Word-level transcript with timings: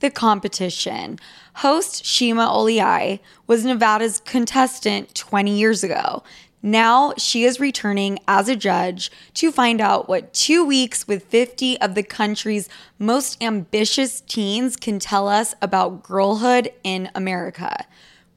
the 0.00 0.10
competition. 0.10 1.18
Host 1.54 2.04
Shima 2.04 2.46
Oliai 2.46 3.20
was 3.46 3.64
Nevada's 3.64 4.20
contestant 4.20 5.14
20 5.14 5.56
years 5.56 5.82
ago. 5.82 6.22
Now 6.62 7.14
she 7.16 7.44
is 7.44 7.60
returning 7.60 8.18
as 8.26 8.48
a 8.48 8.56
judge 8.56 9.12
to 9.34 9.52
find 9.52 9.80
out 9.80 10.08
what 10.08 10.34
two 10.34 10.64
weeks 10.64 11.06
with 11.06 11.24
50 11.24 11.80
of 11.80 11.94
the 11.94 12.02
country's 12.02 12.68
most 12.98 13.40
ambitious 13.40 14.20
teens 14.22 14.76
can 14.76 14.98
tell 14.98 15.28
us 15.28 15.54
about 15.62 16.02
girlhood 16.02 16.70
in 16.82 17.10
America. 17.14 17.86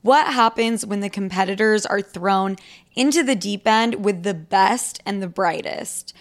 What 0.03 0.33
happens 0.33 0.85
when 0.85 0.99
the 0.99 1.09
competitors 1.09 1.85
are 1.85 2.01
thrown 2.01 2.57
into 2.95 3.23
the 3.23 3.35
deep 3.35 3.67
end 3.67 4.03
with 4.03 4.23
the 4.23 4.33
best 4.33 5.01
and 5.05 5.21
the 5.21 5.27
brightest? 5.27 6.13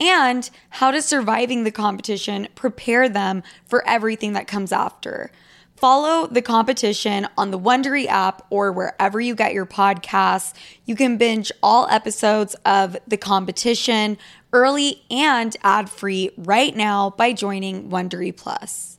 And 0.00 0.48
how 0.70 0.90
does 0.90 1.04
surviving 1.04 1.64
the 1.64 1.70
competition 1.70 2.48
prepare 2.54 3.08
them 3.08 3.42
for 3.64 3.86
everything 3.86 4.32
that 4.34 4.46
comes 4.46 4.72
after? 4.72 5.30
Follow 5.76 6.26
the 6.26 6.42
competition 6.42 7.28
on 7.36 7.52
the 7.52 7.58
Wondery 7.58 8.06
app 8.06 8.44
or 8.50 8.72
wherever 8.72 9.20
you 9.20 9.36
get 9.36 9.54
your 9.54 9.66
podcasts. 9.66 10.52
You 10.84 10.96
can 10.96 11.16
binge 11.16 11.52
all 11.62 11.86
episodes 11.88 12.56
of 12.64 12.96
the 13.06 13.16
competition 13.16 14.18
early 14.52 15.04
and 15.08 15.56
ad 15.62 15.88
free 15.88 16.30
right 16.36 16.74
now 16.74 17.10
by 17.10 17.32
joining 17.32 17.90
Wondery 17.90 18.36
Plus. 18.36 18.98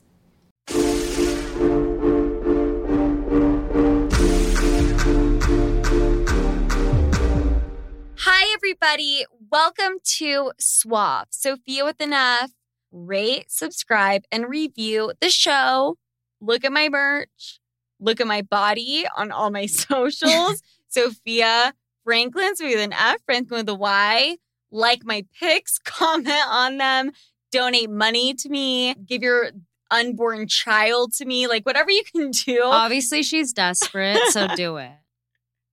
Hi, 8.22 8.54
everybody. 8.54 9.24
Welcome 9.50 9.98
to 10.18 10.52
Swap. 10.60 11.28
Sofia 11.32 11.84
with 11.84 12.00
an 12.00 12.12
F. 12.12 12.52
Rate, 12.92 13.50
subscribe, 13.50 14.22
and 14.30 14.48
review 14.48 15.12
the 15.20 15.28
show. 15.28 15.96
Look 16.40 16.64
at 16.64 16.70
my 16.70 16.88
merch. 16.88 17.58
Look 17.98 18.20
at 18.20 18.28
my 18.28 18.42
body 18.42 19.06
on 19.16 19.32
all 19.32 19.50
my 19.50 19.66
socials. 19.66 20.62
Sofia 20.88 21.74
Franklyn's 22.04 22.60
with 22.60 22.78
an 22.78 22.92
F, 22.92 23.16
Franklin 23.26 23.62
with 23.62 23.68
a 23.70 23.74
Y. 23.74 24.36
Like 24.70 25.04
my 25.04 25.26
pics, 25.40 25.78
comment 25.84 26.46
on 26.46 26.76
them, 26.76 27.10
donate 27.50 27.90
money 27.90 28.34
to 28.34 28.48
me, 28.48 28.94
give 28.94 29.20
your 29.20 29.50
unborn 29.90 30.46
child 30.46 31.12
to 31.14 31.24
me, 31.24 31.48
like 31.48 31.66
whatever 31.66 31.90
you 31.90 32.04
can 32.04 32.30
do. 32.30 32.62
Obviously, 32.62 33.24
she's 33.24 33.52
desperate, 33.52 34.20
so 34.28 34.46
do 34.54 34.76
it. 34.76 34.92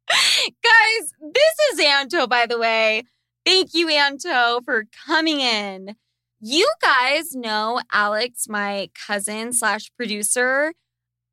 Guys, 0.10 1.14
this 1.22 1.56
is 1.74 1.80
Anto, 1.80 2.26
by 2.26 2.48
the 2.48 2.58
way. 2.58 3.04
Thank 3.48 3.74
you, 3.74 3.88
Anto, 3.88 4.60
for 4.66 4.84
coming 5.06 5.40
in. 5.40 5.96
You 6.42 6.70
guys 6.82 7.34
know 7.34 7.80
Alex, 7.94 8.50
my 8.50 8.90
cousin 8.94 9.54
slash 9.54 9.90
producer. 9.96 10.74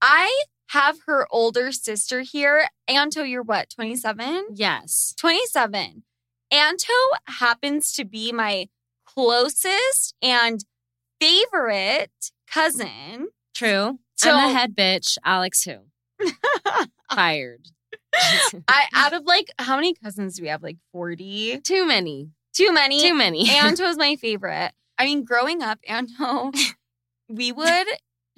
I 0.01 0.45
have 0.69 0.99
her 1.07 1.27
older 1.33 1.73
sister 1.73 2.21
here. 2.21 2.69
Anto, 2.87 3.25
you're 3.25 3.43
what, 3.43 3.69
27? 3.71 4.45
Yes. 4.55 5.13
27. 5.19 6.05
Anto 6.53 6.93
happens 7.27 7.93
to 7.95 8.05
be 8.05 8.31
my 8.31 8.69
closest 9.05 10.15
and 10.23 10.65
favorite 11.21 12.31
cousin. 12.49 13.27
True. 13.57 13.99
So- 14.15 14.31
I'm 14.37 14.53
the 14.53 14.57
head 14.57 14.77
bitch. 14.77 15.19
Alex 15.25 15.65
who? 15.65 15.79
Fired. 17.13 17.71
I 18.69 18.85
out 18.95 19.13
of 19.13 19.25
like 19.25 19.51
how 19.59 19.77
many 19.77 19.95
cousins 19.95 20.37
do 20.37 20.43
we 20.43 20.49
have? 20.49 20.63
Like 20.63 20.79
40? 20.93 21.61
Too 21.61 21.87
many. 21.87 22.31
Too 22.55 22.73
many. 22.73 23.01
Too 23.01 23.15
many. 23.15 23.51
Anto 23.57 23.85
is 23.85 23.99
my 23.99 24.17
favorite. 24.17 24.73
I 24.97 25.05
mean, 25.05 25.25
growing 25.25 25.63
up, 25.63 25.79
Anto, 25.89 26.53
we 27.29 27.53
would 27.53 27.87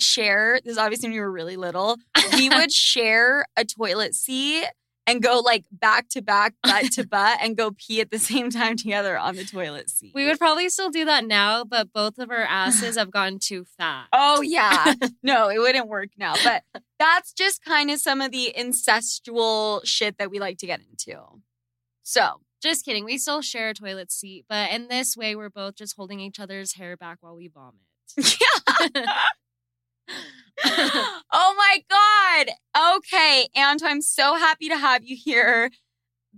share 0.00 0.60
this 0.64 0.78
obviously 0.78 1.08
when 1.08 1.14
we 1.14 1.20
were 1.20 1.30
really 1.32 1.56
little. 1.56 1.96
We 2.34 2.48
would 2.48 2.72
share 2.72 3.46
a 3.56 3.64
toilet 3.64 4.14
seat 4.14 4.64
and 5.06 5.22
go 5.22 5.38
like 5.38 5.64
back 5.70 6.08
to 6.10 6.22
back, 6.22 6.54
butt 6.62 6.92
to 6.92 7.06
butt, 7.06 7.38
and 7.40 7.56
go 7.56 7.70
pee 7.70 8.00
at 8.00 8.10
the 8.10 8.18
same 8.18 8.50
time 8.50 8.76
together 8.76 9.16
on 9.16 9.36
the 9.36 9.44
toilet 9.44 9.88
seat. 9.88 10.12
we 10.14 10.26
would 10.26 10.38
probably 10.38 10.68
still 10.68 10.90
do 10.90 11.04
that 11.04 11.24
now, 11.24 11.64
but 11.64 11.92
both 11.92 12.18
of 12.18 12.30
our 12.30 12.42
asses 12.42 12.96
have 12.96 13.10
gotten 13.10 13.38
too 13.38 13.64
fat. 13.78 14.06
Oh 14.12 14.42
yeah. 14.42 14.94
no, 15.22 15.48
it 15.48 15.58
wouldn't 15.58 15.88
work 15.88 16.08
now. 16.18 16.34
But 16.42 16.64
that's 16.98 17.32
just 17.32 17.64
kind 17.64 17.90
of 17.90 17.98
some 18.00 18.20
of 18.20 18.32
the 18.32 18.52
incestual 18.58 19.80
shit 19.84 20.18
that 20.18 20.30
we 20.30 20.38
like 20.38 20.58
to 20.58 20.66
get 20.66 20.80
into. 20.80 21.18
So 22.02 22.40
Just 22.62 22.84
kidding. 22.84 23.04
We 23.04 23.18
still 23.18 23.42
share 23.42 23.70
a 23.70 23.74
toilet 23.74 24.10
seat, 24.10 24.46
but 24.48 24.70
in 24.70 24.88
this 24.88 25.16
way, 25.16 25.36
we're 25.36 25.50
both 25.50 25.76
just 25.76 25.94
holding 25.96 26.20
each 26.20 26.40
other's 26.40 26.74
hair 26.74 26.96
back 26.96 27.18
while 27.20 27.36
we 27.36 27.48
vomit. 27.48 27.82
Yeah. 28.96 29.06
oh 31.32 31.54
my 31.56 31.84
God. 31.90 32.96
Okay. 32.96 33.48
Anto, 33.54 33.86
I'm 33.86 34.00
so 34.00 34.36
happy 34.36 34.68
to 34.68 34.76
have 34.76 35.04
you 35.04 35.16
here. 35.16 35.70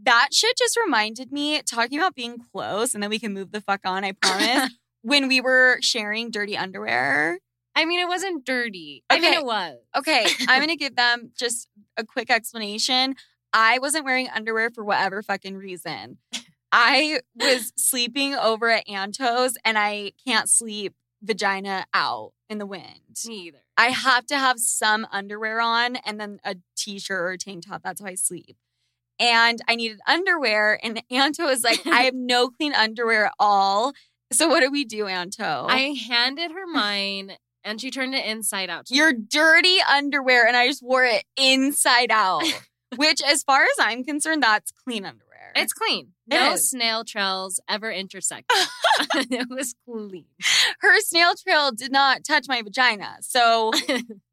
That 0.03 0.29
shit 0.33 0.57
just 0.57 0.77
reminded 0.77 1.33
me, 1.33 1.61
talking 1.63 1.99
about 1.99 2.15
being 2.15 2.39
close, 2.53 2.95
and 2.95 3.03
then 3.03 3.11
we 3.11 3.19
can 3.19 3.33
move 3.35 3.53
the 3.53 3.61
fuck 3.61 3.81
on, 3.85 4.05
I 4.05 4.13
promise. 4.23 4.71
when 5.03 5.29
we 5.29 5.41
were 5.41 5.79
sharing 5.83 6.31
dirty 6.31 6.57
underwear. 6.57 7.39
I 7.79 7.85
mean, 7.85 8.01
it 8.01 8.09
wasn't 8.09 8.45
dirty. 8.45 9.05
I 9.09 9.21
mean, 9.21 9.35
it 9.35 9.45
was. 9.45 9.77
Okay, 9.97 10.27
I'm 10.49 10.61
gonna 10.61 10.75
give 10.75 10.97
them 10.97 11.31
just 11.39 11.69
a 11.97 12.05
quick 12.05 12.29
explanation. 12.29 13.15
I 13.53 13.79
wasn't 13.79 14.05
wearing 14.05 14.29
underwear 14.29 14.69
for 14.71 14.85
whatever 14.85 15.23
fucking 15.23 15.57
reason. 15.57 16.19
I 16.73 17.21
was 17.37 17.73
sleeping 17.77 18.35
over 18.35 18.69
at 18.69 18.89
Anto's 18.89 19.57
and 19.65 19.79
I 19.79 20.11
can't 20.27 20.49
sleep 20.49 20.95
vagina 21.23 21.87
out 21.95 22.33
in 22.51 22.59
the 22.59 22.67
wind. 22.67 23.17
Me 23.29 23.47
either. 23.47 23.63
I 23.77 23.91
have 23.91 24.27
to 24.27 24.37
have 24.37 24.59
some 24.59 25.07
underwear 25.13 25.61
on 25.61 25.97
and 26.05 26.21
then 26.21 26.41
a 26.45 26.57
t-shirt 26.77 27.21
or 27.21 27.31
a 27.31 27.39
tank 27.39 27.65
top. 27.69 27.83
That's 27.85 28.01
how 28.01 28.09
I 28.09 28.17
sleep. 28.17 28.57
And 29.21 29.61
I 29.69 29.77
needed 29.77 30.01
underwear, 30.07 30.81
and 30.83 31.01
Anto 31.13 31.45
was 31.45 31.63
like, 31.63 31.87
I 31.87 32.03
have 32.03 32.15
no 32.15 32.49
clean 32.49 32.75
underwear 32.75 33.27
at 33.27 33.35
all. 33.39 33.93
So 34.33 34.49
what 34.49 34.61
do 34.61 34.71
we 34.71 34.85
do, 34.85 35.07
Anto? 35.07 35.67
I 35.69 35.97
handed 36.09 36.51
her 36.51 36.67
mine 36.67 37.37
and 37.69 37.81
she 37.81 37.91
turned 37.91 38.15
it 38.15 38.25
inside 38.25 38.71
out. 38.71 38.91
your 38.91 39.13
dirty 39.13 39.79
underwear, 39.91 40.47
and 40.47 40.57
I 40.57 40.67
just 40.67 40.83
wore 40.83 41.05
it 41.05 41.25
inside 41.37 42.11
out. 42.11 42.43
Which, 42.97 43.23
as 43.23 43.43
far 43.43 43.63
as 43.65 43.71
I'm 43.79 44.03
concerned, 44.03 44.43
that's 44.43 44.71
clean 44.85 45.05
underwear. 45.05 45.53
It's 45.55 45.73
clean. 45.75 46.13
It 46.31 46.35
No 46.35 46.53
is. 46.53 46.71
snail 46.71 47.05
trails 47.05 47.61
ever 47.69 47.91
intersected. 47.91 48.57
it 49.15 49.47
was 49.51 49.75
clean. 49.87 50.25
her 50.81 51.01
snail 51.01 51.33
trail 51.35 51.71
did 51.73 51.93
not 51.93 52.25
touch 52.25 52.47
my 52.49 52.63
vagina. 52.63 53.17
So 53.21 53.73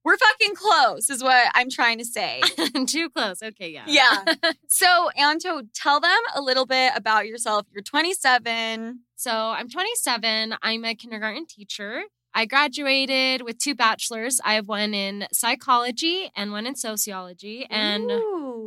we're 0.03 0.17
fucking 0.17 0.55
close, 0.55 1.09
is 1.09 1.21
what 1.23 1.51
I'm 1.53 1.69
trying 1.69 1.97
to 1.99 2.05
say. 2.05 2.41
Too 2.87 3.09
close. 3.09 3.41
Okay, 3.43 3.69
yeah. 3.71 3.83
Yeah. 3.87 4.23
So, 4.67 5.09
Anto, 5.17 5.61
tell 5.73 5.99
them 5.99 6.19
a 6.33 6.41
little 6.41 6.65
bit 6.65 6.93
about 6.95 7.27
yourself. 7.27 7.65
You're 7.73 7.83
27. 7.83 8.99
So 9.15 9.31
I'm 9.31 9.69
27. 9.69 10.55
I'm 10.61 10.85
a 10.85 10.95
kindergarten 10.95 11.45
teacher. 11.45 12.03
I 12.37 12.45
graduated 12.45 13.43
with 13.43 13.57
two 13.57 13.73
bachelors. 13.75 14.41
I 14.43 14.55
have 14.55 14.67
one 14.67 14.93
in 14.93 15.25
psychology 15.31 16.29
and 16.35 16.51
one 16.51 16.67
in 16.67 16.75
sociology. 16.75 17.65
And 17.69 18.11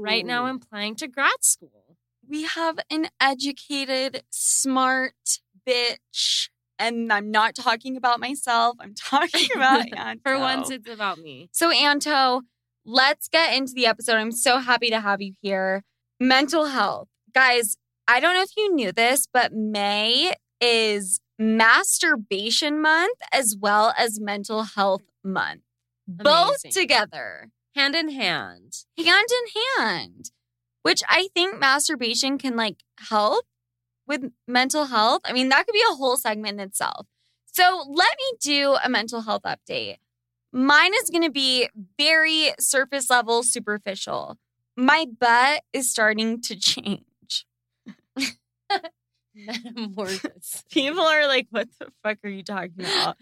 right 0.03 0.25
now 0.25 0.47
I'm 0.47 0.57
applying 0.57 0.97
to 0.97 1.07
grad 1.07 1.45
school. 1.45 1.97
we 2.27 2.45
have 2.45 2.79
an 2.91 3.09
educated, 3.21 4.23
smart 4.31 5.13
bitch. 5.69 6.49
And 6.79 7.13
I'm 7.13 7.31
not 7.31 7.55
talking 7.55 7.97
about 7.97 8.21
myself. 8.21 8.77
I'm 8.81 8.95
talking 8.95 9.49
about 9.55 9.93
Anto. 9.95 10.21
For 10.25 10.39
once, 10.39 10.71
it's 10.71 10.89
about 10.89 11.19
me. 11.19 11.51
So, 11.53 11.71
Anto, 11.71 12.43
let's 12.87 13.29
get 13.29 13.55
into 13.55 13.73
the 13.75 13.85
episode. 13.87 14.15
I'm 14.15 14.33
so 14.33 14.59
happy 14.61 14.89
to 14.89 15.01
have 15.01 15.21
you 15.21 15.35
here. 15.43 15.83
Mental 16.19 16.67
health. 16.67 17.09
Guys, 17.35 17.77
I 18.07 18.21
don't 18.21 18.35
know 18.35 18.43
if 18.43 18.57
you 18.57 18.75
knew 18.75 18.93
this, 18.93 19.27
but 19.31 19.53
May 19.53 20.33
is 20.61 21.21
masturbation 21.39 22.81
month 22.81 23.19
as 23.33 23.57
well 23.59 23.95
as 23.97 24.21
mental 24.21 24.63
health 24.65 25.03
month. 25.23 25.63
Both 26.07 26.63
together, 26.71 27.51
Hand 27.75 27.95
in 27.95 28.09
hand. 28.11 28.73
hand 28.97 29.29
in 29.31 29.83
hand, 29.85 30.31
which 30.83 31.03
I 31.09 31.29
think 31.35 31.59
masturbation 31.61 32.39
can 32.39 32.57
like 32.57 32.83
help 32.99 33.45
with 34.07 34.33
mental 34.47 34.87
health. 34.87 35.21
I 35.27 35.33
mean, 35.33 35.51
that 35.51 35.67
could 35.67 35.75
be 35.75 35.85
a 35.91 35.95
whole 35.95 36.17
segment 36.17 36.61
in 36.61 36.67
itself. 36.67 37.07
So 37.53 37.85
let 37.89 38.09
me 38.19 38.39
do 38.41 38.77
a 38.83 38.89
mental 38.89 39.21
health 39.21 39.43
update. 39.43 39.97
Mine 40.53 40.93
is 40.95 41.11
going 41.11 41.25
to 41.25 41.31
be 41.31 41.69
very 41.99 42.53
surface 42.59 43.11
level, 43.11 43.43
superficial. 43.43 44.37
my 44.77 45.05
butt 45.21 45.63
is 45.75 45.91
starting 45.91 46.41
to 46.43 46.57
change. 46.61 47.45
Metamorphosis. 49.47 50.65
People 50.71 51.05
are 51.05 51.27
like, 51.27 51.47
what 51.51 51.69
the 51.79 51.89
fuck 52.03 52.19
are 52.25 52.29
you 52.29 52.43
talking 52.43 52.81
about? 52.81 53.17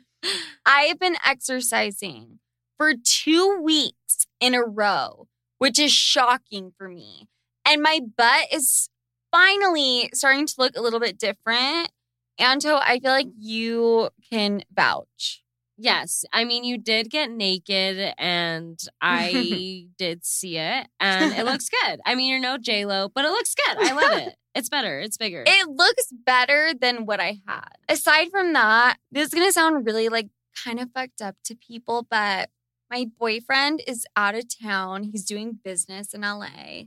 I 0.64 0.82
have 0.82 0.98
been 0.98 1.16
exercising 1.24 2.38
for 2.78 2.94
two 2.94 3.60
weeks 3.62 4.26
in 4.40 4.54
a 4.54 4.62
row, 4.62 5.28
which 5.58 5.78
is 5.78 5.92
shocking 5.92 6.72
for 6.76 6.88
me. 6.88 7.28
And 7.64 7.82
my 7.82 8.00
butt 8.16 8.46
is 8.52 8.88
finally 9.32 10.10
starting 10.14 10.46
to 10.46 10.54
look 10.58 10.76
a 10.76 10.82
little 10.82 11.00
bit 11.00 11.18
different. 11.18 11.90
Anto, 12.38 12.76
I 12.76 13.00
feel 13.00 13.12
like 13.12 13.28
you 13.38 14.10
can 14.30 14.62
vouch. 14.74 15.42
Yes. 15.78 16.24
I 16.32 16.44
mean, 16.44 16.64
you 16.64 16.78
did 16.78 17.10
get 17.10 17.30
naked 17.30 18.14
and 18.18 18.80
I 19.02 19.88
did 19.98 20.24
see 20.24 20.56
it 20.56 20.88
and 21.00 21.34
it 21.34 21.44
looks 21.44 21.68
good. 21.68 22.00
I 22.06 22.14
mean, 22.14 22.30
you're 22.30 22.40
no 22.40 22.58
J-Lo, 22.58 23.10
but 23.14 23.24
it 23.24 23.30
looks 23.30 23.54
good. 23.54 23.78
I 23.78 23.92
love 23.92 24.26
it. 24.26 24.34
It's 24.56 24.70
better. 24.70 25.00
It's 25.00 25.18
bigger. 25.18 25.44
It 25.46 25.68
looks 25.68 26.10
better 26.10 26.72
than 26.72 27.04
what 27.04 27.20
I 27.20 27.42
had. 27.46 27.72
Aside 27.90 28.30
from 28.30 28.54
that, 28.54 28.96
this 29.12 29.26
is 29.26 29.34
going 29.34 29.46
to 29.46 29.52
sound 29.52 29.84
really 29.84 30.08
like 30.08 30.28
kind 30.64 30.80
of 30.80 30.88
fucked 30.94 31.20
up 31.20 31.36
to 31.44 31.54
people, 31.54 32.06
but 32.10 32.48
my 32.90 33.06
boyfriend 33.18 33.82
is 33.86 34.06
out 34.16 34.34
of 34.34 34.44
town. 34.48 35.02
He's 35.02 35.26
doing 35.26 35.58
business 35.62 36.14
in 36.14 36.22
LA. 36.22 36.84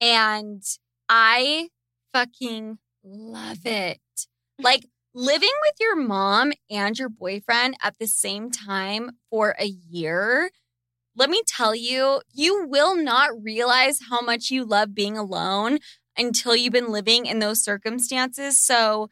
And 0.00 0.62
I 1.06 1.68
fucking 2.14 2.78
love 3.04 3.66
it. 3.66 4.00
Like 4.58 4.86
living 5.14 5.50
with 5.62 5.74
your 5.80 5.96
mom 5.96 6.52
and 6.70 6.98
your 6.98 7.08
boyfriend 7.08 7.76
at 7.82 7.98
the 7.98 8.06
same 8.06 8.50
time 8.50 9.12
for 9.30 9.54
a 9.58 9.66
year. 9.66 10.50
Let 11.14 11.28
me 11.28 11.42
tell 11.46 11.74
you, 11.74 12.22
you 12.32 12.66
will 12.66 12.96
not 12.96 13.30
realize 13.42 13.98
how 14.08 14.22
much 14.22 14.50
you 14.50 14.64
love 14.64 14.94
being 14.94 15.18
alone 15.18 15.78
until 16.16 16.56
you've 16.56 16.72
been 16.72 16.90
living 16.90 17.26
in 17.26 17.38
those 17.38 17.62
circumstances. 17.62 18.60
So 18.60 19.10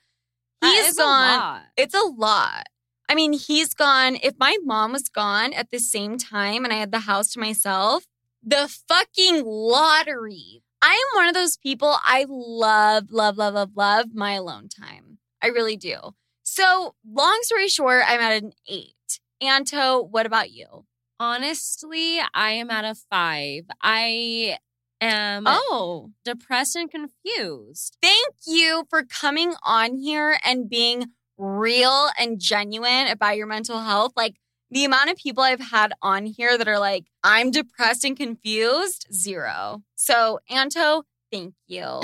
he's 0.62 0.96
gone. 0.96 1.38
It's 1.76 1.94
a 1.94 2.06
lot. 2.06 2.66
I 3.08 3.14
mean, 3.14 3.32
he's 3.32 3.74
gone. 3.74 4.16
If 4.22 4.34
my 4.38 4.56
mom 4.62 4.92
was 4.92 5.08
gone 5.08 5.52
at 5.52 5.70
the 5.70 5.78
same 5.78 6.16
time 6.16 6.64
and 6.64 6.72
I 6.72 6.76
had 6.76 6.92
the 6.92 7.00
house 7.00 7.32
to 7.32 7.40
myself, 7.40 8.04
the 8.42 8.74
fucking 8.88 9.42
lottery. 9.44 10.62
I 10.80 10.92
am 10.92 11.18
one 11.18 11.28
of 11.28 11.34
those 11.34 11.58
people 11.58 11.96
I 12.04 12.24
love, 12.28 13.10
love, 13.10 13.36
love, 13.36 13.54
love, 13.54 13.72
love 13.74 14.14
my 14.14 14.32
alone 14.32 14.68
time. 14.68 15.09
I 15.42 15.48
really 15.48 15.76
do. 15.76 15.96
So, 16.42 16.94
long 17.08 17.38
story 17.42 17.68
short, 17.68 18.02
I'm 18.06 18.20
at 18.20 18.42
an 18.42 18.52
eight. 18.68 18.94
Anto, 19.40 20.02
what 20.02 20.26
about 20.26 20.50
you? 20.50 20.84
Honestly, 21.18 22.18
I 22.34 22.52
am 22.52 22.70
at 22.70 22.84
a 22.84 22.94
five. 22.94 23.64
I 23.82 24.58
am 25.00 25.44
Oh, 25.46 26.10
depressed 26.24 26.76
and 26.76 26.90
confused. 26.90 27.96
thank 28.02 28.34
you 28.46 28.84
for 28.90 29.04
coming 29.04 29.54
on 29.62 29.96
here 29.96 30.38
and 30.44 30.68
being 30.68 31.06
real 31.38 32.08
and 32.18 32.38
genuine 32.40 33.06
about 33.06 33.36
your 33.36 33.46
mental 33.46 33.80
health. 33.80 34.12
Like 34.16 34.36
the 34.70 34.84
amount 34.84 35.10
of 35.10 35.16
people 35.16 35.42
I've 35.42 35.60
had 35.60 35.92
on 36.02 36.26
here 36.26 36.58
that 36.58 36.68
are 36.68 36.78
like, 36.78 37.04
I'm 37.22 37.50
depressed 37.50 38.04
and 38.04 38.16
confused, 38.16 39.06
zero. 39.12 39.82
So, 39.96 40.40
Anto, 40.50 41.04
thank 41.32 41.54
you. 41.66 42.00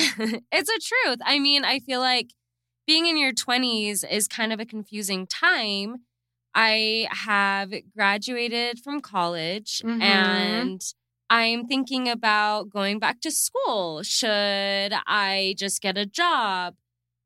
it's 0.52 0.70
a 0.70 0.78
truth. 1.06 1.18
I 1.24 1.38
mean, 1.38 1.64
I 1.64 1.80
feel 1.80 2.00
like 2.00 2.30
being 2.86 3.06
in 3.06 3.16
your 3.16 3.32
20s 3.32 4.04
is 4.08 4.28
kind 4.28 4.52
of 4.52 4.60
a 4.60 4.64
confusing 4.66 5.26
time. 5.26 5.96
I 6.54 7.08
have 7.10 7.72
graduated 7.94 8.78
from 8.80 9.00
college 9.00 9.82
Mhm. 9.84 10.00
and 10.00 10.80
I'm 11.28 11.66
thinking 11.66 12.08
about 12.08 12.70
going 12.70 12.98
back 12.98 13.20
to 13.22 13.30
school. 13.30 14.02
Should 14.02 14.92
I 15.06 15.54
just 15.58 15.82
get 15.82 15.98
a 15.98 16.06
job? 16.06 16.76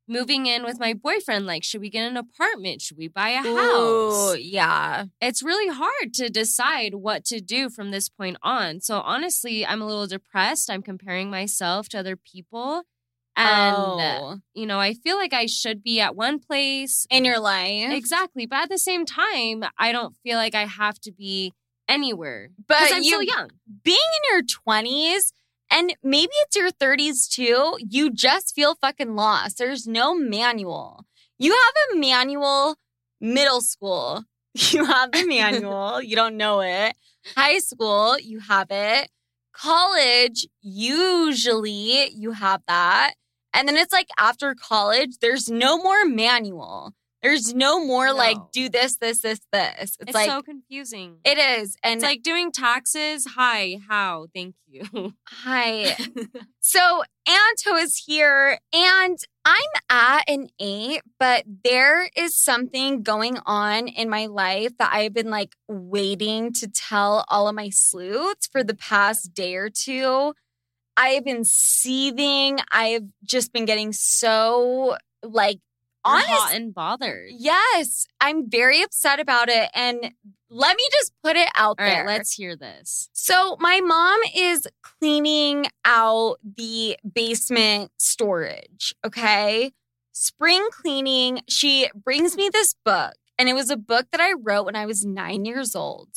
Moving 0.08 0.46
in 0.46 0.64
with 0.64 0.80
my 0.80 0.92
boyfriend, 0.92 1.46
like, 1.46 1.62
should 1.62 1.80
we 1.80 1.88
get 1.90 2.10
an 2.10 2.16
apartment? 2.16 2.82
Should 2.82 2.96
we 2.96 3.06
buy 3.06 3.28
a 3.30 3.42
house? 3.42 4.32
Ooh, 4.34 4.36
yeah. 4.36 5.04
it's 5.20 5.40
really 5.42 5.72
hard 5.72 6.12
to 6.14 6.28
decide 6.28 6.96
what 6.96 7.24
to 7.26 7.40
do 7.40 7.70
from 7.70 7.92
this 7.92 8.08
point 8.08 8.36
on. 8.42 8.80
So 8.80 9.00
honestly, 9.02 9.64
I'm 9.64 9.80
a 9.80 9.86
little 9.86 10.08
depressed. 10.08 10.68
I'm 10.68 10.82
comparing 10.82 11.30
myself 11.30 11.88
to 11.90 11.98
other 12.00 12.16
people. 12.16 12.82
And, 13.36 13.76
uh, 13.76 14.18
oh. 14.20 14.38
you 14.54 14.66
know, 14.66 14.78
I 14.78 14.92
feel 14.94 15.16
like 15.16 15.32
I 15.32 15.46
should 15.46 15.82
be 15.82 16.00
at 16.00 16.14
one 16.14 16.38
place. 16.40 17.06
in 17.10 17.24
your 17.24 17.38
life. 17.38 17.90
Exactly. 17.90 18.46
But 18.46 18.64
at 18.64 18.68
the 18.68 18.78
same 18.78 19.06
time, 19.06 19.64
I 19.78 19.92
don't 19.92 20.16
feel 20.22 20.36
like 20.36 20.54
I 20.54 20.66
have 20.66 21.00
to 21.02 21.12
be 21.12 21.54
anywhere. 21.88 22.50
But 22.66 22.92
I'm 22.92 23.02
you- 23.02 23.08
still 23.10 23.22
young. 23.22 23.50
being 23.82 23.96
in 23.96 24.34
your 24.34 24.42
20s 24.42 25.32
and 25.70 25.94
maybe 26.02 26.32
it's 26.42 26.56
your 26.56 26.70
30s 26.70 27.28
too, 27.28 27.76
you 27.78 28.10
just 28.12 28.54
feel 28.54 28.74
fucking 28.74 29.14
lost. 29.14 29.58
There's 29.58 29.86
no 29.86 30.14
manual. 30.14 31.06
You 31.38 31.52
have 31.52 31.74
a 31.92 31.98
manual 31.98 32.76
middle 33.20 33.60
school. 33.60 34.24
You 34.72 34.84
have 34.84 35.12
the 35.12 35.24
manual. 35.28 36.02
you 36.02 36.16
don't 36.16 36.36
know 36.36 36.60
it. 36.60 36.96
High 37.36 37.58
school, 37.58 38.18
you 38.18 38.40
have 38.40 38.66
it. 38.70 39.08
College, 39.60 40.46
usually 40.62 42.10
you 42.14 42.32
have 42.32 42.62
that. 42.66 43.14
And 43.52 43.68
then 43.68 43.76
it's 43.76 43.92
like 43.92 44.08
after 44.18 44.54
college, 44.54 45.18
there's 45.20 45.50
no 45.50 45.76
more 45.76 46.04
manual. 46.06 46.92
There's 47.22 47.54
no 47.54 47.84
more 47.84 48.06
No. 48.06 48.14
like 48.14 48.38
do 48.52 48.68
this, 48.68 48.96
this, 48.96 49.20
this, 49.20 49.40
this. 49.52 49.72
It's, 49.78 49.96
It's, 50.00 50.14
like 50.14 50.28
so 50.30 50.40
confusing. 50.42 51.18
it 51.24 51.36
is. 51.36 51.76
And 51.82 51.94
it's 51.98 52.04
like 52.04 52.22
doing 52.22 52.50
taxes. 52.50 53.26
Hi, 53.36 53.78
how? 53.88 54.26
Thank 54.34 54.54
you. 54.66 55.12
Hi. 55.28 55.96
so 56.60 57.02
Anto 57.28 57.76
is 57.76 58.02
here 58.06 58.58
and 58.72 59.18
I'm 59.44 59.54
at 59.90 60.28
an 60.28 60.48
eight, 60.58 61.02
but 61.18 61.44
there 61.64 62.08
is 62.16 62.34
something 62.36 63.02
going 63.02 63.38
on 63.44 63.88
in 63.88 64.08
my 64.08 64.26
life 64.26 64.76
that 64.78 64.90
I've 64.92 65.12
been 65.12 65.30
like 65.30 65.54
waiting 65.68 66.52
to 66.54 66.68
tell 66.68 67.24
all 67.28 67.48
of 67.48 67.54
my 67.54 67.68
sloots 67.70 68.46
for 68.46 68.64
the 68.64 68.74
past 68.74 69.34
day 69.34 69.56
or 69.56 69.68
two. 69.68 70.32
I 70.96 71.10
have 71.10 71.24
been 71.24 71.44
seething. 71.44 72.60
I've 72.72 73.04
just 73.24 73.52
been 73.52 73.64
getting 73.64 73.92
so 73.92 74.96
like 75.22 75.58
honest. 76.04 76.28
hot 76.28 76.54
and 76.54 76.74
bothered. 76.74 77.30
Yes, 77.36 78.06
I'm 78.20 78.48
very 78.50 78.82
upset 78.82 79.20
about 79.20 79.48
it. 79.48 79.70
And 79.74 80.12
let 80.48 80.76
me 80.76 80.82
just 80.92 81.12
put 81.22 81.36
it 81.36 81.48
out 81.56 81.76
All 81.78 81.86
there. 81.86 82.04
right, 82.04 82.06
let's 82.06 82.32
hear 82.32 82.56
this. 82.56 83.08
So, 83.12 83.56
my 83.60 83.80
mom 83.80 84.20
is 84.34 84.66
cleaning 84.82 85.66
out 85.84 86.38
the 86.42 86.96
basement 87.14 87.92
storage, 87.98 88.94
okay? 89.06 89.72
Spring 90.12 90.66
cleaning. 90.72 91.40
She 91.48 91.88
brings 91.94 92.36
me 92.36 92.50
this 92.52 92.74
book, 92.84 93.14
and 93.38 93.48
it 93.48 93.54
was 93.54 93.70
a 93.70 93.76
book 93.76 94.06
that 94.12 94.20
I 94.20 94.32
wrote 94.32 94.64
when 94.66 94.76
I 94.76 94.86
was 94.86 95.04
nine 95.04 95.44
years 95.44 95.76
old. 95.76 96.08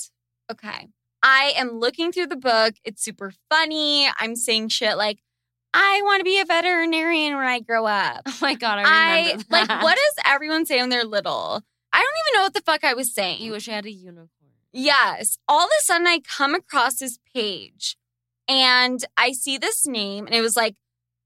Okay. 0.52 0.88
I 1.22 1.54
am 1.56 1.80
looking 1.80 2.12
through 2.12 2.28
the 2.28 2.36
book. 2.36 2.76
It's 2.84 3.02
super 3.02 3.32
funny. 3.50 4.10
I'm 4.20 4.36
saying 4.36 4.70
shit 4.70 4.98
like, 4.98 5.20
I 5.74 6.02
want 6.04 6.20
to 6.20 6.24
be 6.24 6.40
a 6.40 6.46
veterinarian 6.46 7.36
when 7.36 7.48
I 7.48 7.60
grow 7.60 7.86
up. 7.86 8.22
Oh 8.28 8.38
my 8.42 8.54
God, 8.54 8.80
I 8.80 8.84
I 8.86 9.38
like, 9.50 9.70
what 9.70 9.96
does 9.96 10.26
everyone 10.26 10.66
say 10.66 10.80
when 10.80 10.90
they're 10.90 11.04
little? 11.04 11.62
I 11.92 11.98
don't 11.98 12.28
even 12.28 12.40
know 12.40 12.44
what 12.44 12.54
the 12.54 12.62
fuck 12.62 12.84
I 12.84 12.94
was 12.94 13.14
saying. 13.14 13.42
You 13.42 13.52
wish 13.52 13.70
I 13.70 13.74
had 13.74 13.86
a 13.86 13.92
unicorn. 13.92 14.30
Yes. 14.72 15.38
All 15.48 15.66
of 15.66 15.72
a 15.80 15.84
sudden, 15.84 16.08
I 16.08 16.20
come 16.20 16.56
across 16.56 16.96
this 16.96 17.20
page 17.34 17.96
and 18.48 19.04
I 19.16 19.32
see 19.32 19.58
this 19.58 19.86
name, 19.86 20.26
and 20.26 20.36
it 20.36 20.42
was 20.42 20.56
like 20.56 20.76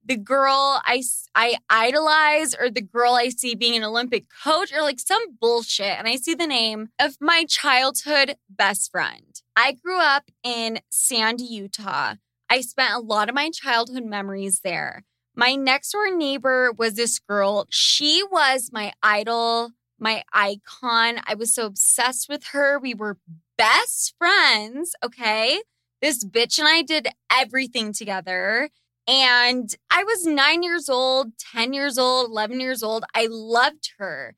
the 0.06 0.18
girl 0.18 0.82
I, 0.86 1.04
I 1.36 1.58
idolize 1.70 2.56
or 2.56 2.70
the 2.70 2.82
girl 2.82 3.14
I 3.14 3.30
see 3.30 3.56
being 3.56 3.76
an 3.76 3.84
Olympic 3.84 4.26
coach 4.44 4.72
or 4.74 4.82
like 4.82 5.00
some 5.00 5.36
bullshit. 5.40 5.98
And 5.98 6.08
I 6.08 6.16
see 6.16 6.34
the 6.34 6.48
name 6.48 6.90
of 7.00 7.18
my 7.20 7.44
childhood 7.46 8.38
best 8.50 8.92
friend. 8.92 9.42
I 9.56 9.74
grew 9.74 10.00
up 10.00 10.32
in 10.44 10.80
Sandy, 10.90 11.44
Utah. 11.44 12.16
I 12.50 12.62
spent 12.62 12.94
a 12.94 13.00
lot 13.00 13.30
of 13.30 13.36
my 13.36 13.50
childhood 13.50 14.06
memories 14.06 14.62
there. 14.64 15.04
My 15.36 15.56
next 15.56 15.92
door 15.92 16.16
neighbor 16.16 16.72
was 16.72 16.96
this 16.96 17.20
girl. 17.20 17.68
She 17.70 18.24
was 18.32 18.70
my 18.72 18.94
idol, 19.04 19.72
my 20.00 20.24
icon. 20.34 21.20
I 21.26 21.36
was 21.36 21.54
so 21.54 21.66
obsessed 21.66 22.28
with 22.30 22.46
her. 22.48 22.80
We 22.80 22.94
were 22.94 23.18
best 23.58 24.16
friends. 24.18 24.96
Okay. 25.04 25.62
This 26.02 26.24
bitch 26.24 26.60
and 26.60 26.68
I 26.68 26.82
did 26.82 27.10
everything 27.32 27.94
together. 27.94 28.70
And 29.08 29.74
I 29.90 30.04
was 30.04 30.26
nine 30.26 30.64
years 30.64 30.90
old, 30.90 31.38
10 31.38 31.74
years 31.74 31.98
old, 31.98 32.30
11 32.30 32.60
years 32.60 32.84
old. 32.84 33.04
I 33.16 33.28
loved 33.30 33.94
her. 34.00 34.36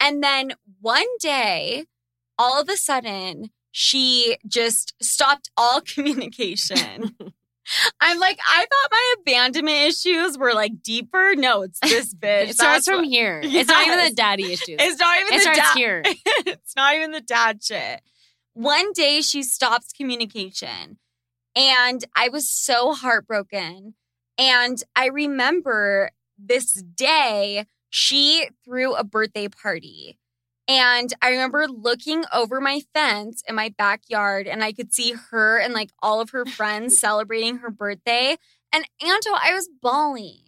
And 0.00 0.22
then 0.22 0.52
one 0.80 1.06
day, 1.20 1.86
all 2.38 2.60
of 2.60 2.68
a 2.68 2.76
sudden, 2.76 3.50
she 3.70 4.36
just 4.46 4.94
stopped 5.00 5.50
all 5.56 5.80
communication. 5.86 7.16
I'm 8.00 8.18
like, 8.18 8.38
I 8.46 8.60
thought 8.60 8.90
my 8.90 9.14
abandonment 9.20 9.76
issues 9.88 10.38
were 10.38 10.54
like 10.54 10.82
deeper. 10.82 11.34
No, 11.36 11.62
it's 11.62 11.78
this 11.80 12.14
bitch. 12.18 12.48
It 12.50 12.54
starts 12.54 12.86
That's 12.86 12.88
from 12.88 12.98
what- 13.00 13.08
here. 13.08 13.40
It's 13.44 13.68
not 13.68 13.86
even 13.86 14.04
the 14.04 14.14
daddy 14.14 14.52
issues. 14.52 14.76
It's 14.78 14.98
not 15.00 15.18
even 15.20 15.32
it 15.34 15.36
the 15.36 15.42
starts 15.42 15.58
dad. 15.58 15.76
here. 15.76 16.02
it's 16.06 16.76
not 16.76 16.94
even 16.94 17.10
the 17.12 17.20
dad 17.20 17.62
shit. 17.62 18.00
One 18.54 18.92
day 18.92 19.20
she 19.20 19.42
stops 19.42 19.92
communication. 19.92 20.98
And 21.56 22.04
I 22.14 22.28
was 22.28 22.50
so 22.50 22.92
heartbroken. 22.92 23.94
And 24.36 24.82
I 24.94 25.06
remember 25.06 26.10
this 26.38 26.72
day, 26.74 27.66
she 27.90 28.48
threw 28.64 28.94
a 28.94 29.02
birthday 29.02 29.48
party. 29.48 30.18
And 30.68 31.14
I 31.22 31.30
remember 31.30 31.66
looking 31.66 32.24
over 32.32 32.60
my 32.60 32.82
fence 32.94 33.42
in 33.48 33.54
my 33.54 33.74
backyard 33.78 34.46
and 34.46 34.62
I 34.62 34.72
could 34.72 34.92
see 34.92 35.14
her 35.30 35.58
and 35.58 35.72
like 35.72 35.90
all 36.02 36.20
of 36.20 36.30
her 36.30 36.44
friends 36.46 37.00
celebrating 37.00 37.58
her 37.58 37.70
birthday. 37.70 38.36
And 38.72 38.84
Anto, 39.02 39.30
I 39.30 39.54
was 39.54 39.68
bawling. 39.80 40.42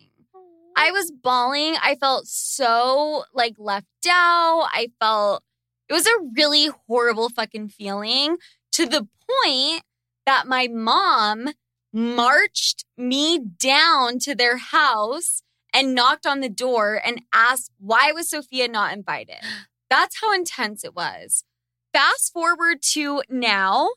I 0.77 0.91
was 0.91 1.11
bawling. 1.11 1.77
I 1.83 1.95
felt 1.95 2.27
so 2.27 3.25
like 3.33 3.55
left 3.57 3.87
out. 4.09 4.69
I 4.73 4.91
felt 5.01 5.43
it 5.89 5.95
was 5.95 6.07
a 6.07 6.31
really 6.37 6.69
horrible 6.87 7.31
fucking 7.31 7.71
feeling 7.71 8.37
to 8.73 8.87
the 8.87 9.09
point 9.43 9.83
that 10.27 10.47
my 10.47 10.69
mom 10.69 11.49
marched 11.93 12.85
me 12.97 13.39
down 13.39 14.19
to 14.21 14.35
their 14.35 14.59
house 14.59 15.43
and 15.73 15.95
knocked 15.95 16.27
on 16.27 16.41
the 16.41 16.49
door 16.49 17.01
and 17.05 17.23
asked 17.33 17.73
why 17.79 18.13
was 18.13 18.29
Sofia 18.29 18.69
not 18.69 18.93
invited. 18.93 19.39
That's 19.91 20.21
how 20.21 20.33
intense 20.33 20.85
it 20.85 20.95
was. 20.95 21.45
Fast 21.93 22.33
forward 22.33 22.81
to 22.93 23.23
now, 23.29 23.91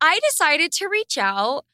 I 0.00 0.20
decided 0.28 0.70
to 0.72 0.88
reach 0.88 1.18
out. 1.18 1.64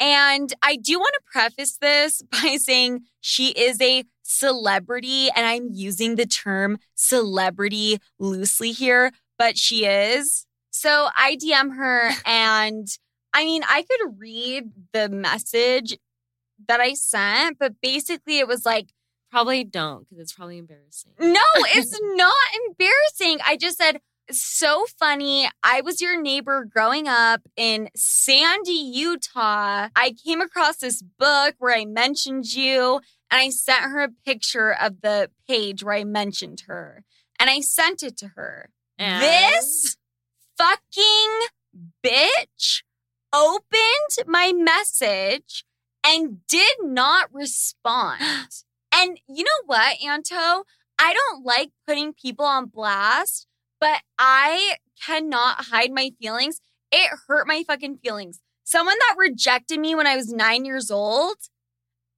And 0.00 0.52
I 0.62 0.76
do 0.76 0.98
want 0.98 1.14
to 1.14 1.20
preface 1.32 1.76
this 1.76 2.22
by 2.30 2.56
saying 2.58 3.02
she 3.20 3.50
is 3.50 3.80
a 3.80 4.04
celebrity, 4.22 5.28
and 5.34 5.46
I'm 5.46 5.68
using 5.70 6.16
the 6.16 6.26
term 6.26 6.78
celebrity 6.94 7.98
loosely 8.18 8.72
here, 8.72 9.12
but 9.38 9.56
she 9.56 9.86
is. 9.86 10.46
So 10.70 11.08
I 11.16 11.36
DM 11.36 11.76
her, 11.76 12.10
and 12.26 12.88
I 13.32 13.44
mean, 13.44 13.62
I 13.68 13.82
could 13.82 14.18
read 14.18 14.70
the 14.92 15.08
message 15.08 15.96
that 16.68 16.80
I 16.80 16.94
sent, 16.94 17.58
but 17.58 17.74
basically 17.82 18.38
it 18.38 18.48
was 18.48 18.64
like, 18.64 18.88
Probably 19.34 19.64
don't 19.64 20.08
because 20.08 20.20
it's 20.22 20.32
probably 20.32 20.58
embarrassing. 20.58 21.10
no, 21.18 21.40
it's 21.74 21.98
not 22.14 22.34
embarrassing. 22.68 23.40
I 23.44 23.56
just 23.56 23.76
said, 23.76 24.00
so 24.30 24.86
funny. 24.96 25.48
I 25.64 25.80
was 25.80 26.00
your 26.00 26.20
neighbor 26.22 26.64
growing 26.64 27.08
up 27.08 27.40
in 27.56 27.88
Sandy, 27.96 28.70
Utah. 28.72 29.88
I 29.96 30.14
came 30.24 30.40
across 30.40 30.76
this 30.76 31.02
book 31.02 31.56
where 31.58 31.74
I 31.76 31.84
mentioned 31.84 32.54
you, 32.54 33.00
and 33.28 33.40
I 33.40 33.50
sent 33.50 33.80
her 33.82 34.04
a 34.04 34.08
picture 34.24 34.72
of 34.72 35.00
the 35.00 35.30
page 35.48 35.82
where 35.82 35.96
I 35.96 36.04
mentioned 36.04 36.62
her, 36.68 37.02
and 37.40 37.50
I 37.50 37.58
sent 37.58 38.04
it 38.04 38.16
to 38.18 38.28
her. 38.36 38.70
And- 38.98 39.20
This 39.20 39.96
fucking 40.56 41.40
bitch 42.06 42.84
opened 43.32 44.28
my 44.28 44.52
message 44.52 45.64
and 46.06 46.46
did 46.46 46.76
not 46.82 47.28
respond. 47.32 48.22
And 48.94 49.18
you 49.28 49.44
know 49.44 49.50
what, 49.66 49.96
Anto? 50.02 50.64
I 50.98 51.12
don't 51.12 51.44
like 51.44 51.70
putting 51.86 52.12
people 52.12 52.44
on 52.44 52.66
blast, 52.66 53.46
but 53.80 54.02
I 54.18 54.76
cannot 55.04 55.66
hide 55.66 55.92
my 55.92 56.12
feelings. 56.20 56.60
It 56.92 57.10
hurt 57.26 57.48
my 57.48 57.64
fucking 57.66 57.98
feelings. 57.98 58.40
Someone 58.62 58.96
that 59.00 59.16
rejected 59.18 59.80
me 59.80 59.94
when 59.94 60.06
I 60.06 60.16
was 60.16 60.32
nine 60.32 60.64
years 60.64 60.90
old 60.90 61.36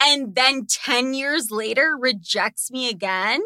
and 0.00 0.34
then 0.34 0.66
10 0.66 1.14
years 1.14 1.50
later 1.50 1.96
rejects 1.98 2.70
me 2.70 2.90
again. 2.90 3.40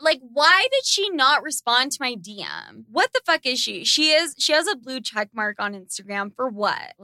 Like, 0.00 0.20
why 0.22 0.66
did 0.72 0.86
she 0.86 1.10
not 1.10 1.42
respond 1.42 1.92
to 1.92 1.98
my 2.00 2.14
DM? 2.14 2.84
What 2.90 3.12
the 3.12 3.20
fuck 3.26 3.44
is 3.44 3.60
she? 3.60 3.84
She 3.84 4.12
is, 4.12 4.34
she 4.38 4.52
has 4.52 4.66
a 4.66 4.76
blue 4.76 5.00
check 5.00 5.28
mark 5.34 5.56
on 5.58 5.74
Instagram 5.74 6.34
for 6.34 6.48
what? 6.48 6.94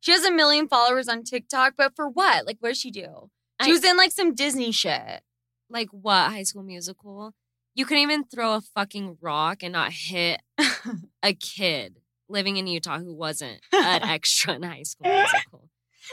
She 0.00 0.12
has 0.12 0.24
a 0.24 0.30
million 0.32 0.68
followers 0.68 1.08
on 1.08 1.22
TikTok, 1.22 1.74
but 1.78 1.96
for 1.96 2.08
what? 2.08 2.44
Like, 2.46 2.58
what 2.60 2.70
does 2.70 2.78
she 2.80 2.90
do? 2.90 3.30
She 3.62 3.70
I- 3.70 3.72
was 3.72 3.84
in 3.84 3.96
like 3.96 4.12
some 4.12 4.34
Disney 4.34 4.72
shit. 4.72 5.22
Like 5.70 5.88
what? 5.90 6.30
High 6.30 6.42
school 6.44 6.62
musical? 6.62 7.32
You 7.74 7.84
couldn't 7.84 8.02
even 8.04 8.24
throw 8.24 8.54
a 8.54 8.60
fucking 8.60 9.18
rock 9.20 9.62
and 9.62 9.72
not 9.72 9.92
hit 9.92 10.40
a 11.22 11.34
kid 11.34 11.98
living 12.28 12.56
in 12.56 12.66
Utah 12.66 12.98
who 12.98 13.14
wasn't 13.14 13.60
an 13.72 14.02
extra 14.08 14.54
in 14.54 14.62
high 14.62 14.82
school 14.84 15.10
musical. 15.10 15.68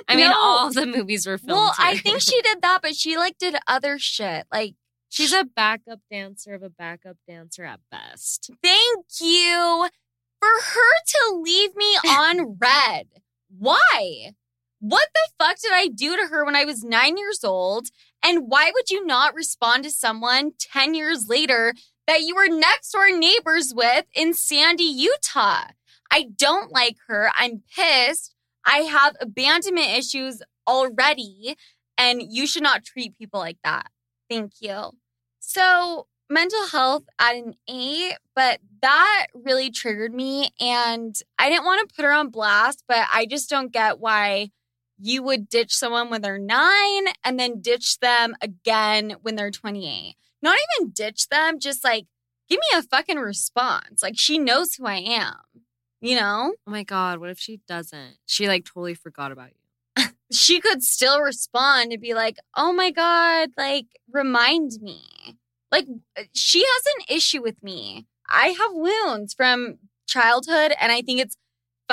I 0.08 0.16
mean, 0.16 0.30
No. 0.30 0.36
all 0.36 0.72
the 0.74 0.86
movies 0.86 1.26
were 1.28 1.38
filmed. 1.38 1.54
Well, 1.54 1.74
I 1.78 1.98
think 1.98 2.20
she 2.22 2.42
did 2.42 2.62
that, 2.64 2.82
but 2.82 2.96
she 2.96 3.16
like 3.18 3.38
did 3.38 3.56
other 3.68 3.98
shit. 4.00 4.46
Like, 4.52 4.74
She's 5.10 5.32
a 5.32 5.44
backup 5.46 6.00
dancer 6.12 6.56
of 6.56 6.64
a 6.64 6.70
backup 6.72 7.18
dancer 7.28 7.64
at 7.64 7.80
best. 7.92 8.50
thank 8.64 9.06
you 9.22 9.88
for 10.40 10.48
her 10.50 10.94
to 11.08 11.36
leave 11.42 11.76
me 11.76 11.96
on 12.08 12.58
read. 12.60 13.08
Why? 13.56 14.32
What 14.86 15.08
the 15.13 15.30
fuck 15.40 15.60
did 15.62 15.72
I 15.72 15.88
do 15.88 16.18
to 16.18 16.28
her 16.28 16.44
when 16.44 16.58
I 16.58 16.66
was 16.66 16.84
nine 16.84 17.16
years 17.16 17.42
old? 17.42 17.88
And 18.22 18.50
why 18.50 18.70
would 18.74 18.90
you 18.90 19.06
not 19.06 19.34
respond 19.34 19.86
to 19.86 19.90
someone 19.90 20.52
10 20.60 20.94
years 20.94 21.30
later 21.30 21.74
that 22.06 22.24
you 22.24 22.36
were 22.36 22.50
next 22.50 22.92
door 22.92 23.10
neighbors 23.10 23.72
with 23.74 24.04
in 24.13 24.34
Sandy, 24.34 24.84
Utah? 24.84 25.68
I 26.12 26.25
don't 26.36 26.74
like 26.74 26.98
her. 27.08 27.32
I'm 27.38 27.63
pissed. 27.74 28.36
I 28.66 28.80
have 28.80 29.16
abandonment 29.22 29.88
issues 29.88 30.42
already, 30.68 31.56
and 31.98 32.22
you 32.22 32.46
should 32.46 32.63
not 32.63 32.84
treat 32.84 33.18
people 33.18 33.40
like 33.40 33.60
that. 33.63 33.88
Thank 34.30 34.56
you. 34.60 34.92
So, 35.40 36.08
mental 36.30 36.68
health 36.68 37.04
at 37.20 37.38
an 37.38 37.54
eight, 37.70 38.18
but 38.36 38.60
that 38.82 39.28
really 39.34 39.72
triggered 39.72 40.13
me. 40.13 40.50
And 40.60 41.16
I 41.40 41.48
didn't 41.48 41.63
want 41.63 41.88
to 41.88 41.96
put 41.96 42.04
her 42.04 42.12
on 42.12 42.32
blast, 42.32 42.84
but 42.86 43.08
I 43.13 43.25
just 43.25 43.50
don't 43.50 43.72
get 43.72 44.02
why 44.02 44.50
you 45.00 45.24
would 45.24 45.50
ditch 45.50 45.74
someone 45.74 46.10
when 46.10 46.22
they're 46.22 46.40
nine 46.40 47.06
and 47.24 47.40
then 47.40 47.62
ditch 47.62 48.00
them 48.00 48.36
again 48.42 49.16
when 49.22 49.36
they're 49.36 49.52
28. 49.52 50.16
Not 50.42 50.58
even 50.78 50.92
ditch 50.92 51.30
them, 51.30 51.60
just 51.60 51.84
like 51.84 52.06
give 52.50 52.60
me 52.60 52.78
a 52.78 52.84
fucking 52.84 53.18
response. 53.18 54.04
Like 54.04 54.18
she 54.18 54.38
knows 54.38 54.76
who 54.76 54.86
I 54.86 54.96
am, 54.96 55.36
you 56.02 56.16
know? 56.16 56.54
Oh 56.68 56.72
my 56.72 56.84
god, 56.84 57.20
what 57.20 57.30
if 57.30 57.40
she 57.40 57.62
doesn't? 57.68 58.18
She 58.26 58.48
like 58.48 58.66
totally 58.66 58.94
forgot 58.94 59.32
about 59.32 59.50
you. 59.50 60.04
She 60.32 60.60
could 60.60 60.82
still 60.82 61.22
respond 61.22 61.92
and 61.92 62.02
be 62.02 62.16
like, 62.16 62.38
oh 62.58 62.74
my 62.74 62.90
God, 62.90 63.50
like 63.56 63.86
remind 64.12 64.82
me. 64.82 65.04
Like 65.72 65.86
uh, 66.18 66.24
she 66.34 66.60
has 66.66 66.84
an 66.98 67.16
issue 67.16 67.42
with 67.42 67.62
me. 67.62 68.08
I 68.28 68.48
have 68.48 68.72
wounds 68.74 69.34
from 69.34 69.78
childhood, 70.08 70.74
and 70.80 70.92
I 70.92 71.02
think 71.02 71.20
it's 71.20 71.38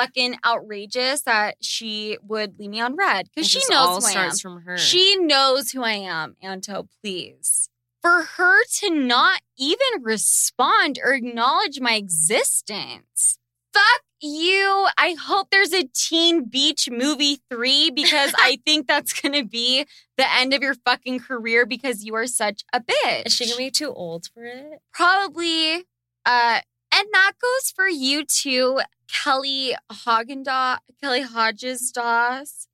fucking 0.00 0.36
outrageous 0.44 1.22
that 1.22 1.56
she 1.60 2.18
would 2.22 2.58
leave 2.58 2.70
me 2.70 2.80
on 2.80 2.96
read 2.96 3.28
because 3.34 3.48
she 3.48 3.60
knows 3.70 3.88
all 3.88 4.00
who 4.00 4.06
I 4.06 4.10
am. 4.10 4.12
starts 4.12 4.40
from 4.40 4.62
her. 4.62 4.78
She 4.78 5.16
knows 5.16 5.70
who 5.70 5.82
I 5.82 5.92
am, 5.92 6.36
Anto, 6.42 6.88
please. 7.02 7.68
For 8.02 8.22
her 8.22 8.64
to 8.78 8.90
not 8.90 9.42
even 9.58 10.02
respond 10.02 10.98
or 11.04 11.12
acknowledge 11.12 11.80
my 11.80 11.94
existence. 11.94 13.38
Fuck 13.74 14.02
you. 14.22 14.88
I 14.98 15.16
hope 15.20 15.48
there's 15.50 15.72
a 15.74 15.84
Teen 15.94 16.44
Beach 16.44 16.88
movie 16.90 17.40
three 17.50 17.90
because 17.90 18.32
I 18.38 18.58
think 18.66 18.86
that's 18.86 19.18
going 19.18 19.34
to 19.34 19.46
be 19.46 19.86
the 20.16 20.34
end 20.34 20.54
of 20.54 20.62
your 20.62 20.74
fucking 20.74 21.20
career 21.20 21.66
because 21.66 22.04
you 22.04 22.14
are 22.14 22.26
such 22.26 22.62
a 22.72 22.80
bitch. 22.80 23.26
Is 23.26 23.34
she 23.34 23.46
gonna 23.46 23.58
be 23.58 23.70
too 23.70 23.92
old 23.92 24.26
for 24.32 24.44
it? 24.44 24.80
Probably. 24.92 25.84
Uh, 26.26 26.60
and 27.00 27.08
that 27.12 27.32
goes 27.40 27.70
for 27.70 27.88
you 27.88 28.26
too, 28.26 28.80
Kelly 29.10 29.74
Haagen-Dazs, 29.90 30.80
Kelly 31.02 31.22
Hodges 31.22 31.90
Doss. 31.90 32.66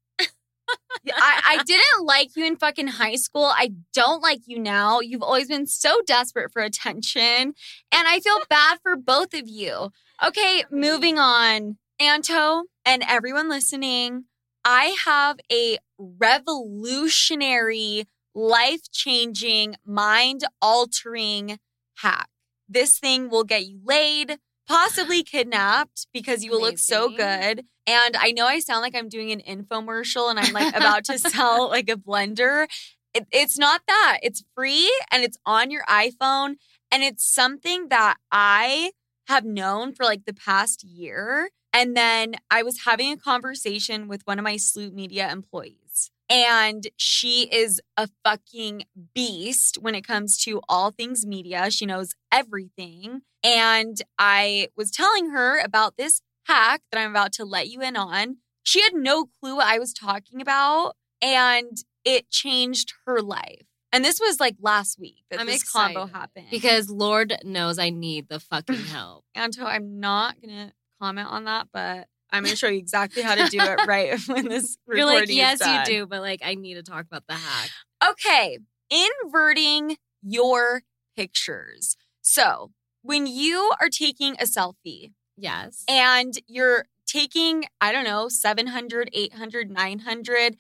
I, 0.69 0.75
I 1.09 1.63
didn't 1.65 2.05
like 2.05 2.35
you 2.35 2.45
in 2.45 2.57
fucking 2.57 2.89
high 2.89 3.15
school. 3.15 3.45
I 3.45 3.75
don't 3.95 4.23
like 4.23 4.41
you 4.47 4.59
now. 4.59 4.99
You've 4.99 5.23
always 5.23 5.47
been 5.47 5.69
so 5.69 6.01
desperate 6.05 6.53
for 6.53 6.61
attention. 6.61 7.23
And 7.23 7.55
I 7.93 8.19
feel 8.19 8.41
bad 8.51 8.79
for 8.83 8.97
both 8.97 9.33
of 9.33 9.47
you. 9.47 9.93
Okay, 10.25 10.65
moving 10.73 11.21
on. 11.21 11.77
Anto 12.01 12.65
and 12.85 13.05
everyone 13.09 13.49
listening, 13.49 14.25
I 14.65 14.97
have 15.05 15.39
a 15.53 15.79
revolutionary, 15.99 18.07
life 18.35 18.91
changing, 18.91 19.77
mind 19.87 20.43
altering 20.61 21.61
hack. 21.99 22.29
This 22.69 22.99
thing 22.99 23.31
will 23.31 23.45
get 23.45 23.67
you 23.67 23.81
laid, 23.85 24.39
possibly 24.69 25.23
kidnapped 25.25 26.07
because 26.13 26.45
you 26.45 26.51
will 26.51 26.61
look 26.61 26.79
so 26.79 27.09
good. 27.11 27.65
And 27.87 28.17
I 28.17 28.33
know 28.33 28.47
I 28.47 28.59
sound 28.59 28.83
like 28.83 28.97
I'm 28.97 29.09
doing 29.09 29.31
an 29.31 29.41
infomercial 29.41 30.29
and 30.31 30.39
I'm 30.39 30.53
like 30.53 30.75
about 30.77 31.05
to 31.05 31.19
sell 31.19 31.69
like 31.69 31.89
a 31.89 31.97
blender. 31.97 32.67
It, 33.15 33.27
it's 33.33 33.59
not 33.59 33.83
that. 33.87 34.19
It's 34.23 34.43
free 34.55 34.93
and 35.13 35.23
it's 35.23 35.39
on 35.47 35.71
your 35.71 35.85
iPhone. 35.85 36.57
And 36.91 37.03
it's 37.03 37.25
something 37.25 37.89
that 37.89 38.17
I 38.31 38.93
have 39.29 39.45
known 39.45 39.93
for 39.93 40.05
like 40.05 40.25
the 40.25 40.35
past 40.35 40.85
year. 40.85 41.51
And 41.73 41.97
then 41.97 42.37
I 42.51 42.63
was 42.63 42.85
having 42.85 43.13
a 43.13 43.17
conversation 43.17 44.09
with 44.09 44.23
one 44.25 44.39
of 44.39 44.45
my 44.45 44.57
Sloot 44.57 44.95
Media 44.95 45.31
employees. 45.31 45.86
And 46.29 46.89
she 46.97 47.49
is 47.53 47.81
a 47.97 48.09
fucking 48.25 48.85
beast 49.15 49.79
when 49.81 49.95
it 49.95 50.07
comes 50.07 50.37
to 50.45 50.61
all 50.69 50.91
things 50.91 51.25
media. 51.25 51.71
She 51.71 51.87
knows 51.87 52.15
everything. 52.33 53.21
And 53.45 54.01
I 54.19 54.69
was 54.77 54.91
telling 54.91 55.31
her 55.31 55.61
about 55.61 55.97
this 55.97 56.21
hack 56.47 56.83
that 56.91 57.01
I'm 57.01 57.11
about 57.11 57.33
to 57.35 57.45
let 57.45 57.69
you 57.69 57.81
in 57.81 57.97
on. 57.97 58.39
She 58.65 58.83
had 58.83 58.95
no 58.95 59.27
clue 59.27 59.57
what 59.57 59.67
I 59.67 59.79
was 59.79 59.93
talking 59.93 60.41
about, 60.41 60.97
and 61.23 61.77
it 62.05 62.29
changed 62.31 62.93
her 63.07 63.21
life. 63.23 63.63
And 63.93 64.05
this 64.05 64.19
was 64.21 64.41
like 64.41 64.57
last 64.61 64.99
week 64.99 65.23
that 65.31 65.39
I'm 65.41 65.47
this 65.47 65.63
excited 65.63 65.95
combo 65.95 66.13
happened. 66.13 66.47
because 66.51 66.91
Lord 66.91 67.35
knows 67.45 67.79
I 67.79 67.91
need 67.91 68.29
the 68.29 68.41
fucking 68.41 68.75
help. 68.87 69.25
Anto, 69.35 69.65
I'm 69.65 70.01
not 70.01 70.41
gonna 70.41 70.73
comment 71.01 71.29
on 71.29 71.45
that, 71.45 71.69
but 71.73 72.09
I'm 72.31 72.45
gonna 72.45 72.57
show 72.57 72.69
you 72.69 72.79
exactly 72.79 73.23
how 73.23 73.35
to 73.35 73.49
do 73.49 73.59
it 73.59 73.79
right 73.87 74.19
when 74.27 74.49
this 74.49 74.77
You're 74.87 75.07
like, 75.07 75.29
yes, 75.29 75.61
you 75.61 75.85
do, 75.85 76.07
but 76.07 76.21
like, 76.21 76.41
I 76.45 76.55
need 76.55 76.75
to 76.75 76.83
talk 76.83 77.05
about 77.05 77.25
the 77.29 77.35
hack. 77.35 77.71
Okay, 78.11 78.59
inverting 78.91 79.97
your 80.23 80.83
pictures. 81.17 81.97
So 82.21 82.73
when 83.03 83.27
you 83.27 83.73
are 83.81 83.89
taking 83.89 84.35
a 84.35 84.45
selfie 84.45 85.13
Yes. 85.37 85.85
and 85.89 86.35
you're 86.49 86.87
taking, 87.07 87.67
I 87.81 87.93
don't 87.93 88.05
know, 88.05 88.29
700, 88.29 89.11
800, 89.13 89.71
900, 89.71 90.57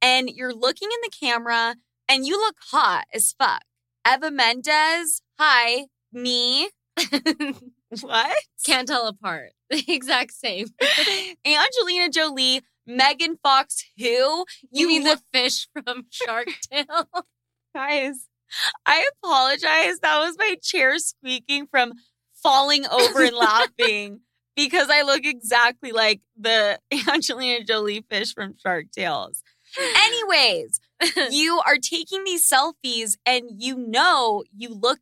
and 0.00 0.30
you're 0.30 0.54
looking 0.54 0.88
in 0.90 0.98
the 1.02 1.10
camera 1.10 1.76
and 2.08 2.26
you 2.26 2.38
look 2.38 2.56
hot 2.70 3.04
as 3.12 3.34
fuck. 3.38 3.62
Eva 4.10 4.30
Mendes, 4.30 5.22
hi, 5.38 5.86
me. 6.12 6.70
What? 8.02 8.36
Can't 8.64 8.86
tell 8.88 9.06
apart. 9.06 9.52
The 9.70 9.84
exact 9.88 10.32
same. 10.32 10.66
Angelina 11.46 12.08
Jolie, 12.10 12.62
Megan 12.86 13.36
Fox, 13.42 13.84
who? 13.98 14.44
You 14.72 14.88
mean 14.88 15.04
look- 15.04 15.20
the 15.32 15.38
fish 15.38 15.68
from 15.72 16.06
Shark 16.10 16.48
Tale? 16.70 17.08
Guys, 17.74 18.26
I 18.84 19.08
apologize. 19.22 20.00
That 20.00 20.18
was 20.18 20.36
my 20.38 20.56
chair 20.60 20.98
squeaking 20.98 21.68
from 21.70 21.92
falling 22.42 22.84
over 22.86 23.22
and 23.22 23.36
laughing 23.36 24.20
because 24.56 24.88
I 24.90 25.02
look 25.02 25.24
exactly 25.24 25.92
like 25.92 26.20
the 26.36 26.80
Angelina 27.08 27.64
Jolie 27.64 28.04
fish 28.10 28.34
from 28.34 28.56
Shark 28.60 28.86
Tales. 28.90 29.42
Anyways, 29.78 30.80
you 31.30 31.60
are 31.64 31.76
taking 31.78 32.24
these 32.24 32.48
selfies 32.48 33.16
and 33.24 33.44
you 33.56 33.76
know 33.76 34.42
you 34.56 34.74
look 34.74 34.98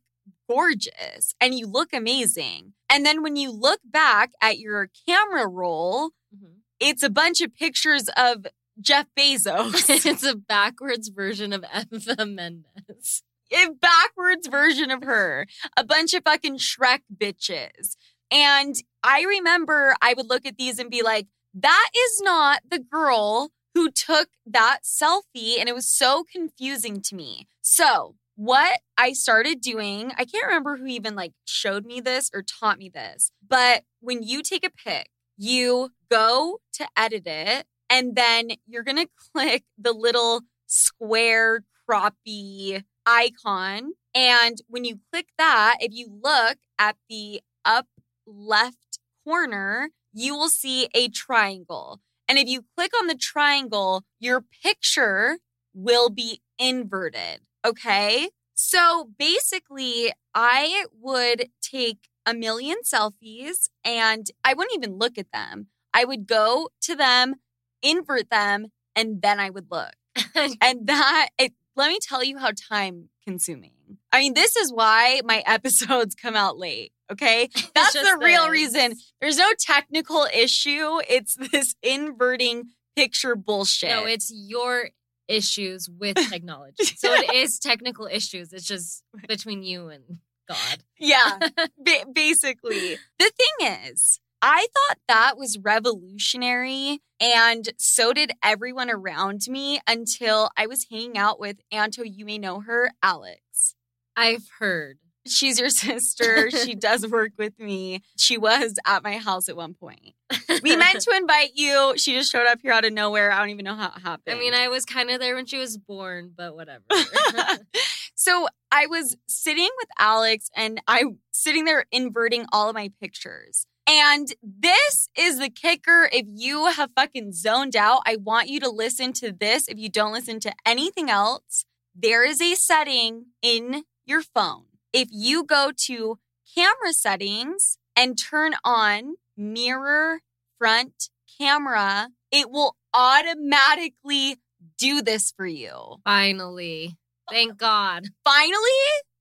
gorgeous 0.47 1.33
and 1.41 1.57
you 1.57 1.65
look 1.65 1.89
amazing. 1.91 2.73
And 2.89 3.05
then 3.05 3.21
when 3.23 3.35
you 3.35 3.51
look 3.51 3.79
back 3.83 4.31
at 4.41 4.59
your 4.59 4.89
camera 5.07 5.47
roll, 5.47 6.11
Mhm. 6.35 6.61
it's 6.79 7.03
a 7.03 7.09
bunch 7.09 7.41
of 7.41 7.53
pictures 7.55 8.09
of 8.17 8.47
Jeff 8.81 9.07
Bezos. 9.17 9.89
it's 10.05 10.23
a 10.23 10.35
backwards 10.35 11.09
version 11.09 11.53
of 11.53 11.63
Eva 11.91 12.25
Mendes. 12.25 13.23
a 13.51 13.69
backwards 13.71 14.47
version 14.47 14.91
of 14.91 15.03
her. 15.03 15.45
A 15.77 15.83
bunch 15.83 16.13
of 16.13 16.23
fucking 16.23 16.57
Shrek 16.59 17.01
bitches. 17.15 17.95
And 18.31 18.75
I 19.03 19.23
remember 19.23 19.95
I 20.01 20.13
would 20.13 20.27
look 20.29 20.45
at 20.45 20.57
these 20.57 20.77
and 20.79 20.89
be 20.89 21.01
like, 21.01 21.27
that 21.53 21.89
is 21.97 22.21
not 22.21 22.61
the 22.69 22.77
girl 22.79 23.51
who 23.73 23.89
took 23.91 24.29
that 24.45 24.79
selfie. 24.83 25.59
And 25.59 25.67
it 25.67 25.73
was 25.75 25.89
so 25.91 26.23
confusing 26.31 27.01
to 27.03 27.15
me. 27.15 27.47
So, 27.61 28.15
what 28.39 28.79
I 28.97 29.11
started 29.11 29.59
doing, 29.59 30.13
I 30.17 30.23
can't 30.23 30.45
remember 30.45 30.77
who 30.77 30.85
even 30.85 31.13
like 31.13 31.33
showed 31.43 31.85
me 31.85 31.99
this 31.99 32.31
or 32.33 32.41
taught 32.41 32.77
me 32.77 32.87
this, 32.87 33.33
but 33.45 33.83
when 33.99 34.23
you 34.23 34.41
take 34.41 34.65
a 34.65 34.69
pic, 34.69 35.09
you 35.35 35.89
go 36.09 36.61
to 36.75 36.87
edit 36.95 37.23
it 37.25 37.65
and 37.89 38.15
then 38.15 38.51
you're 38.65 38.83
going 38.83 38.95
to 39.05 39.09
click 39.33 39.65
the 39.77 39.91
little 39.91 40.43
square 40.67 41.65
croppy 41.89 42.85
icon. 43.05 43.91
And 44.15 44.55
when 44.69 44.85
you 44.85 45.01
click 45.11 45.27
that, 45.37 45.75
if 45.81 45.91
you 45.91 46.07
look 46.23 46.59
at 46.79 46.95
the 47.09 47.41
up 47.65 47.87
left 48.25 48.99
corner, 49.27 49.89
you 50.13 50.33
will 50.33 50.47
see 50.47 50.87
a 50.95 51.09
triangle. 51.09 51.99
And 52.29 52.37
if 52.37 52.47
you 52.47 52.63
click 52.77 52.91
on 52.97 53.07
the 53.07 53.17
triangle, 53.17 54.05
your 54.17 54.45
picture 54.63 55.39
will 55.73 56.09
be 56.09 56.39
inverted. 56.57 57.41
Okay. 57.65 58.29
So 58.53 59.11
basically, 59.17 60.11
I 60.35 60.85
would 60.99 61.49
take 61.61 62.09
a 62.25 62.33
million 62.33 62.77
selfies 62.83 63.69
and 63.83 64.29
I 64.43 64.53
wouldn't 64.53 64.75
even 64.75 64.97
look 64.97 65.17
at 65.17 65.31
them. 65.31 65.67
I 65.93 66.05
would 66.05 66.27
go 66.27 66.69
to 66.81 66.95
them, 66.95 67.35
invert 67.81 68.29
them, 68.29 68.67
and 68.95 69.21
then 69.21 69.39
I 69.39 69.49
would 69.49 69.67
look. 69.71 69.93
And 70.61 70.87
that, 70.87 71.29
it, 71.37 71.53
let 71.75 71.89
me 71.89 71.99
tell 72.01 72.23
you 72.23 72.37
how 72.37 72.51
time 72.51 73.09
consuming. 73.25 73.71
I 74.11 74.19
mean, 74.19 74.33
this 74.33 74.55
is 74.55 74.71
why 74.71 75.21
my 75.23 75.43
episodes 75.45 76.15
come 76.15 76.35
out 76.35 76.57
late. 76.57 76.91
Okay. 77.11 77.49
That's 77.75 77.93
the 77.93 78.17
real 78.21 78.43
this. 78.43 78.51
reason. 78.51 78.93
There's 79.21 79.37
no 79.37 79.49
technical 79.59 80.27
issue. 80.33 80.99
It's 81.09 81.35
this 81.35 81.75
inverting 81.81 82.69
picture 82.95 83.35
bullshit. 83.35 83.89
No, 83.89 84.05
it's 84.05 84.31
your 84.33 84.89
issues 85.29 85.87
with 85.89 86.17
technology. 86.29 86.83
so 86.97 87.13
it 87.13 87.33
is 87.33 87.59
technical 87.59 88.07
issues. 88.11 88.51
It's 88.51 88.65
just 88.67 89.03
between 89.27 89.63
you 89.63 89.87
and 89.89 90.03
God. 90.47 90.79
yeah, 90.99 91.37
ba- 91.77 92.05
basically. 92.11 92.97
The 93.19 93.31
thing 93.37 93.67
is, 93.89 94.19
I 94.41 94.67
thought 94.73 94.97
that 95.07 95.37
was 95.37 95.57
revolutionary, 95.59 96.99
and 97.19 97.69
so 97.77 98.13
did 98.13 98.31
everyone 98.43 98.89
around 98.89 99.41
me 99.47 99.79
until 99.87 100.49
I 100.57 100.65
was 100.67 100.87
hanging 100.89 101.17
out 101.17 101.39
with 101.39 101.57
Anto. 101.71 102.03
You 102.03 102.25
may 102.25 102.37
know 102.39 102.61
her, 102.61 102.91
Alex. 103.03 103.75
I've 104.15 104.47
heard. 104.59 104.97
She's 105.27 105.59
your 105.59 105.69
sister. 105.69 106.49
she 106.51 106.75
does 106.75 107.07
work 107.07 107.31
with 107.37 107.59
me. 107.59 108.01
She 108.17 108.37
was 108.37 108.75
at 108.85 109.03
my 109.03 109.17
house 109.17 109.49
at 109.49 109.55
one 109.55 109.73
point. 109.73 110.15
We 110.63 110.75
meant 110.75 111.01
to 111.07 111.15
invite 111.15 111.51
you. 111.55 111.93
She 111.97 112.13
just 112.13 112.31
showed 112.31 112.47
up 112.47 112.59
here 112.61 112.71
out 112.71 112.85
of 112.85 112.93
nowhere. 112.93 113.31
I 113.31 113.39
don't 113.39 113.49
even 113.49 113.65
know 113.65 113.75
how 113.75 113.91
it 113.95 114.01
happened. 114.01 114.35
I 114.35 114.39
mean, 114.39 114.53
I 114.53 114.67
was 114.67 114.85
kind 114.85 115.09
of 115.09 115.19
there 115.19 115.35
when 115.35 115.45
she 115.45 115.57
was 115.57 115.77
born, 115.77 116.31
but 116.35 116.55
whatever. 116.55 116.83
so 118.15 118.47
I 118.71 118.85
was 118.85 119.17
sitting 119.27 119.69
with 119.77 119.89
Alex 119.97 120.49
and 120.55 120.81
I'm 120.87 121.19
sitting 121.31 121.65
there 121.65 121.85
inverting 121.91 122.45
all 122.51 122.69
of 122.69 122.75
my 122.75 122.91
pictures. 123.01 123.65
And 123.87 124.31
this 124.43 125.09
is 125.17 125.39
the 125.39 125.49
kicker. 125.49 126.09
If 126.13 126.25
you 126.27 126.67
have 126.67 126.91
fucking 126.95 127.33
zoned 127.33 127.75
out, 127.75 128.03
I 128.05 128.17
want 128.17 128.47
you 128.47 128.59
to 128.59 128.69
listen 128.69 129.13
to 129.13 129.31
this. 129.31 129.67
If 129.67 129.79
you 129.79 129.89
don't 129.89 130.13
listen 130.13 130.39
to 130.41 130.53
anything 130.63 131.09
else, 131.09 131.65
there 131.95 132.23
is 132.23 132.39
a 132.39 132.53
setting 132.53 133.27
in 133.41 133.83
your 134.05 134.21
phone. 134.21 134.65
If 134.93 135.09
you 135.11 135.43
go 135.43 135.71
to 135.85 136.19
camera 136.55 136.93
settings 136.93 137.77
and 137.95 138.17
turn 138.17 138.53
on 138.63 139.15
mirror 139.37 140.19
front 140.57 141.09
camera, 141.39 142.09
it 142.31 142.49
will 142.49 142.75
automatically 142.93 144.37
do 144.77 145.01
this 145.01 145.31
for 145.35 145.45
you 145.45 145.97
Finally. 146.03 146.97
Thank 147.29 147.57
God. 147.57 148.07
finally 148.23 148.55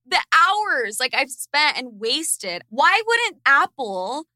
the 0.07 0.21
hours 0.33 0.99
like 0.99 1.15
I've 1.15 1.31
spent 1.31 1.77
and 1.77 2.01
wasted. 2.01 2.63
Why 2.71 3.03
wouldn't 3.07 3.43
Apple 3.45 4.27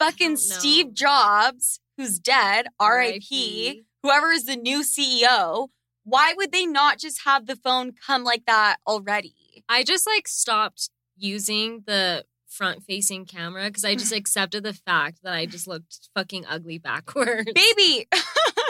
fucking. 0.00 0.36
Steve 0.36 0.94
Jobs, 0.94 1.78
who's 1.96 2.18
dead, 2.18 2.66
RIP, 2.82 3.84
whoever 4.02 4.32
is 4.32 4.46
the 4.46 4.56
new 4.56 4.82
CEO, 4.82 5.68
why 6.04 6.34
would 6.36 6.50
they 6.50 6.66
not 6.66 6.98
just 6.98 7.22
have 7.24 7.46
the 7.46 7.54
phone 7.54 7.92
come 7.92 8.24
like 8.24 8.46
that 8.46 8.78
already? 8.86 9.34
I 9.68 9.84
just 9.84 10.06
like 10.06 10.28
stopped 10.28 10.90
using 11.16 11.82
the 11.86 12.24
front 12.48 12.82
facing 12.82 13.24
camera 13.24 13.66
because 13.66 13.84
I 13.84 13.94
just 13.94 14.12
accepted 14.16 14.64
the 14.64 14.74
fact 14.74 15.22
that 15.22 15.32
I 15.32 15.46
just 15.46 15.66
looked 15.66 16.10
fucking 16.14 16.46
ugly 16.46 16.78
backwards. 16.78 17.50
Baby, 17.54 18.08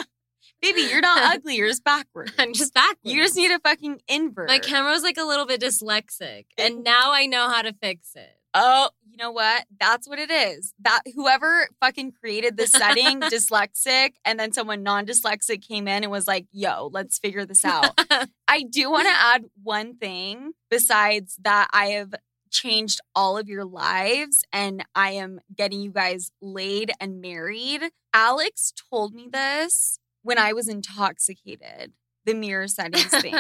baby, 0.62 0.82
you're 0.82 1.00
not 1.00 1.18
ugly, 1.36 1.56
you're 1.56 1.68
just 1.68 1.84
backwards. 1.84 2.32
I'm 2.38 2.52
just 2.52 2.74
backwards. 2.74 2.98
You 3.02 3.22
just 3.22 3.36
need 3.36 3.50
a 3.50 3.58
fucking 3.58 4.00
invert. 4.08 4.48
My 4.48 4.58
camera 4.58 4.92
was 4.92 5.02
like 5.02 5.18
a 5.18 5.24
little 5.24 5.46
bit 5.46 5.60
dyslexic, 5.60 6.46
and 6.58 6.84
now 6.84 7.12
I 7.12 7.26
know 7.26 7.48
how 7.48 7.62
to 7.62 7.72
fix 7.72 8.14
it. 8.14 8.36
Oh, 8.54 8.90
you 9.08 9.16
know 9.16 9.30
what? 9.30 9.66
That's 9.78 10.08
what 10.08 10.18
it 10.18 10.30
is. 10.30 10.72
That 10.80 11.02
whoever 11.14 11.68
fucking 11.80 12.12
created 12.12 12.56
this 12.56 12.72
setting, 12.72 13.20
dyslexic, 13.20 14.14
and 14.24 14.38
then 14.40 14.52
someone 14.52 14.82
non-dyslexic 14.82 15.66
came 15.66 15.86
in 15.86 16.02
and 16.04 16.10
was 16.10 16.26
like, 16.26 16.46
"Yo, 16.52 16.90
let's 16.92 17.18
figure 17.18 17.44
this 17.44 17.64
out." 17.64 17.98
I 18.48 18.62
do 18.62 18.90
want 18.90 19.06
to 19.06 19.14
add 19.14 19.44
one 19.62 19.96
thing 19.96 20.52
besides 20.70 21.36
that 21.42 21.68
I 21.72 21.86
have 21.86 22.14
changed 22.50 23.00
all 23.14 23.38
of 23.38 23.48
your 23.48 23.64
lives 23.64 24.42
and 24.52 24.84
I 24.94 25.12
am 25.12 25.38
getting 25.54 25.80
you 25.80 25.92
guys 25.92 26.32
laid 26.42 26.90
and 27.00 27.20
married. 27.20 27.82
Alex 28.12 28.72
told 28.90 29.14
me 29.14 29.28
this 29.32 30.00
when 30.22 30.36
I 30.38 30.52
was 30.52 30.68
intoxicated. 30.68 31.92
The 32.24 32.34
mirror 32.34 32.66
settings 32.68 33.06
thing. 33.22 33.34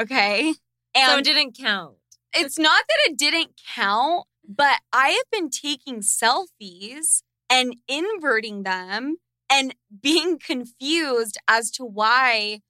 Okay? 0.00 0.54
so 0.96 1.18
it 1.18 1.24
didn't 1.24 1.58
count. 1.58 1.96
it's 2.34 2.58
not 2.58 2.84
that 2.88 3.10
it 3.10 3.18
didn't 3.18 3.60
count, 3.74 4.26
but 4.46 4.80
I 4.92 5.10
have 5.10 5.30
been 5.30 5.50
taking 5.50 6.00
selfies 6.00 7.22
and 7.48 7.76
inverting 7.88 8.62
them 8.62 9.16
and 9.50 9.74
being 10.00 10.38
confused 10.38 11.36
as 11.46 11.70
to 11.72 11.84
why 11.84 12.60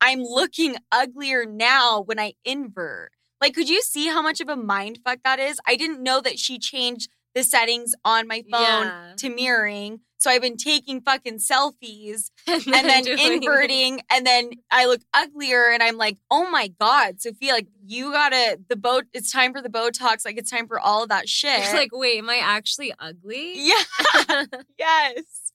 I'm 0.00 0.20
looking 0.20 0.76
uglier 0.92 1.46
now 1.46 2.00
when 2.00 2.18
I 2.18 2.34
invert. 2.44 3.12
Like, 3.40 3.54
could 3.54 3.70
you 3.70 3.80
see 3.80 4.08
how 4.08 4.20
much 4.20 4.40
of 4.40 4.48
a 4.48 4.56
mind 4.56 4.98
fuck 5.04 5.20
that 5.24 5.38
is? 5.38 5.58
I 5.66 5.76
didn't 5.76 6.02
know 6.02 6.20
that 6.20 6.38
she 6.38 6.58
changed 6.58 7.10
the 7.34 7.42
settings 7.44 7.94
on 8.04 8.26
my 8.26 8.42
phone 8.50 8.62
Yeah. 8.62 9.12
to 9.18 9.28
mirroring. 9.30 10.00
So 10.18 10.30
I've 10.30 10.42
been 10.42 10.58
taking 10.58 11.00
fucking 11.00 11.38
selfies 11.38 12.30
and 12.46 12.62
and 12.66 12.88
then 12.88 13.06
inverting 13.06 14.02
and 14.10 14.26
then 14.26 14.50
I 14.70 14.84
look 14.84 15.00
uglier 15.14 15.70
and 15.70 15.82
I'm 15.82 15.96
like, 15.96 16.18
"Oh 16.30 16.50
my 16.50 16.68
god, 16.78 17.22
Sofia, 17.22 17.52
like 17.54 17.68
you 17.86 18.12
got 18.12 18.30
to 18.30 18.58
the 18.68 18.76
boat 18.76 19.04
it's 19.14 19.32
time 19.32 19.52
for 19.54 19.62
the 19.62 19.70
botox, 19.70 20.26
like 20.26 20.36
it's 20.36 20.50
time 20.50 20.66
for 20.68 20.78
all 20.78 21.02
of 21.04 21.08
that 21.08 21.26
shit." 21.28 21.60
It's 21.60 21.72
like, 21.72 21.88
wait, 21.92 22.18
am 22.18 22.28
I 22.28 22.40
actually 22.42 22.92
ugly? 22.98 23.54
yeah. 23.56 23.82
yes. 24.78 25.52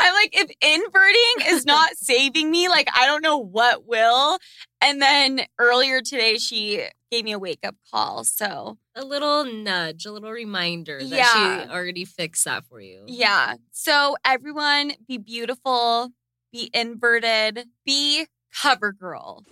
I'm 0.00 0.12
like, 0.12 0.30
if 0.32 0.50
inverting 0.60 1.54
is 1.56 1.64
not 1.64 1.90
saving 1.96 2.50
me, 2.50 2.68
like, 2.68 2.88
I 2.96 3.06
don't 3.06 3.22
know 3.22 3.38
what 3.38 3.86
will. 3.86 4.38
And 4.80 5.00
then 5.00 5.42
earlier 5.60 6.00
today, 6.02 6.36
she 6.38 6.84
gave 7.10 7.24
me 7.24 7.32
a 7.32 7.38
wake 7.38 7.60
up 7.64 7.74
call. 7.90 8.24
So, 8.24 8.78
a 8.94 9.04
little 9.04 9.44
nudge, 9.44 10.04
a 10.06 10.12
little 10.12 10.30
reminder 10.32 10.98
that 10.98 11.06
Yeah. 11.08 11.64
she 11.64 11.70
already 11.70 12.04
fixed 12.04 12.44
that 12.44 12.66
for 12.66 12.80
you. 12.80 13.04
yeah. 13.06 13.54
So, 13.72 14.16
everyone 14.24 14.92
be 15.06 15.18
beautiful, 15.18 16.10
be 16.52 16.70
inverted, 16.74 17.66
be 17.86 18.26
cover 18.62 18.92
girl. 18.92 19.44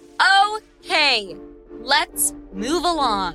Okay, 0.55 1.37
let's 1.81 2.33
move 2.53 2.85
along. 2.85 3.35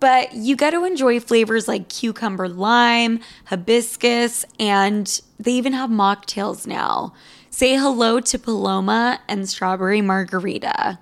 but 0.00 0.34
you 0.34 0.56
get 0.56 0.70
to 0.70 0.84
enjoy 0.84 1.20
flavors 1.20 1.68
like 1.68 1.88
cucumber 1.88 2.48
lime, 2.48 3.20
hibiscus, 3.46 4.44
and 4.58 5.20
they 5.38 5.52
even 5.52 5.72
have 5.72 5.90
mocktails 5.90 6.66
now. 6.66 7.12
Say 7.50 7.76
hello 7.76 8.20
to 8.20 8.38
Paloma 8.38 9.20
and 9.28 9.48
strawberry 9.48 10.00
margarita. 10.00 10.98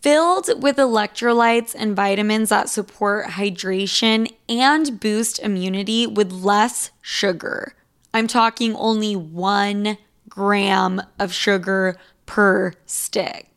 Filled 0.00 0.62
with 0.62 0.76
electrolytes 0.76 1.76
and 1.78 1.94
vitamins 1.94 2.48
that 2.48 2.68
support 2.68 3.26
hydration 3.26 4.32
and 4.48 4.98
boost 4.98 5.38
immunity 5.38 6.06
with 6.06 6.32
less 6.32 6.90
sugar. 7.00 7.74
I'm 8.14 8.26
talking 8.26 8.74
only 8.76 9.14
one 9.14 9.98
gram 10.28 11.02
of 11.18 11.32
sugar 11.32 11.96
per 12.26 12.72
stick. 12.86 13.51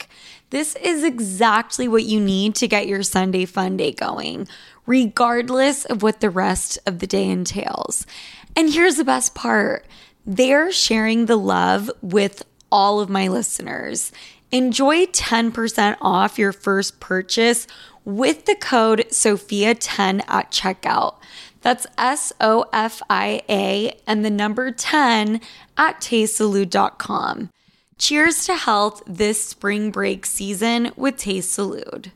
This 0.55 0.73
is 0.77 1.03
exactly 1.03 1.85
what 1.85 2.05
you 2.05 2.21
need 2.21 2.55
to 2.55 2.67
get 2.69 2.87
your 2.87 3.03
Sunday 3.03 3.43
fun 3.43 3.75
day 3.75 3.91
going, 3.91 4.47
regardless 4.85 5.83
of 5.83 6.01
what 6.01 6.21
the 6.21 6.29
rest 6.29 6.79
of 6.85 6.99
the 6.99 7.07
day 7.07 7.27
entails. 7.27 8.07
And 8.55 8.71
here's 8.71 8.95
the 8.95 9.03
best 9.03 9.35
part 9.35 9.85
they're 10.25 10.71
sharing 10.71 11.25
the 11.25 11.35
love 11.35 11.91
with 12.01 12.45
all 12.71 13.01
of 13.01 13.09
my 13.09 13.27
listeners. 13.27 14.13
Enjoy 14.49 15.07
10% 15.07 15.97
off 15.99 16.39
your 16.39 16.53
first 16.53 17.01
purchase 17.01 17.67
with 18.05 18.45
the 18.45 18.55
code 18.55 19.07
SOFIA10 19.09 20.21
at 20.25 20.51
checkout. 20.51 21.15
That's 21.63 21.85
S 21.97 22.31
O 22.39 22.63
F 22.71 23.01
I 23.09 23.41
A 23.49 23.99
and 24.07 24.23
the 24.23 24.29
number 24.29 24.71
10 24.71 25.41
at 25.77 25.99
tastesalud.com. 25.99 27.49
Cheers 27.97 28.45
to 28.45 28.55
health 28.55 29.01
this 29.07 29.41
spring 29.41 29.89
break 29.89 30.25
season 30.25 30.91
with 30.97 31.15
Taste 31.15 31.57
Salud. 31.57 32.11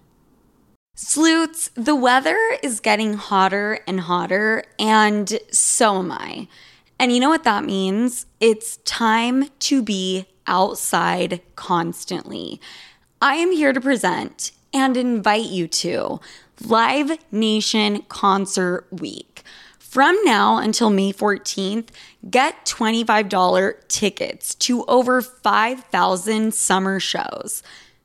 Sloots, 0.93 1.69
the 1.73 1.95
weather 1.95 2.37
is 2.61 2.81
getting 2.81 3.13
hotter 3.13 3.79
and 3.87 4.01
hotter, 4.01 4.65
and 4.77 5.39
so 5.51 5.99
am 5.99 6.11
I. 6.11 6.49
And 6.99 7.13
you 7.13 7.21
know 7.21 7.29
what 7.29 7.45
that 7.45 7.63
means? 7.63 8.25
It's 8.41 8.77
time 8.77 9.45
to 9.59 9.81
be 9.81 10.25
outside 10.47 11.41
constantly. 11.55 12.59
I 13.21 13.35
am 13.35 13.53
here 13.53 13.71
to 13.71 13.79
present 13.79 14.51
and 14.73 14.97
invite 14.97 15.45
you 15.45 15.69
to 15.69 16.19
Live 16.61 17.17
Nation 17.31 18.03
Concert 18.09 18.85
Week. 18.91 19.28
From 19.89 20.15
now 20.23 20.59
until 20.59 20.91
May 20.91 21.11
14th, 21.11 21.87
get 22.29 22.63
$25 22.67 23.87
tickets 23.87 24.53
to 24.53 24.85
over 24.85 25.19
5,000 25.19 26.53
summer 26.53 26.99
shows. 26.99 27.63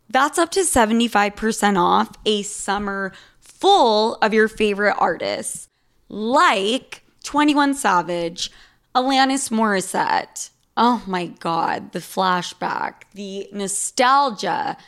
That's 0.09 0.39
up 0.39 0.51
to 0.53 0.61
75% 0.61 1.79
off 1.79 2.11
a 2.25 2.41
summer 2.41 3.13
full 3.39 4.15
of 4.23 4.33
your 4.33 4.49
favorite 4.49 4.97
artists, 4.97 5.69
like 6.09 7.03
21 7.23 7.75
Savage, 7.75 8.51
Alanis 8.95 9.51
Morissette. 9.51 10.49
Oh 10.79 11.03
my 11.07 11.27
God, 11.27 11.93
the 11.93 11.99
flashback, 11.99 13.03
the 13.13 13.47
nostalgia, 13.53 14.79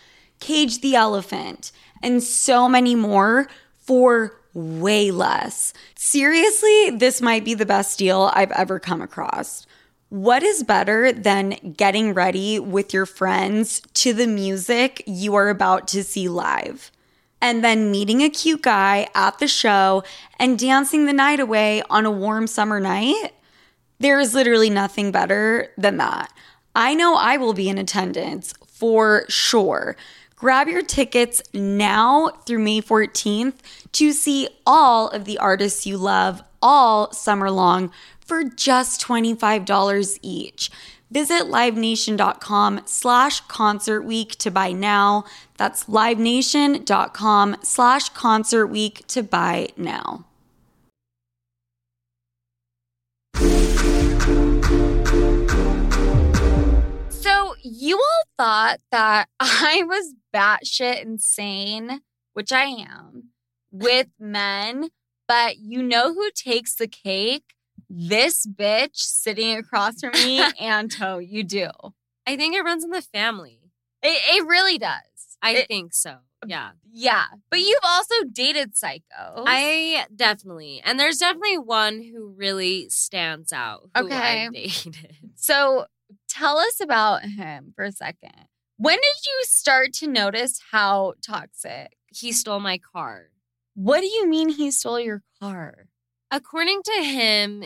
Cage 0.41 0.81
the 0.81 0.95
Elephant, 0.95 1.73
and 2.03 2.23
so 2.23 2.71
many 2.71 2.95
more 2.95 3.49
for 3.77 4.41
way 4.57 5.11
less. 5.11 5.75
Seriously, 5.95 6.90
this 6.90 7.21
might 7.21 7.45
be 7.45 7.53
the 7.53 7.66
best 7.66 7.99
deal 7.99 8.31
I've 8.35 8.53
ever 8.53 8.81
come 8.81 9.03
across. 9.03 9.66
What 10.09 10.42
is 10.42 10.62
better 10.62 11.12
than 11.12 11.75
getting 11.77 12.14
ready 12.14 12.59
with 12.59 12.95
your 12.95 13.05
friends 13.07 13.83
to 13.95 14.14
the 14.14 14.27
music 14.27 15.03
you 15.07 15.35
are 15.35 15.51
about 15.51 15.87
to 15.88 16.03
see 16.03 16.29
live? 16.29 16.90
And 17.40 17.62
then 17.62 17.90
meeting 17.90 18.23
a 18.23 18.31
cute 18.31 18.62
guy 18.62 19.09
at 19.14 19.38
the 19.38 19.49
show 19.49 20.03
and 20.38 20.59
dancing 20.59 21.05
the 21.05 21.12
night 21.12 21.38
away 21.38 21.83
on 21.90 22.07
a 22.07 22.11
warm 22.11 22.47
summer 22.47 22.81
night? 22.81 23.35
There 23.99 24.19
is 24.19 24.35
literally 24.35 24.71
nothing 24.71 25.12
better 25.12 25.69
than 25.77 25.99
that. 25.99 26.33
I 26.75 26.95
know 26.95 27.16
I 27.16 27.37
will 27.37 27.53
be 27.53 27.69
in 27.69 27.77
attendance 27.77 28.55
for 28.66 29.27
sure. 29.29 29.97
Grab 30.47 30.69
your 30.69 30.83
tickets 30.83 31.43
now 31.53 32.29
through 32.47 32.61
May 32.61 32.81
14th 32.81 33.55
to 33.91 34.13
see 34.13 34.47
all 34.65 35.09
of 35.09 35.25
the 35.25 35.39
artists 35.39 35.89
you 35.89 35.97
love 35.97 36.41
all 36.63 37.11
summer 37.13 37.51
long 37.51 37.91
for 38.21 38.45
just 38.45 39.05
$25 39.05 40.21
each. 40.23 40.71
Visit 41.11 41.47
livenation.com 41.49 42.83
slash 42.85 43.41
concert 43.41 44.03
week 44.03 44.37
to 44.37 44.53
buy 44.53 44.71
now. 44.71 45.25
That's 45.57 45.87
livenation.com 45.87 47.57
slash 47.65 48.11
concert 48.11 48.69
week 48.69 49.05
to 49.09 49.25
buy 49.25 49.71
now. 49.77 50.27
So 57.11 57.57
you 57.65 57.97
all 57.99 58.23
thought 58.39 58.79
that 58.93 59.29
I 59.41 59.83
was 59.89 60.15
batshit 60.37 61.03
insane, 61.03 62.01
which 62.35 62.53
I 62.53 62.64
am, 62.64 63.31
with 63.70 64.09
men, 64.18 64.90
but 65.29 65.59
you 65.59 65.83
know 65.83 66.12
who 66.14 66.31
takes 66.35 66.75
the 66.75 66.87
cake? 66.88 67.55
This 67.88 68.46
bitch 68.46 68.96
sitting 68.96 69.57
across 69.57 70.01
from 70.01 70.12
me, 70.12 70.40
Anto. 70.61 71.18
You 71.18 71.44
do. 71.44 71.68
I 72.27 72.37
think 72.37 72.55
it 72.55 72.62
runs 72.62 72.85
in 72.85 72.90
the 72.90 73.03
family. 73.03 73.61
It, 74.03 74.20
it 74.37 74.46
really 74.46 74.79
does. 74.79 75.37
I 75.42 75.53
It- 75.53 75.68
think 75.68 75.94
so. 75.94 76.16
Yeah. 76.46 76.72
Yeah, 76.92 77.25
but 77.51 77.61
you've 77.61 77.79
also 77.85 78.14
dated 78.31 78.75
psychos. 78.75 79.44
I 79.46 80.07
definitely. 80.14 80.81
And 80.85 80.99
there's 81.01 81.18
definitely 81.18 81.59
one 81.59 82.03
who 82.03 82.29
really 82.37 82.88
stands 82.88 83.53
out. 83.53 83.88
Who 83.96 84.05
Okay. 84.07 84.46
I 84.46 84.49
dated. 84.53 84.96
So 85.35 85.87
tell 86.29 86.59
us 86.59 86.81
about 86.81 87.22
him 87.22 87.72
for 87.75 87.85
a 87.85 87.92
second. 87.92 88.46
When 88.79 88.97
did 88.97 89.27
you 89.27 89.43
start 89.45 89.95
to 89.95 90.07
notice 90.07 90.61
how 90.71 91.15
toxic? 91.27 91.97
He 92.09 92.33
stole 92.33 92.61
my 92.61 92.79
car. 92.79 93.31
What 93.75 94.01
do 94.01 94.07
you 94.07 94.29
mean 94.29 94.51
he 94.51 94.71
stole 94.71 95.01
your 95.01 95.23
car? 95.41 95.87
According 96.31 96.83
to 96.83 97.03
him, 97.03 97.65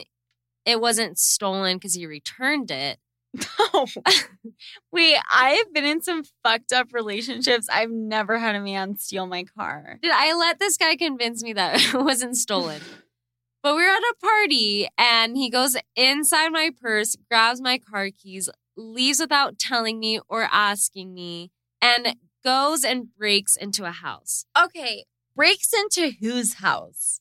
it 0.65 0.81
wasn't 0.81 1.19
stolen 1.19 1.77
because 1.77 1.95
he 1.95 2.07
returned 2.07 2.71
it. 2.71 2.99
Oh. 3.59 3.87
Wait, 4.93 5.17
I 5.33 5.51
have 5.51 5.73
been 5.73 5.85
in 5.85 6.01
some 6.01 6.25
fucked 6.45 6.73
up 6.73 6.93
relationships. 6.93 7.69
I've 7.69 7.91
never 7.91 8.39
had 8.39 8.55
a 8.55 8.61
man 8.61 8.97
steal 8.97 9.27
my 9.27 9.45
car. 9.45 9.99
Did 10.03 10.13
I 10.13 10.35
let 10.35 10.59
this 10.59 10.77
guy 10.77 10.97
convince 10.97 11.43
me 11.43 11.53
that 11.55 11.81
it 11.95 11.95
wasn't 11.95 12.37
stolen? 12.37 12.81
But 13.63 13.77
we 13.77 13.83
were 13.83 13.89
at 13.89 13.99
a 13.99 14.15
party 14.21 14.89
and 14.97 15.37
he 15.37 15.51
goes 15.51 15.77
inside 15.95 16.49
my 16.49 16.71
purse, 16.81 17.17
grabs 17.31 17.61
my 17.61 17.79
car 17.79 18.09
keys, 18.11 18.49
leaves 18.81 19.21
without 19.21 19.59
telling 19.59 19.99
me 19.99 20.21
or 20.29 20.49
asking 20.51 21.15
me, 21.15 21.51
and 21.81 22.17
goes 22.43 22.85
and 22.85 23.15
breaks 23.17 23.57
into 23.57 23.85
a 23.85 23.91
house. 23.91 24.45
Okay, 24.61 25.05
breaks 25.37 25.73
into 25.73 26.13
whose 26.21 26.55
house? 26.55 27.21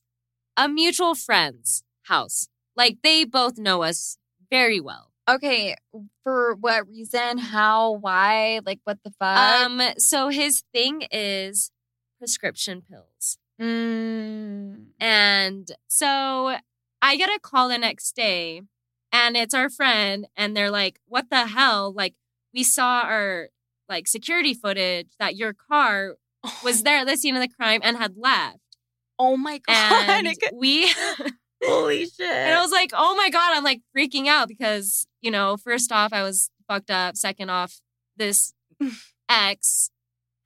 A 0.56 0.68
mutual 0.68 1.14
friend's 1.14 1.84
house. 2.02 2.48
Like 2.76 2.98
they 3.02 3.24
both 3.24 3.58
know 3.58 3.82
us 3.82 4.16
very 4.50 4.80
well. 4.80 5.10
Okay, 5.28 5.76
for 6.24 6.54
what 6.54 6.88
reason? 6.88 7.38
How? 7.38 7.92
Why? 7.92 8.60
Like, 8.64 8.80
what 8.84 8.98
the 9.04 9.10
fuck? 9.10 9.36
Um, 9.36 9.80
so 9.96 10.28
his 10.28 10.64
thing 10.72 11.02
is 11.12 11.70
prescription 12.18 12.82
pills. 12.82 13.38
Mm. 13.60 14.86
And 14.98 15.70
so 15.88 16.56
I 17.02 17.16
get 17.16 17.28
a 17.28 17.38
call 17.38 17.68
the 17.68 17.78
next 17.78 18.16
day 18.16 18.62
and 19.12 19.36
it's 19.36 19.54
our 19.54 19.68
friend 19.68 20.26
and 20.36 20.56
they're 20.56 20.70
like, 20.70 21.00
"What 21.06 21.30
the 21.30 21.46
hell? 21.46 21.92
Like 21.92 22.14
we 22.54 22.62
saw 22.62 23.02
our 23.02 23.48
like 23.88 24.08
security 24.08 24.54
footage 24.54 25.08
that 25.18 25.36
your 25.36 25.52
car 25.52 26.16
was 26.64 26.80
oh. 26.80 26.84
there 26.84 26.98
at 26.98 27.06
the 27.06 27.16
scene 27.16 27.34
of 27.36 27.42
the 27.42 27.48
crime 27.48 27.80
and 27.82 27.96
had 27.96 28.16
left." 28.16 28.58
Oh 29.18 29.36
my 29.36 29.58
god! 29.66 30.26
And 30.26 30.34
we 30.54 30.92
holy 31.64 32.06
shit! 32.06 32.20
and 32.20 32.54
I 32.54 32.62
was 32.62 32.72
like, 32.72 32.90
"Oh 32.94 33.14
my 33.16 33.30
god, 33.30 33.56
I'm 33.56 33.64
like 33.64 33.82
freaking 33.96 34.26
out 34.26 34.48
because, 34.48 35.06
you 35.20 35.30
know, 35.30 35.56
first 35.56 35.92
off 35.92 36.12
I 36.12 36.22
was 36.22 36.50
fucked 36.68 36.90
up, 36.90 37.16
second 37.16 37.50
off 37.50 37.80
this 38.16 38.54
ex 39.28 39.90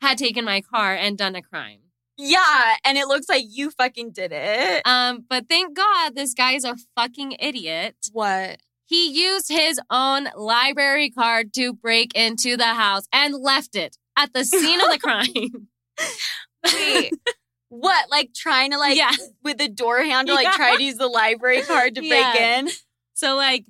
had 0.01 0.19
taken 0.19 0.45
my 0.45 0.61
car 0.61 0.95
and 0.95 1.17
done 1.17 1.37
a 1.37 1.43
crime." 1.43 1.84
Yeah, 2.17 2.75
and 2.85 2.97
it 2.99 3.07
looks 3.09 3.29
like 3.29 3.45
you 3.49 3.71
fucking 3.71 4.13
did 4.13 4.33
it. 4.33 4.83
Um, 4.87 5.25
but 5.29 5.49
thank 5.49 5.77
God 5.77 6.15
this 6.15 6.35
guy 6.35 6.53
is 6.53 6.65
a 6.65 6.77
fucking 6.97 7.37
idiot. 7.41 7.97
what? 8.13 8.61
He 8.87 9.11
used 9.11 9.49
his 9.51 9.81
own 9.91 10.29
library 10.37 11.11
card 11.11 11.55
to 11.55 11.73
break 11.73 12.15
into 12.15 12.57
the 12.57 12.67
house 12.75 13.05
and 13.13 13.35
left 13.35 13.75
it 13.77 13.97
at 14.17 14.33
the 14.35 14.45
scene 14.45 14.81
of 14.81 14.91
the 14.91 14.99
crime. 15.03 15.69
Wait, 16.65 17.13
what? 17.69 18.11
Like 18.11 18.33
trying 18.35 18.71
to 18.73 18.79
like 18.79 18.97
yeah. 18.97 19.11
with 19.43 19.59
the 19.59 19.69
door 19.69 20.03
handle, 20.03 20.35
like 20.35 20.45
Yeah. 20.45 20.57
try 20.57 20.77
to 20.77 20.83
use 20.83 20.97
the 20.97 21.09
library 21.09 21.63
card 21.63 21.95
to 21.97 22.01
break 22.03 22.13
Yeah. 22.13 22.59
in. 22.61 22.69
So 23.15 23.37
like 23.37 23.65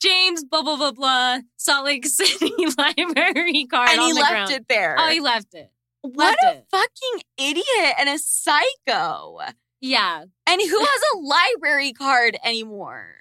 James 0.00 0.44
blah 0.44 0.62
blah 0.62 0.76
blah 0.76 0.92
blah 0.92 1.38
Salt 1.56 1.84
Lake 1.84 2.06
City 2.06 2.50
library 2.78 3.66
card 3.66 3.90
and 3.90 4.00
on 4.00 4.06
he 4.06 4.12
the 4.12 4.20
left 4.20 4.30
ground. 4.32 4.50
it 4.52 4.68
there. 4.68 4.96
Oh, 4.98 5.08
he 5.08 5.20
left 5.20 5.54
it. 5.54 5.70
What 6.14 6.36
a 6.44 6.56
it. 6.56 6.66
fucking 6.70 7.22
idiot 7.38 7.94
and 7.98 8.08
a 8.08 8.18
psycho. 8.18 9.38
Yeah. 9.80 10.24
And 10.46 10.60
who 10.60 10.80
has 10.80 11.00
a 11.14 11.18
library 11.18 11.92
card 11.92 12.36
anymore? 12.44 13.14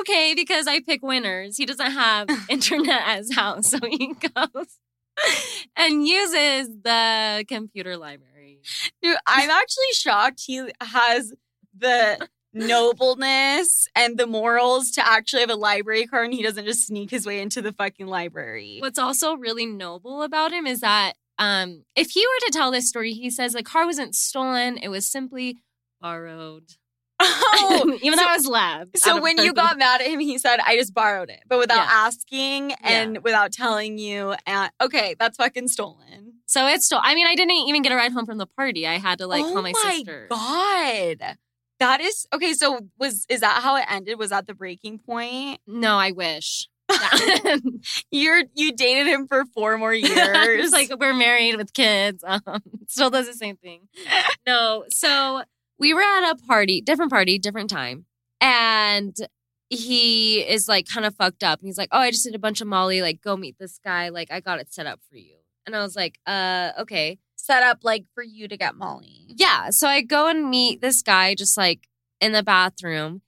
Okay, 0.00 0.34
because 0.34 0.66
I 0.66 0.80
pick 0.80 1.02
winners. 1.02 1.56
He 1.56 1.66
doesn't 1.66 1.92
have 1.92 2.28
internet 2.48 3.02
at 3.02 3.18
his 3.18 3.34
house, 3.34 3.70
so 3.70 3.78
he 3.88 4.14
goes 4.14 4.78
and 5.76 6.06
uses 6.06 6.68
the 6.82 7.44
computer 7.48 7.96
library. 7.96 8.60
Dude, 9.02 9.16
I'm 9.26 9.50
actually 9.50 9.92
shocked 9.92 10.42
he 10.44 10.68
has 10.80 11.32
the 11.78 12.28
nobleness 12.52 13.86
and 13.94 14.18
the 14.18 14.26
morals 14.26 14.90
to 14.92 15.06
actually 15.06 15.40
have 15.40 15.50
a 15.50 15.56
library 15.56 16.06
card 16.06 16.26
and 16.26 16.34
he 16.34 16.42
doesn't 16.42 16.64
just 16.64 16.86
sneak 16.86 17.10
his 17.10 17.26
way 17.26 17.40
into 17.40 17.60
the 17.60 17.72
fucking 17.72 18.06
library. 18.06 18.78
What's 18.80 18.98
also 18.98 19.36
really 19.36 19.66
noble 19.66 20.22
about 20.22 20.52
him 20.52 20.66
is 20.66 20.80
that 20.80 21.14
um, 21.38 21.84
if 21.94 22.10
he 22.10 22.20
were 22.26 22.46
to 22.46 22.52
tell 22.52 22.70
this 22.70 22.88
story, 22.88 23.12
he 23.12 23.30
says 23.30 23.52
the 23.52 23.62
car 23.62 23.86
wasn't 23.86 24.14
stolen; 24.14 24.76
it 24.78 24.88
was 24.88 25.06
simply 25.06 25.56
borrowed. 26.00 26.64
Oh, 27.58 27.98
even 28.02 28.18
though 28.18 28.30
it 28.30 28.36
was 28.36 28.46
lab. 28.46 28.96
so 28.96 29.20
when 29.20 29.38
you 29.38 29.54
got 29.54 29.78
mad 29.78 30.02
at 30.02 30.06
him, 30.06 30.20
he 30.20 30.36
said, 30.36 30.60
I 30.64 30.76
just 30.76 30.92
borrowed 30.92 31.30
it, 31.30 31.40
but 31.48 31.58
without 31.58 31.78
Yeah. 31.86 31.88
asking 31.90 32.72
and 32.82 33.24
without 33.24 33.50
telling 33.50 33.96
you. 33.98 34.34
And 34.46 34.70
okay, 34.80 35.16
that's 35.18 35.38
fucking 35.38 35.68
stolen. 35.68 36.34
so 36.44 36.66
it's 36.66 36.84
still. 36.84 37.00
I 37.02 37.14
mean, 37.14 37.26
I 37.26 37.34
didn't 37.34 37.52
even 37.52 37.80
get 37.82 37.92
a 37.92 37.96
ride 37.96 38.12
home 38.12 38.26
from 38.26 38.36
the 38.38 38.46
party. 38.46 38.86
I 38.86 38.98
had 38.98 39.18
to 39.20 39.26
like 39.26 39.42
oh 39.42 39.54
call 39.54 39.62
my, 39.62 39.72
my 39.72 39.94
sister. 39.94 40.26
God. 40.28 41.36
That 41.80 42.00
is 42.02 42.26
okay. 42.32 42.52
So 42.52 42.80
was 42.98 43.24
is 43.30 43.40
that 43.40 43.62
how 43.62 43.76
it 43.76 43.84
ended? 43.88 44.18
Was 44.18 44.30
that 44.30 44.46
the 44.46 44.54
breaking 44.54 44.98
point? 44.98 45.60
No, 45.66 45.96
I 45.96 46.12
wish. 46.12 46.68
You're 48.10 48.42
you 48.54 48.72
dated 48.72 49.06
him 49.06 49.26
for 49.26 49.44
four 49.54 49.78
more 49.78 49.94
years. 49.94 50.70
like 50.72 50.90
we're 50.98 51.14
married 51.14 51.56
with 51.56 51.72
kids. 51.72 52.22
Um, 52.26 52.40
still 52.88 53.10
does 53.10 53.26
the 53.26 53.34
same 53.34 53.56
thing. 53.56 53.88
No, 54.46 54.84
so 54.88 55.42
we 55.78 55.94
were 55.94 56.02
at 56.02 56.30
a 56.32 56.36
party, 56.46 56.80
different 56.80 57.10
party, 57.10 57.38
different 57.38 57.70
time, 57.70 58.06
and 58.40 59.16
he 59.68 60.40
is 60.40 60.68
like 60.68 60.86
kind 60.86 61.06
of 61.06 61.14
fucked 61.16 61.42
up. 61.42 61.58
And 61.60 61.66
he's 61.68 61.78
like, 61.78 61.88
"Oh, 61.92 61.98
I 61.98 62.10
just 62.10 62.24
did 62.24 62.34
a 62.34 62.38
bunch 62.38 62.60
of 62.60 62.68
Molly. 62.68 63.02
Like, 63.02 63.20
go 63.20 63.36
meet 63.36 63.56
this 63.58 63.78
guy. 63.84 64.10
Like, 64.10 64.30
I 64.30 64.40
got 64.40 64.60
it 64.60 64.72
set 64.72 64.86
up 64.86 65.00
for 65.10 65.16
you." 65.16 65.36
And 65.66 65.74
I 65.74 65.80
was 65.82 65.96
like, 65.96 66.18
"Uh, 66.26 66.72
okay, 66.80 67.18
set 67.34 67.62
up 67.62 67.80
like 67.82 68.04
for 68.14 68.22
you 68.22 68.46
to 68.48 68.56
get 68.56 68.76
Molly. 68.76 69.26
yeah." 69.28 69.70
So 69.70 69.88
I 69.88 70.02
go 70.02 70.28
and 70.28 70.48
meet 70.48 70.80
this 70.80 71.02
guy, 71.02 71.34
just 71.34 71.56
like 71.56 71.88
in 72.20 72.32
the 72.32 72.42
bathroom, 72.44 73.22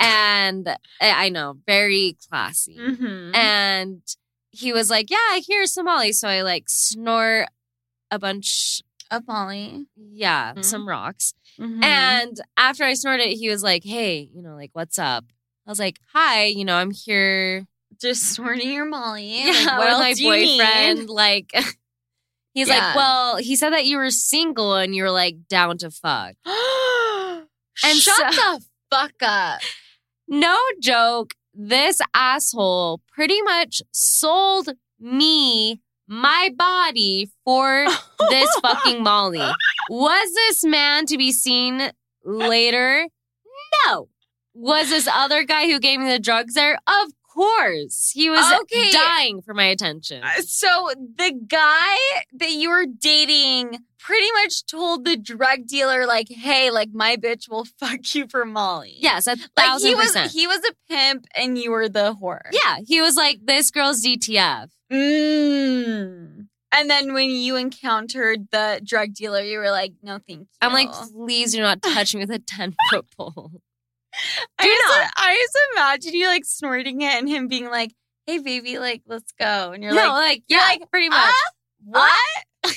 and 0.00 0.68
I 1.00 1.26
I 1.26 1.28
know, 1.28 1.56
very 1.66 2.16
classy. 2.28 2.76
Mm-hmm. 2.78 3.34
And 3.34 4.02
he 4.50 4.72
was 4.72 4.90
like, 4.90 5.10
Yeah, 5.10 5.38
here's 5.46 5.72
some 5.72 5.86
Molly. 5.86 6.12
So 6.12 6.28
I 6.28 6.42
like 6.42 6.64
snort 6.68 7.48
a 8.10 8.18
bunch, 8.18 8.82
Of 9.10 9.26
Molly. 9.26 9.86
yeah, 9.96 10.54
Mhm. 10.54 10.64
some 10.64 10.88
rocks. 10.88 11.34
Mm-hmm. 11.60 11.82
And 11.82 12.40
after 12.56 12.84
I 12.84 12.94
snorted, 12.94 13.28
he 13.28 13.48
was 13.48 13.62
like, 13.62 13.84
Hey, 13.84 14.28
you 14.34 14.42
know, 14.42 14.54
like, 14.54 14.70
what's 14.74 14.98
up? 14.98 15.24
I 15.66 15.70
was 15.70 15.78
like, 15.78 15.98
Hi, 16.12 16.44
you 16.44 16.64
know, 16.64 16.76
I'm 16.76 16.90
here 16.90 17.66
just 18.00 18.22
snorting 18.34 18.70
your 18.72 18.84
Molly. 18.86 19.44
yeah, 19.46 19.52
Like, 19.52 19.78
what 19.78 19.88
with 19.88 19.98
my 19.98 20.12
do 20.14 20.24
you 20.24 20.32
need? 20.32 20.58
boyfriend. 20.58 21.08
Like, 21.08 21.50
he's 22.54 22.68
Yeah. 22.68 22.78
like, 22.88 22.96
Well, 22.96 23.36
he 23.36 23.54
said 23.56 23.70
that 23.70 23.86
you 23.86 23.96
were 23.98 24.10
single 24.10 24.74
and 24.76 24.94
you 24.94 25.02
were 25.04 25.10
like 25.10 25.46
down 25.48 25.78
to 25.78 25.90
fuck. 25.90 26.34
and 26.44 27.96
shut 27.96 28.34
so- 28.34 28.58
the 28.58 28.64
fuck 28.90 29.12
up. 29.22 29.60
No 30.32 30.58
joke. 30.80 31.34
This 31.52 32.00
asshole 32.14 33.02
pretty 33.14 33.42
much 33.42 33.82
sold 33.92 34.70
me 34.98 35.82
my 36.08 36.48
body 36.56 37.30
for 37.44 37.84
this 38.30 38.48
fucking 38.62 39.02
Molly. 39.02 39.46
Was 39.90 40.32
this 40.32 40.64
man 40.64 41.04
to 41.04 41.18
be 41.18 41.32
seen 41.32 41.90
later? 42.24 43.08
No. 43.86 44.08
Was 44.54 44.88
this 44.88 45.06
other 45.06 45.44
guy 45.44 45.66
who 45.66 45.78
gave 45.78 46.00
me 46.00 46.08
the 46.08 46.18
drugs 46.18 46.54
there? 46.54 46.78
Of 46.86 47.12
course. 47.32 48.10
He 48.14 48.28
was 48.30 48.44
Okay. 48.62 48.90
dying 48.90 49.42
for 49.42 49.54
my 49.54 49.64
attention. 49.66 50.22
Uh, 50.22 50.42
So 50.42 50.90
the 51.16 51.32
guy 51.46 51.96
that 52.32 52.52
you 52.52 52.70
were 52.70 52.86
dating 52.86 53.78
pretty 53.98 54.30
much 54.42 54.66
told 54.66 55.04
the 55.04 55.16
drug 55.16 55.66
dealer, 55.66 56.06
like, 56.06 56.28
"Hey, 56.28 56.70
like 56.70 56.90
my 56.92 57.16
bitch 57.16 57.48
will 57.48 57.64
fuck 57.78 58.14
you 58.14 58.26
for 58.28 58.44
Molly." 58.44 58.96
Yes, 58.98 59.26
a 59.26 59.36
like 59.56 59.80
he 59.80 59.94
was 59.94 60.06
percent. 60.08 60.32
he 60.32 60.46
was 60.46 60.60
a 60.68 60.72
pimp 60.92 61.26
and 61.34 61.56
you 61.58 61.70
were 61.70 61.88
the 61.88 62.14
whore. 62.20 62.42
yeah, 62.52 62.78
he 62.86 63.00
was 63.00 63.16
like, 63.16 63.38
this 63.44 63.70
girl's 63.70 64.02
DTF. 64.04 64.68
Mm. 64.92 66.46
And 66.74 66.88
then 66.88 67.12
when 67.12 67.28
you 67.30 67.56
encountered 67.56 68.48
the 68.50 68.80
drug 68.82 69.12
dealer, 69.14 69.42
you 69.42 69.58
were 69.58 69.70
like, 69.70 69.92
"No, 70.02 70.18
thank 70.26 70.40
you." 70.40 70.46
I'm 70.62 70.72
like, 70.72 70.90
please 71.12 71.52
do 71.52 71.60
not 71.60 71.82
touch 71.82 72.14
me 72.14 72.20
with 72.22 72.30
a 72.30 72.38
10 72.38 72.74
foot 72.90 73.06
pole. 73.16 73.50
I 74.58 74.66
just. 74.66 75.12
I 75.16 75.34
just 75.36 75.58
imagine 75.74 76.14
you 76.14 76.26
like 76.26 76.44
snorting 76.44 77.00
it 77.02 77.14
and 77.14 77.28
him 77.28 77.48
being 77.48 77.66
like, 77.70 77.92
"Hey, 78.26 78.38
baby, 78.38 78.78
like 78.78 79.02
let's 79.06 79.32
go," 79.38 79.72
and 79.72 79.82
you're 79.82 79.92
no, 79.94 80.08
like, 80.08 80.12
like, 80.12 80.42
yeah, 80.48 80.58
like, 80.58 80.90
pretty 80.90 81.08
much. 81.08 81.18
"Ah, 81.18 81.50
"What?" 81.84 82.70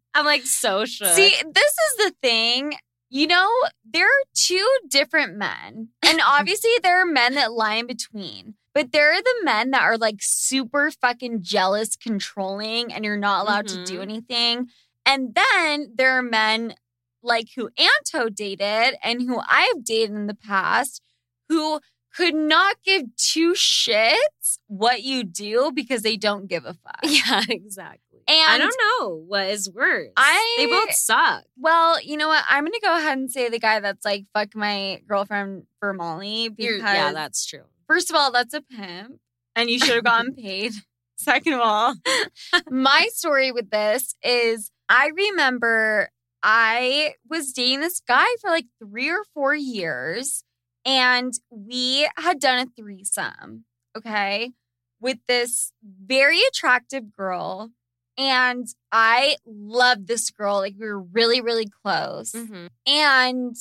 I'm 0.14 0.24
like 0.24 0.42
so 0.42 0.84
shook. 0.84 1.08
See, 1.08 1.30
this 1.52 1.72
is 1.72 1.96
the 1.98 2.14
thing. 2.22 2.74
You 3.14 3.26
know, 3.26 3.50
there 3.84 4.06
are 4.06 4.24
two 4.34 4.66
different 4.88 5.36
men. 5.36 5.88
And 6.02 6.20
obviously, 6.26 6.70
there 6.82 7.00
are 7.02 7.06
men 7.06 7.34
that 7.34 7.52
lie 7.52 7.74
in 7.74 7.86
between. 7.86 8.54
But 8.74 8.92
there 8.92 9.12
are 9.12 9.20
the 9.20 9.34
men 9.44 9.70
that 9.72 9.82
are 9.82 9.98
like 9.98 10.16
super 10.20 10.90
fucking 10.90 11.42
jealous, 11.42 11.94
controlling, 11.96 12.90
and 12.92 13.04
you're 13.04 13.18
not 13.18 13.44
allowed 13.44 13.68
to 13.68 13.84
do 13.84 13.98
Mhm. 13.98 14.02
anything. 14.02 14.68
And 15.04 15.34
then 15.34 15.92
there 15.94 16.12
are 16.18 16.22
men 16.22 16.74
like 17.22 17.48
who 17.56 17.70
Anto 17.78 18.28
dated 18.28 18.96
and 19.02 19.22
who 19.22 19.40
I've 19.48 19.84
dated 19.84 20.10
in 20.14 20.26
the 20.26 20.34
past 20.34 21.00
who 21.48 21.80
could 22.14 22.34
not 22.34 22.76
give 22.84 23.04
two 23.16 23.52
shits 23.54 24.58
what 24.66 25.02
you 25.02 25.24
do 25.24 25.72
because 25.74 26.02
they 26.02 26.16
don't 26.16 26.46
give 26.46 26.64
a 26.66 26.74
fuck. 26.74 26.98
yeah, 27.02 27.42
exactly. 27.48 28.20
And 28.28 28.52
I 28.52 28.58
don't 28.58 28.76
know 29.00 29.16
what 29.26 29.46
is 29.48 29.70
worse. 29.70 30.10
I- 30.16 30.54
they 30.58 30.66
both 30.66 30.92
suck. 30.92 31.44
Well, 31.58 32.00
you 32.02 32.16
know 32.16 32.28
what? 32.28 32.44
I'm 32.48 32.64
gonna 32.64 32.76
go 32.82 32.96
ahead 32.96 33.18
and 33.18 33.30
say 33.30 33.48
the 33.48 33.58
guy 33.58 33.80
that's 33.80 34.04
like 34.04 34.26
fuck 34.34 34.54
my 34.54 35.00
girlfriend 35.08 35.64
for 35.80 35.92
Molly 35.92 36.48
because 36.48 36.80
yeah, 36.82 37.12
that's 37.12 37.44
true. 37.46 37.64
first 37.88 38.10
of 38.10 38.16
all, 38.16 38.30
that's 38.30 38.54
a 38.54 38.60
pimp, 38.62 39.18
and 39.56 39.68
you 39.70 39.78
should 39.78 39.94
have 39.96 40.04
gotten 40.04 40.34
paid. 40.36 40.72
Second 41.16 41.54
of 41.54 41.60
all, 41.60 41.94
my 42.70 43.08
story 43.12 43.52
with 43.52 43.70
this 43.70 44.14
is 44.22 44.70
I 44.88 45.10
remember 45.14 46.10
I 46.42 47.14
was 47.28 47.52
dating 47.52 47.80
this 47.80 48.00
guy 48.00 48.26
for 48.40 48.50
like 48.50 48.66
three 48.78 49.10
or 49.10 49.24
four 49.34 49.54
years, 49.54 50.44
and 50.84 51.32
we 51.50 52.08
had 52.16 52.40
done 52.40 52.58
a 52.58 52.70
threesome, 52.76 53.64
okay, 53.96 54.52
with 55.00 55.18
this 55.28 55.72
very 55.82 56.40
attractive 56.48 57.12
girl. 57.12 57.70
And 58.18 58.66
I 58.90 59.36
loved 59.46 60.06
this 60.06 60.30
girl. 60.30 60.56
Like, 60.58 60.74
we 60.78 60.86
were 60.86 61.00
really, 61.00 61.40
really 61.40 61.66
close. 61.82 62.32
Mhm. 62.32 62.68
And 62.86 63.56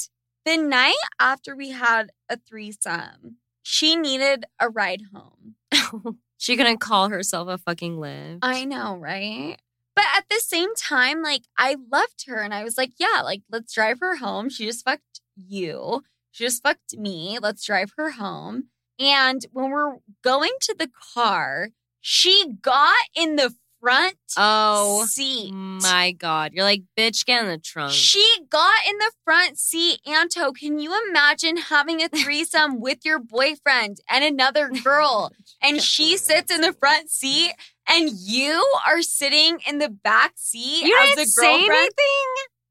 the 0.46 0.58
night 0.58 0.94
after 1.20 1.56
we 1.56 1.70
had 1.70 2.12
a 2.30 2.38
threesome, 2.38 3.38
she 3.64 3.96
needed 3.96 4.46
a 4.60 4.70
ride 4.70 5.04
home. 5.14 5.56
she 6.38 6.58
couldn't 6.58 6.80
call 6.80 7.10
herself 7.10 7.48
a 7.48 7.58
fucking 7.60 8.00
live. 8.00 8.40
I 8.42 8.66
know, 8.66 8.98
right? 8.98 9.58
But 9.96 10.06
at 10.16 10.26
the 10.30 10.40
same 10.40 10.74
time, 10.76 11.22
like 11.22 11.44
I 11.58 11.76
loved 11.92 12.26
her 12.28 12.38
and 12.38 12.54
I 12.54 12.64
was 12.64 12.78
like, 12.78 12.92
yeah, 12.98 13.22
like 13.24 13.42
let's 13.52 13.74
drive 13.74 14.00
her 14.00 14.18
home. 14.18 14.50
She 14.50 14.66
just 14.66 14.86
fucked 14.86 15.22
you. 15.36 16.04
She 16.32 16.46
just 16.46 16.64
fucked 16.64 16.98
me. 16.98 17.38
Let's 17.42 17.66
drive 17.66 17.92
her 17.98 18.12
home. 18.12 18.70
And 19.00 19.46
when 19.52 19.72
we're 19.72 19.96
going 20.24 20.54
to 20.62 20.76
the 20.78 20.90
car, 21.14 21.70
she 22.00 22.54
got 22.62 22.96
in 23.16 23.36
the 23.36 23.54
front 23.82 24.16
oh 24.38 25.06
seat. 25.08 25.52
my 25.54 26.12
god. 26.12 26.52
You're 26.54 26.64
like, 26.64 26.84
bitch, 26.98 27.26
get 27.26 27.44
in 27.44 27.50
the 27.50 27.58
trunk. 27.58 27.92
She 27.92 28.26
got 28.50 28.76
in 28.88 28.98
the 29.00 29.12
front 29.26 29.58
seat. 29.58 30.00
Anto, 30.06 30.52
can 30.52 30.80
you 30.80 30.94
imagine 31.10 31.58
having 31.58 32.02
a 32.02 32.08
threesome 32.10 32.80
with 32.80 33.00
your 33.04 33.20
boyfriend 33.20 33.98
and 34.10 34.24
another 34.24 34.70
girl? 34.84 35.32
And 35.62 35.82
she 35.82 36.16
sits 36.18 36.52
in 36.54 36.62
the 36.62 36.74
front 36.74 37.10
seat 37.10 37.52
and 37.90 38.10
you 38.14 38.64
are 38.88 39.02
sitting 39.02 39.58
in 39.68 39.80
the 39.80 39.90
back 39.90 40.34
seat 40.36 40.86
You 40.86 40.98
as 41.02 41.10
didn't 41.10 41.24
a 41.24 41.26
say 41.28 41.68
girlfriend. 41.68 41.90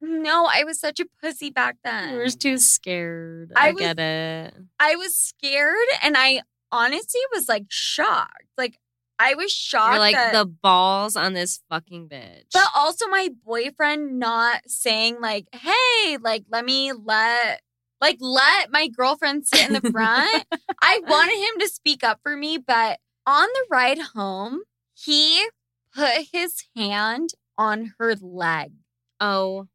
No, 0.03 0.49
I 0.51 0.65
was 0.65 0.81
such 0.81 0.99
a 1.01 1.05
pussy 1.21 1.51
back 1.51 1.77
then. 1.85 2.13
You 2.15 2.19
were 2.21 2.29
too 2.31 2.57
scared. 2.57 3.53
I 3.55 3.69
I, 3.69 3.73
was- 3.73 3.81
get 3.83 3.99
it. 3.99 4.55
I 4.79 4.97
was 4.97 5.15
scared 5.15 5.77
and 6.03 6.15
I 6.17 6.41
honestly 6.73 7.21
was 7.35 7.49
like 7.49 7.65
shocked. 7.69 8.47
Like 8.57 8.79
I 9.23 9.35
was 9.35 9.53
shocked. 9.53 9.91
You're 9.93 9.99
like 10.01 10.15
that- 10.15 10.33
the 10.33 10.47
balls 10.47 11.15
on 11.15 11.35
this 11.35 11.61
fucking 11.69 12.09
bitch. 12.09 12.45
But 12.55 12.69
also 12.75 13.07
my 13.09 13.29
boyfriend 13.45 14.19
not 14.19 14.63
saying 14.67 15.21
like, 15.21 15.47
"Hey, 15.53 16.17
like 16.21 16.45
let 16.51 16.65
me 16.65 16.93
let 16.93 17.61
like 18.01 18.17
let 18.21 18.71
my 18.73 18.89
girlfriend 18.89 19.47
sit 19.47 19.69
in 19.69 19.75
the 19.75 19.91
front." 19.91 20.45
I 20.83 21.01
wanted 21.07 21.37
him 21.37 21.61
to 21.61 21.69
speak 21.69 22.03
up 22.03 22.21
for 22.23 22.35
me, 22.37 22.57
but 22.59 22.99
on 23.27 23.47
the 23.53 23.67
ride 23.71 23.99
home, 24.15 24.61
he 24.95 25.47
put 25.95 26.29
his 26.33 26.65
hand 26.75 27.31
on 27.59 27.93
her 27.99 28.15
leg. 28.17 28.73
oh 29.21 29.69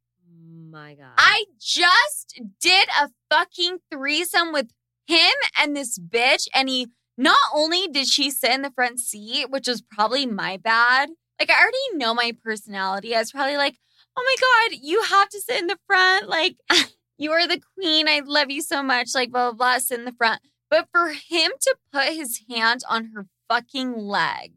my 0.71 0.95
god. 0.95 1.13
I 1.17 1.45
just 1.59 2.41
did 2.59 2.87
a 3.01 3.09
fucking 3.29 3.77
threesome 3.91 4.51
with 4.51 4.71
him 5.07 5.31
and 5.57 5.75
this 5.75 5.97
bitch 5.99 6.47
and 6.53 6.67
he 6.67 6.87
not 7.17 7.37
only 7.53 7.87
did 7.87 8.07
she 8.07 8.29
sit 8.31 8.51
in 8.51 8.61
the 8.61 8.71
front 8.71 8.99
seat, 8.99 9.49
which 9.49 9.67
was 9.67 9.81
probably 9.81 10.25
my 10.25 10.57
bad. 10.57 11.09
Like 11.39 11.49
I 11.49 11.59
already 11.61 11.77
know 11.97 12.13
my 12.13 12.35
personality. 12.43 13.15
I 13.15 13.19
was 13.19 13.31
probably 13.31 13.57
like, 13.57 13.77
"Oh 14.17 14.23
my 14.23 14.69
god, 14.71 14.79
you 14.81 15.01
have 15.03 15.29
to 15.29 15.41
sit 15.41 15.59
in 15.59 15.67
the 15.67 15.79
front. 15.87 16.27
Like 16.29 16.55
you 17.17 17.31
are 17.31 17.47
the 17.47 17.61
queen. 17.77 18.07
I 18.07 18.21
love 18.25 18.49
you 18.51 18.61
so 18.61 18.81
much. 18.83 19.09
Like 19.15 19.31
blah 19.31 19.51
blah 19.51 19.57
blah, 19.73 19.77
sit 19.79 19.99
in 19.99 20.05
the 20.05 20.11
front." 20.13 20.41
But 20.69 20.87
for 20.91 21.09
him 21.09 21.51
to 21.61 21.75
put 21.93 22.09
his 22.13 22.41
hand 22.49 22.81
on 22.89 23.11
her 23.13 23.27
fucking 23.49 23.93
leg. 23.97 24.53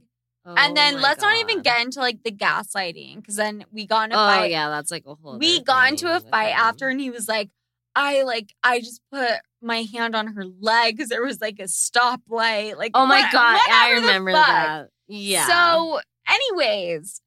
and 0.46 0.72
Oh 0.72 0.74
then 0.74 1.00
let's 1.02 1.20
not 1.22 1.36
even 1.36 1.60
get 1.62 1.82
into 1.84 2.00
like 2.00 2.22
the 2.22 2.32
gaslighting 2.32 3.16
because 3.16 3.36
then 3.36 3.64
we 3.70 3.86
got 3.86 4.08
in 4.08 4.12
a 4.12 4.14
Oh 4.14 4.26
fight 4.26 4.50
yeah, 4.50 4.70
that's 4.70 4.90
like 4.90 5.04
a 5.06 5.14
whole. 5.14 5.38
we 5.38 5.62
got 5.62 5.90
into 5.90 6.06
a 6.14 6.20
fight 6.20 6.52
him. 6.52 6.58
after 6.58 6.88
and 6.88 6.98
he 7.00 7.10
was 7.10 7.28
like 7.28 7.50
i 7.94 8.22
like 8.22 8.54
i 8.62 8.78
just 8.80 9.02
put 9.12 9.28
my 9.62 9.82
hand 9.92 10.14
on 10.14 10.28
her 10.28 10.44
leg 10.60 10.96
because 10.96 11.08
there 11.08 11.22
was 11.24 11.40
like 11.40 11.58
a 11.58 11.64
stoplight 11.64 12.76
like 12.76 12.92
Oh 12.94 13.06
my 13.06 13.20
what- 13.22 13.32
god, 13.32 13.60
I 13.70 13.92
remember 13.94 14.32
that. 14.32 14.88
Yeah. 15.08 15.46
so 15.46 16.00
anyways 16.28 17.20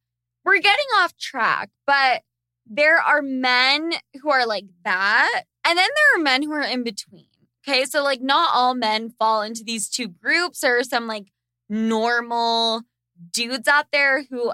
we're 0.45 0.59
getting 0.59 0.85
off 0.97 1.15
track 1.17 1.69
but 1.87 2.21
there 2.65 2.99
are 2.99 3.21
men 3.21 3.93
who 4.21 4.29
are 4.29 4.45
like 4.45 4.65
that 4.85 5.43
and 5.65 5.77
then 5.77 5.87
there 5.95 6.19
are 6.19 6.23
men 6.23 6.43
who 6.43 6.51
are 6.53 6.61
in 6.61 6.83
between 6.83 7.25
okay 7.67 7.85
so 7.85 8.03
like 8.03 8.21
not 8.21 8.51
all 8.53 8.75
men 8.75 9.09
fall 9.17 9.41
into 9.41 9.63
these 9.63 9.89
two 9.89 10.07
groups 10.07 10.59
there 10.61 10.77
are 10.77 10.83
some 10.83 11.07
like 11.07 11.31
normal 11.69 12.83
dudes 13.31 13.67
out 13.67 13.85
there 13.91 14.23
who 14.29 14.51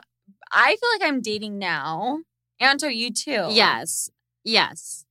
i 0.52 0.76
feel 0.76 0.90
like 1.00 1.08
i'm 1.10 1.22
dating 1.22 1.58
now 1.58 2.20
anto 2.60 2.88
you 2.88 3.12
too 3.12 3.48
yes, 3.50 4.10
yes. 4.44 5.06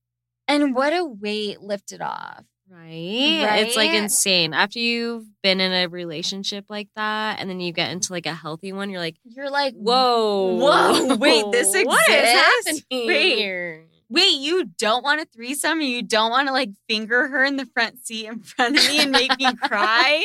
and 0.47 0.73
what 0.75 0.93
a 0.93 1.03
weight 1.05 1.61
lifted 1.61 2.01
off. 2.01 2.43
Right? 2.69 3.61
It's 3.61 3.75
like 3.77 3.91
insane. 3.91 4.53
After 4.53 4.79
you've 4.79 5.25
been 5.41 5.61
in 5.61 5.71
a 5.71 5.87
relationship 5.87 6.65
like 6.69 6.89
that 6.95 7.39
and 7.39 7.49
then 7.49 7.59
you 7.59 7.71
get 7.71 7.91
into 7.91 8.11
like 8.11 8.25
a 8.25 8.33
healthy 8.33 8.73
one, 8.73 8.89
you're 8.89 8.99
like, 8.99 9.15
You're 9.23 9.49
like, 9.49 9.73
whoa. 9.73 10.55
Whoa, 10.55 11.15
wait, 11.19 11.45
this 11.51 11.67
What 11.85 12.09
is 12.09 12.15
exists? 12.15 12.83
happening 12.89 13.07
Wait. 13.07 13.37
here? 13.37 13.85
wait, 14.09 14.39
you 14.39 14.65
don't 14.77 15.03
want 15.03 15.19
a 15.21 15.25
threesome 15.25 15.79
and 15.79 15.89
you 15.89 16.01
don't 16.01 16.29
want 16.31 16.47
to 16.47 16.53
like 16.53 16.69
finger 16.87 17.27
her 17.27 17.43
in 17.43 17.57
the 17.57 17.65
front 17.67 18.05
seat 18.05 18.25
in 18.27 18.39
front 18.39 18.77
of 18.77 18.85
me 18.87 18.99
and 18.99 19.11
make 19.11 19.37
me 19.37 19.53
cry? 19.63 20.23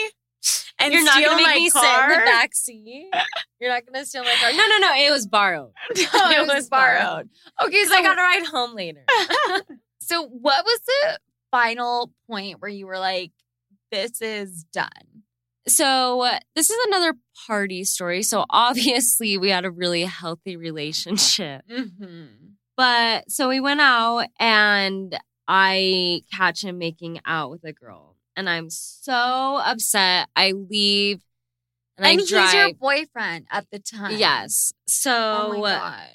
And 0.78 0.92
You're 0.92 1.04
not 1.04 1.14
steal 1.14 1.30
gonna 1.30 1.42
make 1.46 1.56
me 1.56 1.70
car? 1.70 1.82
sit 1.82 2.14
in 2.14 2.20
the 2.20 2.24
back 2.24 2.54
seat. 2.54 3.10
You're 3.60 3.70
not 3.70 3.86
gonna 3.86 4.04
steal 4.04 4.24
my 4.24 4.34
car. 4.40 4.50
No, 4.52 4.66
no, 4.66 4.78
no. 4.78 4.92
It 4.96 5.10
was 5.12 5.26
borrowed. 5.28 5.70
No, 5.96 6.30
it, 6.30 6.46
was 6.48 6.68
borrowed. 6.68 7.28
Okay, 7.64 7.84
so 7.84 7.94
I 7.94 8.02
got 8.02 8.14
to 8.16 8.22
ride 8.22 8.46
home 8.46 8.74
later. 8.74 9.04
so 10.00 10.26
what 10.26 10.64
was 10.64 10.80
the 10.86 11.18
final 11.52 12.12
point 12.28 12.60
where 12.60 12.70
you 12.70 12.86
were 12.86 12.98
like, 12.98 13.30
this 13.92 14.20
is 14.20 14.64
done? 14.72 14.88
So 15.68 16.28
this 16.56 16.70
is 16.70 16.86
another 16.88 17.14
party 17.46 17.84
story. 17.84 18.24
So 18.24 18.44
obviously 18.50 19.38
we 19.38 19.50
had 19.50 19.64
a 19.64 19.70
really 19.70 20.02
healthy 20.02 20.56
relationship. 20.56 21.62
Mm-hmm. 21.70 22.24
But 22.76 23.30
so 23.30 23.48
we 23.48 23.60
went 23.60 23.80
out 23.80 24.26
and 24.40 25.16
I 25.46 26.22
catch 26.34 26.64
him 26.64 26.78
making 26.78 27.20
out 27.26 27.50
with 27.50 27.62
a 27.64 27.72
girl. 27.72 28.16
And 28.34 28.48
I'm 28.48 28.70
so 28.70 29.60
upset. 29.62 30.28
I 30.34 30.52
leave 30.52 31.20
and, 31.98 32.06
And 32.06 32.18
I 32.18 32.22
he's 32.22 32.54
your 32.54 32.74
boyfriend 32.74 33.46
at 33.50 33.66
the 33.70 33.78
time. 33.78 34.16
yes. 34.16 34.72
So 34.86 35.12
Oh 35.12 35.60
my 35.60 35.70
god. 35.78 36.08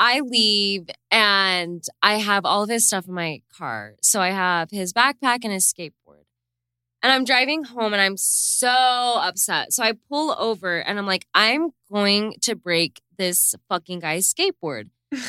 I 0.00 0.20
leave 0.20 0.88
and 1.10 1.84
I 2.02 2.14
have 2.14 2.46
all 2.46 2.62
of 2.62 2.70
his 2.70 2.86
stuff 2.86 3.06
in 3.06 3.12
my 3.12 3.42
car. 3.54 3.96
So 4.00 4.18
I 4.18 4.30
have 4.30 4.70
his 4.70 4.94
backpack 4.94 5.40
and 5.42 5.52
his 5.52 5.70
skateboard. 5.70 6.24
And 7.02 7.12
I'm 7.12 7.24
driving 7.24 7.64
home 7.64 7.92
and 7.92 8.00
I'm 8.00 8.16
so 8.16 8.66
upset. 8.68 9.74
So 9.74 9.82
I 9.82 9.92
pull 10.08 10.34
over 10.38 10.78
and 10.78 10.98
I'm 10.98 11.04
like, 11.04 11.26
I'm 11.34 11.72
going 11.92 12.34
to 12.42 12.56
break 12.56 13.02
this 13.18 13.54
fucking 13.68 14.00
guy's 14.00 14.32
skateboard. 14.32 14.88
and 15.12 15.22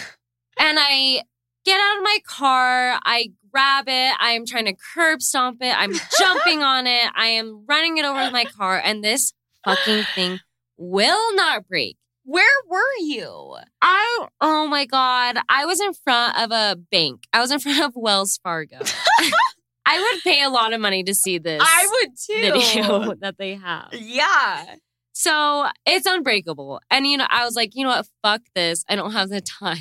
I 0.58 1.24
get 1.66 1.80
out 1.82 1.98
of 1.98 2.04
my 2.04 2.20
car. 2.26 2.98
I 3.04 3.34
grab 3.52 3.86
it. 3.90 4.16
I 4.22 4.32
am 4.32 4.46
trying 4.46 4.66
to 4.66 4.76
curb 4.94 5.22
stomp 5.22 5.58
it. 5.62 5.78
I'm 5.78 5.94
jumping 6.18 6.64
on 6.64 6.88
it. 6.88 7.12
I 7.14 7.28
am 7.28 7.66
running 7.68 7.98
it 7.98 8.06
over 8.06 8.22
with 8.22 8.32
my 8.32 8.46
car. 8.46 8.82
And 8.82 9.04
this 9.04 9.34
fucking 9.66 10.06
thing 10.16 10.40
will 10.78 11.36
not 11.36 11.68
break. 11.68 11.98
Where 12.24 12.46
were 12.70 12.98
you? 13.00 13.56
I, 13.82 14.28
oh 14.42 14.68
my 14.68 14.86
God. 14.86 15.38
I 15.50 15.66
was 15.66 15.80
in 15.82 15.94
front 15.94 16.38
of 16.38 16.52
a 16.52 16.78
bank. 16.92 17.24
I 17.34 17.40
was 17.40 17.52
in 17.52 17.60
front 17.62 17.82
of 17.84 17.94
Wells 17.96 18.40
Fargo. 18.44 18.78
I 19.86 20.00
would 20.00 20.22
pay 20.24 20.44
a 20.44 20.50
lot 20.50 20.74
of 20.74 20.80
money 20.80 21.04
to 21.04 21.14
see 21.16 21.38
this 21.40 21.62
I 21.66 21.88
would 21.92 22.10
too. 22.18 22.42
video 22.42 23.16
that 23.22 23.36
they 23.38 23.56
have. 23.56 23.90
Yeah. 23.94 24.76
So 25.14 25.68
it's 25.86 26.06
unbreakable. 26.06 26.80
And, 26.90 27.06
you 27.08 27.18
know, 27.18 27.28
I 27.30 27.44
was 27.46 27.56
like, 27.56 27.72
you 27.76 27.84
know 27.84 27.90
what? 27.90 28.08
Fuck 28.24 28.42
this. 28.56 28.86
I 28.88 28.96
don't 28.96 29.12
have 29.12 29.30
the 29.30 29.42
time. 29.42 29.78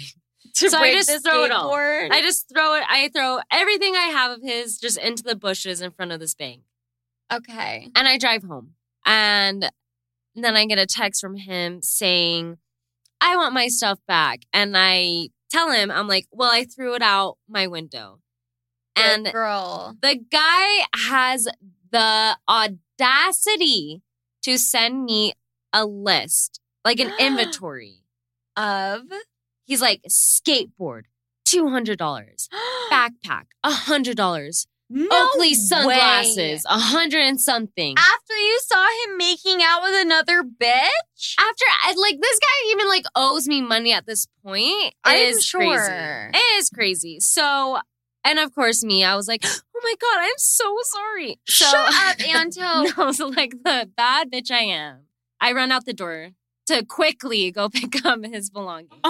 To 0.57 0.69
So 0.71 0.79
I 0.79 0.81
break 0.81 0.95
just 0.95 1.09
the 1.13 1.21
throw 1.21 1.45
it 1.45 1.53
all. 1.53 1.71
skateboard. 1.71 2.11
I 2.11 2.23
just 2.23 2.49
throw 2.53 2.75
it, 2.75 2.83
I 2.89 3.09
throw 3.15 3.39
everything 3.53 3.95
I 3.95 4.07
have 4.07 4.33
of 4.33 4.43
his 4.43 4.79
just 4.79 4.99
into 4.99 5.23
the 5.23 5.37
bushes 5.37 5.81
in 5.81 5.93
front 5.93 6.11
of 6.13 6.19
this 6.19 6.35
bank. 6.35 6.63
okay. 7.33 7.89
And 7.95 8.09
I 8.09 8.19
drive 8.19 8.43
home. 8.43 8.71
And 9.07 9.71
then 10.35 10.57
I 10.57 10.67
get 10.67 10.79
a 10.79 10.87
text 10.87 11.21
from 11.21 11.37
him 11.37 11.83
saying, 11.83 12.59
I 13.21 13.37
want 13.37 13.55
my 13.55 13.69
stuff 13.69 13.99
back. 14.07 14.41
And 14.53 14.75
I 14.77 15.29
tell 15.51 15.71
him, 15.71 15.91
I'm 15.91 16.09
like, 16.09 16.27
well, 16.31 16.51
I 16.51 16.65
threw 16.65 16.95
it 16.95 17.03
out 17.03 17.37
my 17.49 17.67
window. 17.67 18.21
Good 18.97 19.05
And 19.05 19.33
girl. 19.33 19.97
the 20.01 20.17
guy 20.31 20.87
has 21.09 21.49
the 21.91 22.37
audacity 22.49 24.03
to 24.43 24.57
send 24.59 25.05
me 25.05 25.35
a 25.73 25.85
list, 25.85 26.61
like 26.85 27.01
an 27.01 27.13
inventory. 27.21 27.97
Of 28.57 29.03
He's 29.65 29.81
like, 29.81 30.03
skateboard, 30.09 31.03
$200, 31.47 31.97
backpack, 32.91 33.45
$100, 33.65 34.67
no 34.91 35.07
Oakley 35.29 35.55
sunglasses, 35.55 36.65
a 36.69 36.79
hundred 36.79 37.21
and 37.21 37.41
something. 37.41 37.95
After 37.97 38.37
you 38.37 38.61
saw 38.67 38.85
him 39.05 39.17
making 39.17 39.63
out 39.63 39.83
with 39.83 39.95
another 40.03 40.43
bitch? 40.43 41.35
After, 41.39 41.65
I- 41.85 41.95
like, 41.97 42.21
this 42.21 42.39
guy 42.39 42.71
even 42.73 42.89
like 42.89 43.05
owes 43.15 43.47
me 43.47 43.63
money 43.63 43.93
at 43.93 44.05
this 44.07 44.27
point. 44.45 44.65
It 44.67 44.95
I'm 45.05 45.17
is 45.17 45.45
sure. 45.45 45.61
crazy. 45.61 46.31
It 46.35 46.59
is 46.59 46.71
crazy. 46.71 47.21
So, 47.21 47.79
and 48.25 48.39
of 48.39 48.55
course, 48.55 48.83
me, 48.85 49.05
I 49.05 49.15
was 49.17 49.29
like, 49.29 49.43
oh 49.47 49.81
my 49.83 49.95
God, 50.01 50.19
I'm 50.19 50.31
so 50.39 50.77
sorry. 50.83 51.39
So, 51.47 51.67
Shut 51.67 51.95
up, 51.95 52.29
Anto. 52.35 52.93
no, 53.03 53.13
so 53.13 53.29
like 53.29 53.53
the 53.65 53.89
bad 53.97 54.31
bitch 54.31 54.51
I 54.51 54.63
am, 54.65 55.03
I 55.41 55.53
run 55.53 55.71
out 55.73 55.87
the 55.87 55.93
door 55.95 56.31
to 56.67 56.85
quickly 56.85 57.51
go 57.51 57.69
pick 57.71 58.05
up 58.05 58.25
his 58.25 58.51
belongings. 58.51 59.01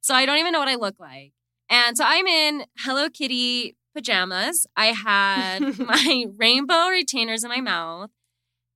so 0.00 0.14
I 0.14 0.26
don't 0.26 0.38
even 0.38 0.52
know 0.52 0.60
what 0.60 0.68
I 0.68 0.76
look 0.76 0.98
like. 1.00 1.32
And 1.70 1.98
so 1.98 2.04
I'm 2.06 2.26
in 2.26 2.64
Hello 2.78 3.10
Kitty 3.10 3.76
pajamas. 3.98 4.66
I 4.76 4.86
had 4.86 5.78
my 5.78 6.26
rainbow 6.36 6.88
retainers 6.88 7.42
in 7.44 7.50
my 7.50 7.60
mouth. 7.60 8.10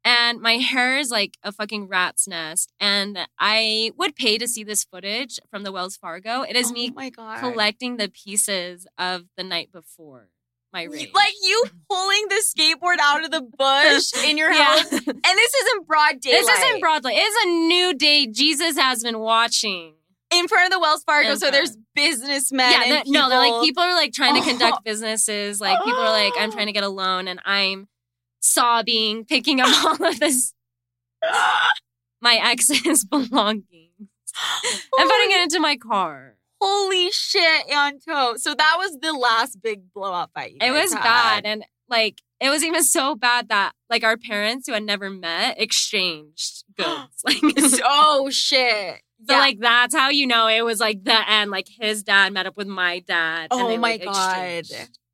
And 0.04 0.40
my 0.40 0.54
hair 0.54 0.98
is 0.98 1.10
like 1.10 1.36
a 1.44 1.52
fucking 1.52 1.86
rat's 1.86 2.26
nest. 2.26 2.72
And 2.80 3.16
I 3.38 3.92
would 3.96 4.16
pay 4.16 4.36
to 4.36 4.48
see 4.48 4.64
this 4.64 4.82
footage 4.82 5.38
from 5.48 5.62
the 5.62 5.70
Wells 5.70 5.96
Fargo. 5.96 6.42
It 6.42 6.56
is 6.56 6.70
oh 6.70 6.72
me 6.74 6.90
my 6.90 7.08
God. 7.10 7.38
collecting 7.38 7.98
the 7.98 8.08
pieces 8.08 8.84
of 8.98 9.26
the 9.36 9.44
night 9.44 9.70
before 9.70 10.28
my 10.72 10.82
rave. 10.84 11.10
Like 11.14 11.34
you 11.42 11.64
pulling 11.88 12.24
the 12.30 12.42
skateboard 12.44 12.96
out 13.00 13.24
of 13.24 13.30
the 13.30 13.42
bush 13.42 14.12
in 14.28 14.36
your 14.36 14.50
Yeah. 14.50 14.64
house. 14.78 14.90
And 14.90 15.04
this 15.04 15.54
isn't 15.54 15.86
broad 15.86 16.18
daylight. 16.20 16.46
This 16.46 16.58
isn't 16.58 16.80
Broadway. 16.80 17.12
It's 17.14 17.44
a 17.44 17.48
new 17.68 17.94
day. 17.94 18.26
Jesus 18.26 18.76
has 18.76 19.04
been 19.04 19.20
watching. 19.20 19.94
In 20.32 20.48
front 20.48 20.66
of 20.66 20.72
the 20.72 20.80
Wells 20.80 21.02
Fargo, 21.04 21.34
so 21.36 21.50
there's 21.50 21.76
businessmen. 21.94 22.70
yeah, 22.72 22.82
and 22.98 23.06
the- 23.06 23.10
no, 23.12 23.28
they're 23.28 23.38
like 23.38 23.48
people- 23.48 23.62
people 23.62 23.82
are 23.84 23.94
like 23.94 24.12
trying 24.12 24.34
to 24.34 24.40
Oh. 24.40 24.44
conduct 24.50 24.84
businesses. 24.84 25.60
Like 25.60 25.78
people 25.84 26.00
are 26.00 26.10
like, 26.10 26.32
I'm 26.38 26.50
trying 26.52 26.66
to 26.66 26.72
get 26.72 26.84
a 26.84 26.88
loan, 26.88 27.28
and 27.28 27.40
I'm 27.44 27.88
sobbing, 28.40 29.24
picking 29.24 29.60
up 29.60 29.68
all 30.00 30.04
of 30.06 30.18
this 30.20 30.52
my 32.20 32.38
ex's 32.42 33.04
belongings 33.10 33.90
and 34.98 35.10
putting 35.10 35.30
it 35.32 35.42
into 35.42 35.60
my 35.60 35.76
car. 35.76 36.36
Holy 36.60 37.10
shit, 37.10 37.68
Anto. 37.70 38.36
So 38.36 38.54
that 38.54 38.76
was 38.78 38.98
the 39.00 39.12
last 39.12 39.60
big 39.62 39.92
blowout 39.92 40.30
fight. 40.32 40.56
It 40.60 40.70
was 40.70 40.92
had. 40.92 41.02
bad, 41.02 41.46
and 41.46 41.64
like 41.88 42.20
it 42.40 42.48
was 42.50 42.62
even 42.64 42.82
so 42.84 43.14
bad 43.16 43.48
that 43.48 43.72
like 43.90 44.04
our 44.04 44.16
parents 44.16 44.66
who 44.68 44.72
had 44.74 44.84
never 44.84 45.10
met 45.10 45.60
exchanged 45.60 46.64
goods. 46.76 47.22
Like 47.24 47.36
so, 47.58 47.78
oh 47.84 48.30
shit. 48.32 49.00
Yeah. 49.28 49.38
like 49.38 49.58
that's 49.60 49.94
how 49.94 50.10
you 50.10 50.26
know 50.26 50.46
it 50.48 50.62
was 50.64 50.80
like 50.80 51.04
the 51.04 51.30
end. 51.30 51.50
Like 51.50 51.66
his 51.68 52.02
dad 52.02 52.32
met 52.32 52.46
up 52.46 52.56
with 52.56 52.66
my 52.66 53.00
dad. 53.00 53.48
and 53.50 53.60
Oh 53.60 53.68
they, 53.68 53.78
my 53.78 53.92
like, 53.92 54.04
God. 54.04 54.64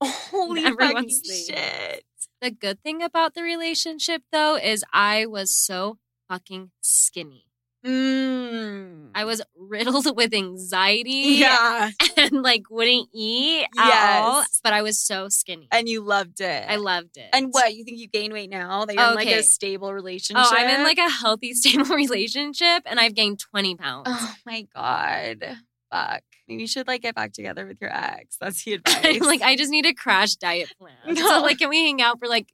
Holy 0.02 0.62
fucking 0.62 1.10
shit. 1.10 2.04
The 2.40 2.50
good 2.50 2.82
thing 2.82 3.02
about 3.02 3.34
the 3.34 3.42
relationship 3.42 4.22
though 4.30 4.56
is 4.56 4.84
I 4.92 5.26
was 5.26 5.52
so 5.52 5.98
fucking 6.28 6.70
skinny. 6.80 7.47
Mm. 7.86 9.10
I 9.14 9.24
was 9.24 9.42
riddled 9.56 10.06
with 10.16 10.34
anxiety 10.34 11.38
yeah. 11.38 11.90
and 12.16 12.42
like 12.42 12.70
wouldn't 12.70 13.08
eat 13.12 13.66
at 13.76 14.22
all. 14.22 14.40
Yes. 14.40 14.60
But 14.62 14.72
I 14.72 14.82
was 14.82 15.00
so 15.00 15.28
skinny. 15.28 15.68
And 15.70 15.88
you 15.88 16.00
loved 16.00 16.40
it. 16.40 16.64
I 16.68 16.76
loved 16.76 17.16
it. 17.16 17.28
And 17.32 17.48
what? 17.50 17.74
You 17.74 17.84
think 17.84 17.98
you 17.98 18.08
gain 18.08 18.32
weight 18.32 18.50
now 18.50 18.84
that 18.84 18.94
you're 18.94 19.08
in 19.08 19.14
like 19.14 19.28
a 19.28 19.42
stable 19.42 19.92
relationship? 19.92 20.44
Oh, 20.46 20.54
I'm 20.56 20.68
in 20.68 20.82
like 20.82 20.98
a 20.98 21.08
healthy, 21.08 21.54
stable 21.54 21.94
relationship 21.94 22.82
and 22.86 22.98
I've 22.98 23.14
gained 23.14 23.38
20 23.38 23.76
pounds. 23.76 24.08
Oh 24.08 24.34
my 24.44 24.66
God. 24.74 25.58
Fuck. 25.92 26.22
Maybe 26.48 26.62
you 26.62 26.68
should 26.68 26.86
like 26.86 27.02
get 27.02 27.14
back 27.14 27.32
together 27.32 27.66
with 27.66 27.78
your 27.80 27.94
ex. 27.94 28.36
That's 28.40 28.64
the 28.64 28.74
advice. 28.74 29.20
Like, 29.20 29.42
I 29.42 29.56
just 29.56 29.70
need 29.70 29.86
a 29.86 29.94
crash 29.94 30.34
diet 30.34 30.72
plan. 30.78 30.94
No. 31.06 31.14
So, 31.14 31.42
like, 31.42 31.58
can 31.58 31.68
we 31.68 31.84
hang 31.84 32.00
out 32.00 32.18
for 32.18 32.28
like 32.28 32.48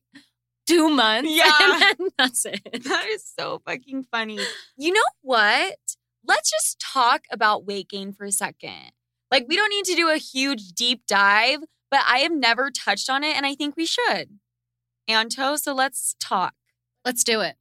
two 0.66 0.90
months? 0.90 1.30
Yeah. 1.30 1.92
That's 2.18 2.46
it. 2.46 2.84
that 2.84 3.06
is 3.10 3.32
so 3.38 3.60
fucking 3.66 4.04
funny. 4.10 4.38
You 4.76 4.92
know 4.92 5.00
what? 5.22 5.76
Let's 6.26 6.50
just 6.50 6.80
talk 6.80 7.24
about 7.30 7.66
weight 7.66 7.88
gain 7.88 8.12
for 8.12 8.24
a 8.24 8.32
second. 8.32 8.92
Like, 9.30 9.46
we 9.48 9.56
don't 9.56 9.70
need 9.70 9.84
to 9.86 9.94
do 9.94 10.10
a 10.10 10.16
huge 10.16 10.72
deep 10.72 11.02
dive, 11.06 11.60
but 11.90 12.00
I 12.06 12.18
have 12.18 12.32
never 12.32 12.70
touched 12.70 13.10
on 13.10 13.24
it 13.24 13.36
and 13.36 13.44
I 13.44 13.54
think 13.54 13.76
we 13.76 13.86
should. 13.86 14.38
Anto, 15.06 15.56
so 15.56 15.74
let's 15.74 16.14
talk. 16.18 16.54
Let's 17.04 17.24
do 17.24 17.40
it. 17.40 17.56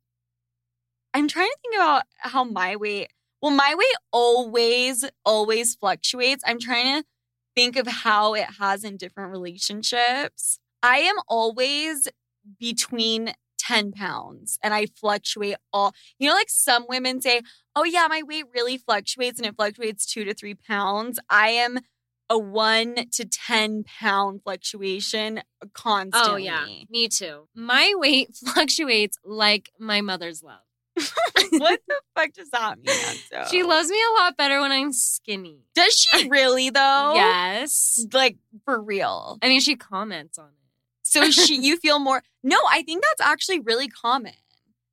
I'm 1.14 1.28
trying 1.28 1.48
to 1.48 1.58
think 1.62 1.76
about 1.76 2.04
how 2.20 2.44
my 2.44 2.76
weight, 2.76 3.10
well, 3.42 3.52
my 3.52 3.76
weight 3.78 3.96
always, 4.12 5.06
always 5.26 5.76
fluctuates. 5.76 6.44
I'm 6.48 6.60
trying 6.60 7.02
to 7.02 7.08
think 7.56 7.76
of 7.76 7.88
how 7.88 8.34
it 8.34 8.48
has 8.60 8.84
in 8.84 8.98
different 8.98 9.32
relationships. 9.32 10.60
I 10.82 11.00
am 11.00 11.16
always 11.28 12.08
between 12.60 13.34
10 13.60 13.92
pounds 13.94 14.60
and 14.62 14.74
I 14.74 14.88
fluctuate 14.88 15.56
all, 15.72 15.94
you 16.20 16.28
know, 16.28 16.36
like 16.36 16.50
some 16.50 16.86
women 16.88 17.22
say, 17.22 17.42
oh, 17.76 17.84
yeah, 17.84 18.08
my 18.10 18.22
weight 18.24 18.46
really 18.54 18.78
fluctuates 18.78 19.40
and 19.40 19.46
it 19.48 19.56
fluctuates 19.56 20.06
two 20.06 20.26
to 20.26 20.34
three 20.34 20.56
pounds. 20.56 21.20
I 21.30 21.50
am 21.50 21.80
a 22.30 22.38
one 22.38 22.96
to 23.12 23.26
10 23.26 23.84
pound 23.84 24.42
fluctuation 24.44 25.42
constantly. 25.74 26.32
Oh, 26.32 26.38
yeah. 26.38 26.66
Me 26.90 27.08
too. 27.08 27.48
My 27.56 27.94
weight 27.96 28.36
fluctuates 28.54 29.18
like 29.24 29.72
my 29.80 30.02
mother's 30.02 30.44
love. 30.44 30.60
what 31.52 31.80
the 31.88 31.96
fuck 32.16 32.34
does 32.34 32.50
that 32.52 32.78
mean? 32.78 33.46
She 33.50 33.64
loves 33.64 33.90
me 33.90 33.98
a 33.98 34.22
lot 34.22 34.38
better 34.38 34.62
when 34.62 34.72
I'm 34.72 34.94
skinny. 34.94 35.60
Does 35.74 35.96
she 35.98 36.30
really 36.30 36.70
though? 36.70 37.14
Yes. 37.16 38.06
Like 38.12 38.38
for 38.66 38.80
real. 38.80 39.40
I 39.42 39.48
mean, 39.48 39.60
she 39.60 39.76
comments 39.76 40.38
on 40.38 40.48
it. 40.48 40.63
So 41.14 41.30
she 41.32 41.56
you 41.62 41.78
feel 41.78 42.00
more 42.00 42.22
No, 42.44 42.58
I 42.72 42.82
think 42.84 43.04
that's 43.04 43.30
actually 43.30 43.60
really 43.60 43.88
common. 43.88 44.34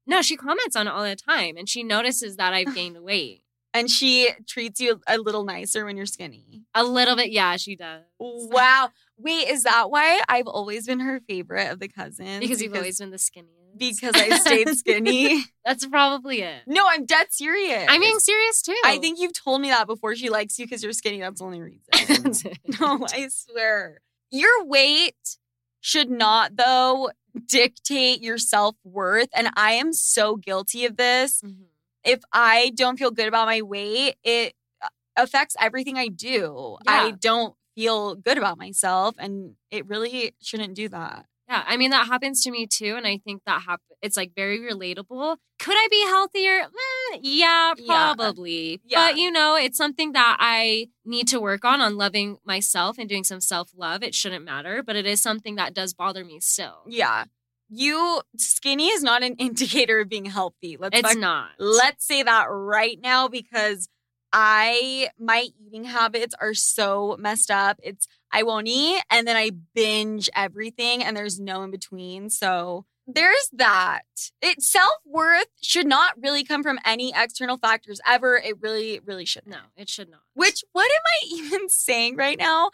No, 0.06 0.22
she 0.22 0.36
comments 0.36 0.76
on 0.76 0.86
it 0.86 0.90
all 0.90 1.02
the 1.04 1.16
time 1.16 1.56
and 1.56 1.68
she 1.68 1.82
notices 1.82 2.36
that 2.36 2.52
I've 2.52 2.74
gained 2.74 3.02
weight. 3.02 3.42
And 3.72 3.88
she 3.88 4.30
treats 4.48 4.80
you 4.80 5.00
a 5.06 5.16
little 5.16 5.44
nicer 5.44 5.84
when 5.84 5.96
you're 5.96 6.04
skinny. 6.06 6.62
A 6.74 6.82
little 6.82 7.14
bit, 7.14 7.30
yeah, 7.30 7.56
she 7.56 7.76
does. 7.76 8.02
Wow. 8.18 8.88
Wait, 9.16 9.48
is 9.48 9.62
that 9.62 9.90
why 9.90 10.20
I've 10.28 10.48
always 10.48 10.86
been 10.86 10.98
her 10.98 11.20
favorite 11.20 11.70
of 11.70 11.78
the 11.78 11.86
cousins? 11.86 12.40
Because 12.40 12.60
you've 12.60 12.74
always 12.74 12.98
been 12.98 13.10
the 13.10 13.16
skinniest. 13.16 13.78
because 13.78 14.14
I 14.16 14.38
stayed 14.38 14.68
skinny. 14.76 15.44
That's 15.64 15.86
probably 15.86 16.40
it. 16.42 16.62
no, 16.66 16.84
I'm 16.88 17.06
dead 17.06 17.28
serious. 17.30 17.84
I'm 17.88 18.00
being 18.00 18.18
serious 18.18 18.60
too. 18.62 18.74
I 18.84 18.98
think 18.98 19.20
you've 19.20 19.32
told 19.40 19.60
me 19.60 19.68
that 19.68 19.86
before. 19.86 20.16
She 20.16 20.30
likes 20.30 20.58
you 20.58 20.66
because 20.66 20.82
you're 20.82 20.92
skinny. 20.92 21.20
That's 21.20 21.38
the 21.38 21.46
only 21.46 21.60
reason. 21.60 22.32
No, 22.80 23.06
I 23.12 23.28
swear. 23.28 24.00
Your 24.32 24.64
weight 24.64 25.38
should 25.80 26.10
not, 26.10 26.56
though, 26.56 27.10
dictate 27.46 28.22
your 28.22 28.38
self 28.38 28.76
worth. 28.84 29.28
And 29.34 29.50
I 29.56 29.72
am 29.72 29.92
so 29.92 30.36
guilty 30.36 30.84
of 30.86 30.96
this. 30.96 31.42
Mhm. 31.42 31.66
If 32.04 32.20
I 32.32 32.70
don't 32.76 32.98
feel 32.98 33.10
good 33.10 33.28
about 33.28 33.46
my 33.46 33.62
weight, 33.62 34.16
it 34.24 34.54
uh, 34.82 34.88
affects 35.16 35.56
everything 35.60 35.98
I 35.98 36.08
do. 36.08 36.78
Yeah. 36.86 36.92
I 36.92 37.10
don't 37.12 37.54
feel 37.76 38.14
good 38.16 38.38
about 38.38 38.58
myself, 38.58 39.14
and 39.18 39.56
it 39.70 39.86
really 39.86 40.34
shouldn't 40.42 40.74
do 40.74 40.88
that. 40.90 41.26
Yeah, 41.50 41.64
I 41.66 41.76
mean 41.76 41.90
that 41.90 42.06
happens 42.06 42.44
to 42.44 42.50
me 42.52 42.68
too, 42.68 42.94
and 42.96 43.06
I 43.08 43.18
think 43.18 43.42
that 43.44 43.62
hap- 43.62 43.82
it's 44.00 44.16
like 44.16 44.32
very 44.36 44.60
relatable. 44.60 45.36
Could 45.58 45.74
I 45.76 45.88
be 45.90 46.02
healthier? 46.06 46.60
Mm, 46.62 47.18
yeah, 47.22 47.74
probably. 47.86 48.80
Yeah. 48.84 49.08
But 49.08 49.18
you 49.18 49.32
know, 49.32 49.56
it's 49.56 49.76
something 49.76 50.12
that 50.12 50.36
I 50.38 50.90
need 51.04 51.26
to 51.28 51.40
work 51.40 51.64
on 51.64 51.80
on 51.80 51.96
loving 51.96 52.38
myself 52.44 52.98
and 52.98 53.08
doing 53.08 53.24
some 53.24 53.40
self 53.40 53.70
love. 53.76 54.04
It 54.04 54.14
shouldn't 54.14 54.44
matter, 54.44 54.80
but 54.84 54.94
it 54.94 55.06
is 55.06 55.20
something 55.20 55.56
that 55.56 55.74
does 55.74 55.92
bother 55.92 56.24
me 56.24 56.38
still. 56.38 56.84
Yeah. 56.86 57.24
You 57.68 58.22
skinny 58.36 58.86
is 58.88 59.02
not 59.02 59.24
an 59.24 59.34
indicator 59.38 60.00
of 60.00 60.08
being 60.08 60.26
healthy. 60.26 60.76
Let's 60.78 60.96
It's 60.98 61.16
not. 61.16 61.50
let's 61.58 62.06
say 62.06 62.22
that 62.22 62.46
right 62.48 62.98
now 63.02 63.26
because 63.26 63.88
I 64.32 65.08
my 65.18 65.48
eating 65.66 65.84
habits 65.84 66.34
are 66.40 66.54
so 66.54 67.16
messed 67.18 67.50
up. 67.50 67.80
It's 67.82 68.06
I 68.32 68.42
won't 68.44 68.68
eat 68.68 69.02
and 69.10 69.26
then 69.26 69.36
I 69.36 69.50
binge 69.74 70.28
everything 70.34 71.02
and 71.02 71.16
there's 71.16 71.40
no 71.40 71.62
in 71.62 71.70
between. 71.70 72.30
So 72.30 72.86
there's 73.06 73.48
that. 73.54 74.02
It 74.40 74.62
self-worth 74.62 75.48
should 75.60 75.86
not 75.86 76.14
really 76.22 76.44
come 76.44 76.62
from 76.62 76.78
any 76.84 77.12
external 77.14 77.58
factors 77.58 78.00
ever. 78.06 78.36
It 78.36 78.60
really, 78.60 79.00
really 79.04 79.24
shouldn't. 79.24 79.50
no, 79.52 79.62
it 79.76 79.88
should 79.88 80.08
not. 80.10 80.20
Which 80.34 80.62
what 80.72 80.84
am 80.90 81.02
I 81.06 81.26
even 81.44 81.68
saying 81.68 82.16
right 82.16 82.38
now? 82.38 82.70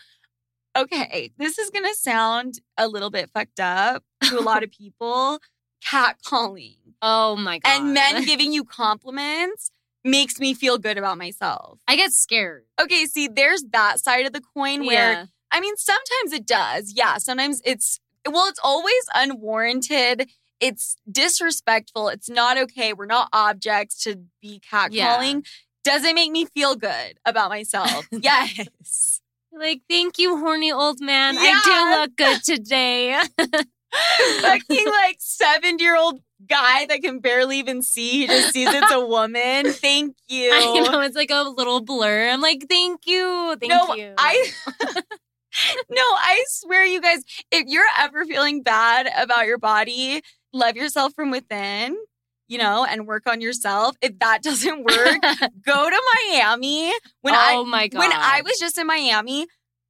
Okay, 0.77 1.33
this 1.39 1.59
is 1.59 1.71
gonna 1.71 1.95
sound 1.95 2.61
a 2.77 2.87
little 2.87 3.09
bit 3.09 3.31
fucked 3.33 3.61
up 3.61 4.05
to 4.25 4.39
a 4.39 4.43
lot 4.43 4.63
of 4.63 4.71
people. 4.79 5.39
Catcalling 5.85 6.77
Oh 7.03 7.37
my 7.37 7.59
god. 7.59 7.71
and 7.81 7.95
men 7.95 8.25
giving 8.25 8.53
you 8.53 8.65
compliments 8.65 9.71
makes 10.05 10.39
me 10.39 10.53
feel 10.55 10.79
good 10.79 10.99
about 10.99 11.17
myself. 11.19 11.79
I 11.89 11.97
get 11.97 12.13
scared. 12.13 12.65
Okay, 12.81 13.07
see, 13.07 13.29
there's 13.29 13.65
that 13.73 14.01
side 14.01 14.27
of 14.27 14.33
the 14.33 14.41
coin 14.55 14.85
where 14.87 15.13
Yeah. 15.13 15.25
I 15.51 15.61
mean, 15.61 15.77
sometimes 15.77 16.33
it 16.33 16.47
does. 16.47 16.93
Yeah, 16.95 17.19
sometimes 17.19 17.63
it's 17.65 18.01
well, 18.29 18.49
it's 18.49 18.61
always 18.63 19.05
unwarranted. 19.15 20.29
It's 20.61 20.97
disrespectful. 21.11 22.09
It's 22.09 22.29
not 22.29 22.59
okay. 22.59 22.93
We're 22.93 23.07
not 23.07 23.29
objects 23.33 24.03
to 24.05 24.25
be 24.41 24.61
catcalling. 24.61 25.47
Does 25.85 26.05
it 26.05 26.15
make 26.15 26.33
me 26.33 26.47
feel 26.47 26.75
good 26.75 27.19
about 27.25 27.51
myself? 27.51 28.09
yes. 28.11 29.21
Like, 29.53 29.83
thank 29.89 30.19
you, 30.19 30.39
horny 30.39 30.73
old 30.73 31.01
man. 31.01 31.35
Yeah. 31.35 31.41
I 31.43 31.63
do 31.65 32.01
look 32.01 32.17
good 32.17 32.43
today. 32.43 33.19
Fucking 34.41 34.87
like 34.87 35.17
70 35.19 35.83
year 35.83 35.97
old 35.97 36.21
guy 36.47 36.87
that 36.87 37.03
can 37.03 37.21
barely 37.21 37.59
even 37.59 37.83
see. 37.83 38.11
He 38.11 38.27
just 38.27 38.53
sees 38.53 38.69
it's 38.71 38.93
a 38.93 39.05
woman. 39.05 39.73
Thank 39.73 40.17
you. 40.29 40.51
I 40.53 40.81
know 40.81 41.01
it's 41.01 41.17
like 41.17 41.31
a 41.31 41.43
little 41.43 41.81
blur. 41.81 42.29
I'm 42.29 42.41
like, 42.41 42.67
thank 42.69 43.07
you, 43.07 43.57
thank 43.61 43.73
no, 43.73 43.95
you. 43.95 44.13
I 44.19 44.53
No, 45.91 46.03
I 46.03 46.43
swear 46.49 46.85
you 46.85 47.01
guys, 47.01 47.23
if 47.51 47.65
you're 47.67 47.85
ever 47.99 48.25
feeling 48.25 48.63
bad 48.63 49.09
about 49.17 49.47
your 49.47 49.59
body, 49.59 50.23
love 50.53 50.77
yourself 50.77 51.13
from 51.15 51.31
within, 51.31 51.97
you 52.49 52.59
know, 52.59 52.85
and 52.85 53.07
work 53.07 53.25
on 53.27 53.41
yourself. 53.41 53.97
If 54.03 54.19
that 54.19 54.43
doesn't 54.43 54.85
work, 54.85 55.23
go 55.67 55.91
to 55.91 56.03
Miami. 56.15 56.93
When 57.23 57.35
oh 57.35 57.63
I 57.63 57.65
my 57.65 57.89
god. 57.89 57.99
when 57.99 58.13
I 58.13 58.43
was 58.45 58.59
just 58.59 58.79
in 58.79 58.87
Miami, 58.87 59.47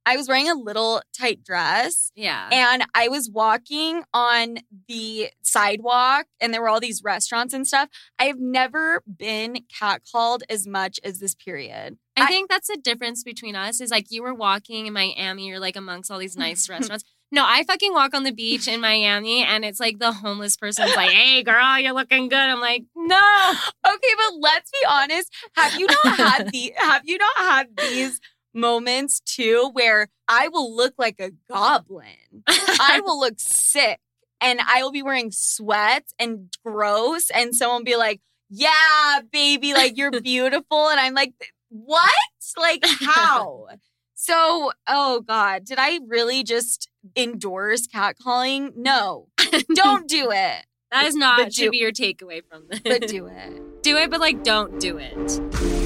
I 0.07 0.15
was 0.15 0.29
wearing 0.29 0.49
a 0.49 0.53
little 0.53 1.01
tight 1.17 1.43
dress 1.43 2.13
yeah. 2.15 2.47
and 2.49 2.85
I 2.95 3.09
was 3.09 3.29
walking 3.29 4.03
on 4.13 4.59
the 4.87 5.31
sidewalk 5.41 6.27
and 6.39 6.53
there 6.53 6.61
were 6.61 6.69
all 6.69 6.79
these 6.79 7.03
restaurants 7.03 7.53
and 7.53 7.67
stuff. 7.67 7.89
I've 8.17 8.39
never 8.39 9.03
been 9.05 9.65
catcalled 9.69 10.43
as 10.49 10.65
much 10.65 10.97
as 11.03 11.19
this 11.19 11.35
period. 11.35 11.97
I, 12.15 12.23
I- 12.23 12.27
think 12.27 12.49
that's 12.49 12.69
the 12.69 12.77
difference 12.77 13.21
between 13.21 13.57
us 13.57 13.81
is 13.81 13.91
like 13.91 14.05
you 14.09 14.23
were 14.23 14.33
walking 14.33 14.87
in 14.87 14.93
Miami, 14.93 15.47
you're 15.47 15.59
like 15.59 15.75
amongst 15.75 16.09
all 16.09 16.19
these 16.19 16.37
nice 16.37 16.69
restaurants. 16.69 17.03
No, 17.29 17.43
I 17.45 17.63
fucking 17.63 17.91
walk 17.91 18.13
on 18.13 18.23
the 18.23 18.31
beach 18.31 18.69
in 18.69 18.79
Miami 18.79 19.43
and 19.43 19.65
it's 19.65 19.81
like 19.81 19.99
the 19.99 20.13
homeless 20.13 20.55
person's 20.55 20.95
like, 20.95 21.09
hey 21.09 21.43
girl, 21.43 21.77
you're 21.79 21.91
looking 21.91 22.29
good. 22.29 22.37
I'm 22.37 22.61
like, 22.61 22.85
no. 22.95 23.53
Okay, 23.85 24.13
but 24.15 24.39
let's 24.39 24.71
be 24.71 24.79
honest. 24.87 25.33
Have 25.57 25.77
you 25.77 25.87
not 25.87 26.15
had 26.15 26.51
the 26.53 26.73
have 26.77 27.01
you 27.03 27.17
not 27.17 27.35
had 27.35 27.67
these 27.77 28.21
moments 28.57 29.19
too 29.21 29.69
where 29.73 30.09
I 30.27 30.49
will 30.49 30.75
look 30.75 30.95
like 30.97 31.19
a 31.19 31.31
goblin? 31.49 32.43
I 32.47 32.99
will 33.05 33.19
look 33.19 33.35
sick 33.37 33.99
and 34.41 34.59
I 34.67 34.83
will 34.83 34.91
be 34.91 35.03
wearing 35.03 35.31
sweats 35.31 36.13
and 36.19 36.49
gross 36.65 37.29
and 37.29 37.55
someone 37.55 37.79
will 37.81 37.85
be 37.85 37.95
like, 37.95 38.19
"Yeah, 38.49 39.19
baby, 39.31 39.73
like 39.73 39.97
you're 39.97 40.11
beautiful." 40.21 40.89
And 40.89 40.99
I'm 40.99 41.13
like, 41.13 41.33
"What? 41.69 42.11
Like 42.57 42.83
how?" 43.01 43.67
So, 44.15 44.71
oh 44.87 45.21
god, 45.21 45.63
did 45.65 45.77
I 45.79 45.99
really 46.07 46.43
just 46.43 46.89
endorse 47.15 47.87
catcalling? 47.87 48.71
No. 48.75 49.27
Don't 49.75 50.07
do 50.09 50.31
it. 50.31 50.65
That 50.89 51.05
is 51.05 51.15
not 51.15 51.37
But 51.39 51.53
should 51.53 51.63
do- 51.65 51.71
be 51.71 51.77
your 51.79 51.91
takeaway 51.91 52.41
from 52.49 52.63
this. 52.69 52.79
But 52.79 53.09
do 53.09 53.27
it. 53.27 53.81
do 53.83 53.97
it, 53.97 54.09
but 54.09 54.21
like 54.21 54.41
don't 54.45 54.79
do 54.79 54.97
it. 54.97 55.76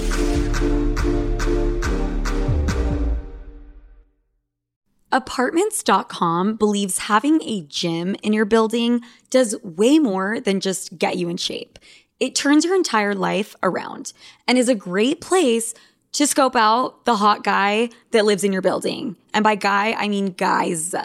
Apartments.com 5.12 6.56
believes 6.56 7.00
having 7.00 7.42
a 7.44 7.62
gym 7.62 8.16
in 8.24 8.32
your 8.32 8.46
building 8.46 9.02
does 9.30 9.62
way 9.62 10.00
more 10.00 10.40
than 10.40 10.62
just 10.62 10.98
get 10.98 11.18
you 11.18 11.28
in 11.28 11.38
shape. 11.38 11.78
It 12.20 12.34
turns 12.34 12.64
your 12.64 12.76
entire 12.76 13.14
life 13.14 13.56
around 13.62 14.14
and 14.48 14.58
is 14.58 14.70
a 14.70 14.76
great 14.76 15.20
place 15.20 15.74
to 16.14 16.28
scope 16.28 16.56
out 16.56 17.06
the 17.06 17.18
hot 17.18 17.44
guy 17.44 17.90
that 18.12 18.26
lives 18.26 18.44
in 18.44 18.54
your 18.54 18.62
building. 18.62 19.16
And 19.34 19.44
by 19.44 19.56
guy, 19.56 19.94
I 19.94 20.08
mean 20.08 20.28
guys. 20.34 20.96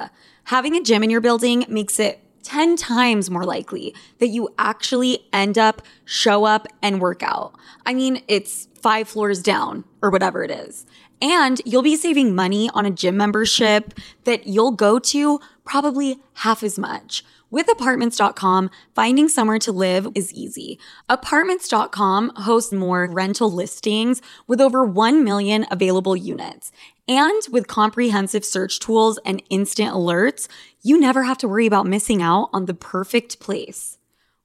Having 0.45 0.77
a 0.77 0.83
gym 0.83 1.03
in 1.03 1.11
your 1.11 1.21
building 1.21 1.65
makes 1.69 1.99
it 1.99 2.21
10 2.45 2.77
times 2.77 3.29
more 3.29 3.45
likely 3.45 3.93
that 4.19 4.29
you 4.29 4.49
actually 4.57 5.27
end 5.33 5.59
up, 5.59 5.83
show 6.05 6.45
up, 6.45 6.69
and 6.81 7.01
work 7.01 7.25
out. 7.25 7.55
I 7.85 7.93
mean, 7.93 8.23
it's 8.29 8.69
five 8.81 9.09
floors 9.09 9.43
down 9.43 9.83
or 10.01 10.11
whatever 10.11 10.45
it 10.45 10.51
is. 10.53 10.87
And 11.21 11.61
you'll 11.65 11.83
be 11.83 11.97
saving 11.97 12.35
money 12.35 12.71
on 12.75 12.85
a 12.85 12.91
gym 12.91 13.17
membership 13.17 13.95
that 14.25 14.47
you'll 14.47 14.73
go 14.73 14.99
to 14.99 15.41
probably 15.65 16.21
half 16.35 16.63
as 16.63 16.79
much. 16.79 17.25
With 17.49 17.71
apartments.com, 17.71 18.71
finding 18.95 19.29
somewhere 19.29 19.61
to 19.61 19.73
live 19.73 20.09
is 20.15 20.33
easy. 20.33 20.79
Apartments.com 21.09 22.33
hosts 22.37 22.73
more 22.73 23.09
rental 23.11 23.51
listings 23.51 24.21
with 24.47 24.61
over 24.61 24.85
1 24.85 25.23
million 25.23 25.65
available 25.71 26.17
units. 26.17 26.73
And 27.09 27.41
with 27.53 27.69
comprehensive 27.69 28.45
search 28.45 28.81
tools 28.81 29.19
and 29.25 29.43
instant 29.49 29.95
alerts, 29.95 30.49
you 30.83 30.99
never 30.99 31.23
have 31.23 31.39
to 31.39 31.49
worry 31.49 31.67
about 31.67 31.87
missing 31.87 32.21
out 32.21 32.51
on 32.53 32.67
the 32.67 32.75
perfect 32.75 33.39
place 33.39 33.96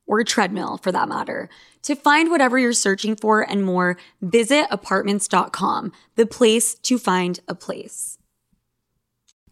or 0.08 0.24
treadmill 0.24 0.78
for 0.78 0.92
that 0.92 1.10
matter. 1.10 1.50
To 1.84 1.96
find 1.96 2.30
whatever 2.30 2.60
you're 2.60 2.74
searching 2.74 3.16
for 3.16 3.42
and 3.42 3.64
more, 3.64 3.98
visit 4.22 4.68
apartments.com, 4.70 5.92
the 6.16 6.26
place 6.26 6.76
to 6.76 6.98
find 6.98 7.40
a 7.48 7.56
place. 7.56 8.18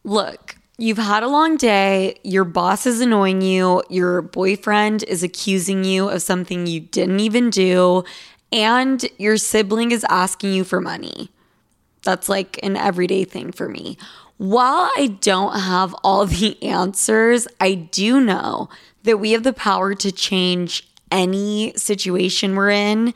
Look, 0.04 0.58
you've 0.78 0.98
had 0.98 1.24
a 1.24 1.28
long 1.28 1.58
day, 1.58 2.20
your 2.24 2.46
boss 2.46 2.86
is 2.86 3.02
annoying 3.02 3.42
you, 3.42 3.84
your 3.90 4.22
boyfriend 4.22 5.04
is 5.04 5.24
accusing 5.24 5.84
you 5.84 6.10
of 6.10 6.22
something 6.22 6.68
you 6.68 6.82
didn't 6.82 7.20
even 7.20 7.50
do, 7.50 8.04
and 8.52 9.06
your 9.18 9.38
sibling 9.38 9.92
is 9.92 10.06
asking 10.10 10.54
you 10.54 10.64
for 10.64 10.82
money. 10.82 11.30
That's 12.04 12.30
like 12.30 12.60
an 12.64 12.78
everyday 12.78 13.24
thing 13.24 13.52
for 13.52 13.68
me. 13.68 13.98
While 14.40 14.90
I 14.96 15.18
don't 15.20 15.60
have 15.60 15.94
all 16.02 16.26
the 16.26 16.64
answers, 16.64 17.46
I 17.60 17.74
do 17.74 18.22
know 18.22 18.70
that 19.04 19.18
we 19.18 19.34
have 19.34 19.44
the 19.44 19.52
power 19.52 19.94
to 19.96 20.14
change 20.14 20.88
any 21.12 21.74
situation 21.76 22.56
we're 22.56 22.70
in 22.70 23.14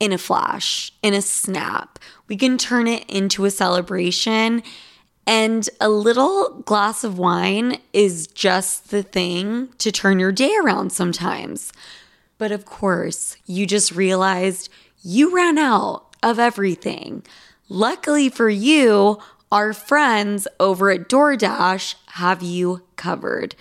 in 0.00 0.12
a 0.12 0.18
flash, 0.18 0.90
in 1.04 1.14
a 1.14 1.22
snap. 1.22 2.00
We 2.26 2.36
can 2.36 2.58
turn 2.58 2.88
it 2.88 3.08
into 3.08 3.44
a 3.44 3.50
celebration. 3.52 4.64
And 5.24 5.70
a 5.80 5.88
little 5.88 6.60
glass 6.66 7.04
of 7.04 7.16
wine 7.16 7.78
is 7.92 8.26
just 8.26 8.90
the 8.90 9.04
thing 9.04 9.68
to 9.78 9.92
turn 9.92 10.18
your 10.18 10.32
day 10.32 10.52
around 10.60 10.90
sometimes. 10.90 11.72
But 12.38 12.50
of 12.50 12.64
course, 12.64 13.36
you 13.46 13.68
just 13.68 13.92
realized 13.92 14.68
you 15.04 15.32
ran 15.32 15.58
out 15.58 16.16
of 16.24 16.40
everything. 16.40 17.22
Luckily 17.68 18.28
for 18.28 18.48
you, 18.48 19.20
our 19.52 19.72
friends 19.72 20.48
over 20.58 20.90
at 20.90 21.08
DoorDash 21.08 21.94
have 22.06 22.42
you 22.42 22.82
covered. 22.96 23.54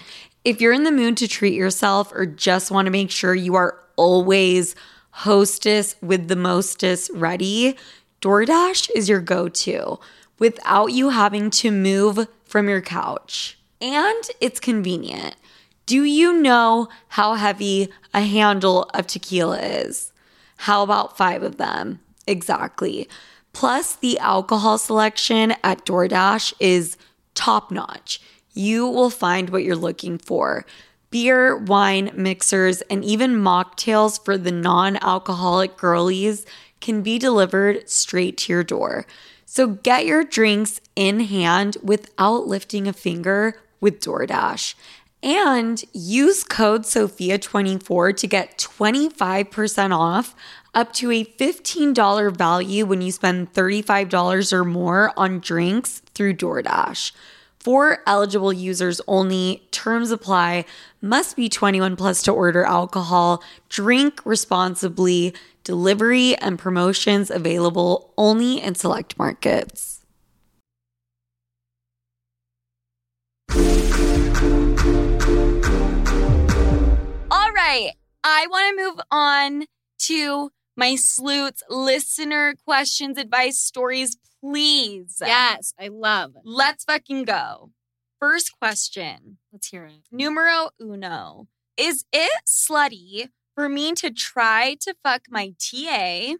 If 0.43 0.61
you're 0.61 0.73
in 0.73 0.83
the 0.83 0.91
mood 0.91 1.17
to 1.17 1.27
treat 1.27 1.53
yourself 1.53 2.11
or 2.13 2.25
just 2.25 2.71
want 2.71 2.85
to 2.85 2.91
make 2.91 3.11
sure 3.11 3.35
you 3.35 3.55
are 3.55 3.79
always 3.95 4.75
hostess 5.11 5.95
with 6.01 6.27
the 6.27 6.35
mostest 6.35 7.11
ready, 7.13 7.75
DoorDash 8.21 8.89
is 8.95 9.07
your 9.07 9.21
go 9.21 9.47
to 9.47 9.99
without 10.39 10.87
you 10.87 11.09
having 11.09 11.49
to 11.49 11.71
move 11.71 12.27
from 12.43 12.67
your 12.67 12.81
couch. 12.81 13.57
And 13.81 14.23
it's 14.41 14.59
convenient. 14.59 15.35
Do 15.85 16.03
you 16.03 16.41
know 16.41 16.89
how 17.09 17.35
heavy 17.35 17.89
a 18.13 18.21
handle 18.21 18.83
of 18.93 19.07
tequila 19.07 19.59
is? 19.59 20.11
How 20.57 20.81
about 20.81 21.17
five 21.17 21.43
of 21.43 21.57
them? 21.57 21.99
Exactly. 22.27 23.07
Plus, 23.55 23.95
the 23.95 24.19
alcohol 24.19 24.77
selection 24.77 25.55
at 25.63 25.85
DoorDash 25.85 26.53
is 26.59 26.97
top 27.35 27.71
notch. 27.71 28.21
you 28.53 28.85
will 28.85 29.09
find 29.09 29.49
what 29.49 29.63
you're 29.63 29.77
looking 29.77 30.17
for. 30.17 30.65
Beer, 31.09 31.55
wine, 31.55 32.11
mixers, 32.13 32.81
and 32.89 33.03
even 33.05 33.35
mocktails 33.35 34.23
for 34.23 34.37
the 34.37 34.51
non 34.51 34.97
alcoholic 34.97 35.77
girlies 35.77 36.45
can 36.81 37.01
be 37.01 37.17
delivered 37.17 37.89
straight 37.89 38.37
to 38.39 38.51
your 38.51 38.63
door. 38.63 39.05
So 39.45 39.67
get 39.67 40.05
your 40.05 40.25
drinks 40.25 40.81
in 40.97 41.21
hand 41.21 41.77
without 41.81 42.47
lifting 42.47 42.89
a 42.89 42.93
finger 42.93 43.61
with 43.79 44.01
DoorDash. 44.01 44.75
And 45.25 45.83
use 45.91 46.43
code 46.43 46.83
SOFIA24 46.83 48.15
to 48.17 48.27
get 48.27 48.59
25% 48.59 49.97
off 49.97 50.35
up 50.75 50.93
to 50.93 51.09
a 51.09 51.25
$15 51.25 52.37
value 52.37 52.85
when 52.85 53.01
you 53.01 53.11
spend 53.11 53.51
$35 53.51 54.53
or 54.53 54.63
more 54.63 55.11
on 55.17 55.39
drinks 55.39 56.03
through 56.13 56.35
DoorDash. 56.35 57.11
For 57.57 58.03
eligible 58.05 58.53
users 58.53 59.01
only, 59.07 59.63
terms 59.71 60.11
apply, 60.11 60.65
must 61.01 61.35
be 61.35 61.49
21 61.49 61.95
plus 61.95 62.21
to 62.21 62.31
order 62.31 62.63
alcohol, 62.63 63.43
drink 63.67 64.23
responsibly, 64.25 65.33
delivery 65.63 66.35
and 66.35 66.59
promotions 66.59 67.31
available 67.31 68.13
only 68.15 68.61
in 68.61 68.75
select 68.75 69.17
markets. 69.17 70.05
Right. 77.67 77.93
I 78.23 78.45
want 78.45 78.77
to 78.77 78.83
move 78.83 78.99
on 79.09 79.65
to 80.01 80.51
my 80.77 80.93
sloots 80.93 81.63
listener 81.67 82.53
questions, 82.63 83.17
advice, 83.17 83.57
stories, 83.57 84.17
please. 84.39 85.17
Yes, 85.19 85.73
I 85.79 85.87
love. 85.87 86.33
Let's 86.43 86.83
fucking 86.83 87.23
go. 87.23 87.71
First 88.19 88.51
question. 88.59 89.39
Let's 89.51 89.69
hear 89.69 89.85
it. 89.85 90.03
Numero 90.11 90.69
uno. 90.79 91.47
Is 91.75 92.05
it 92.13 92.43
slutty 92.47 93.29
for 93.55 93.67
me 93.67 93.93
to 93.93 94.11
try 94.11 94.77
to 94.81 94.93
fuck 95.03 95.23
my 95.31 95.55
TA? 95.57 96.35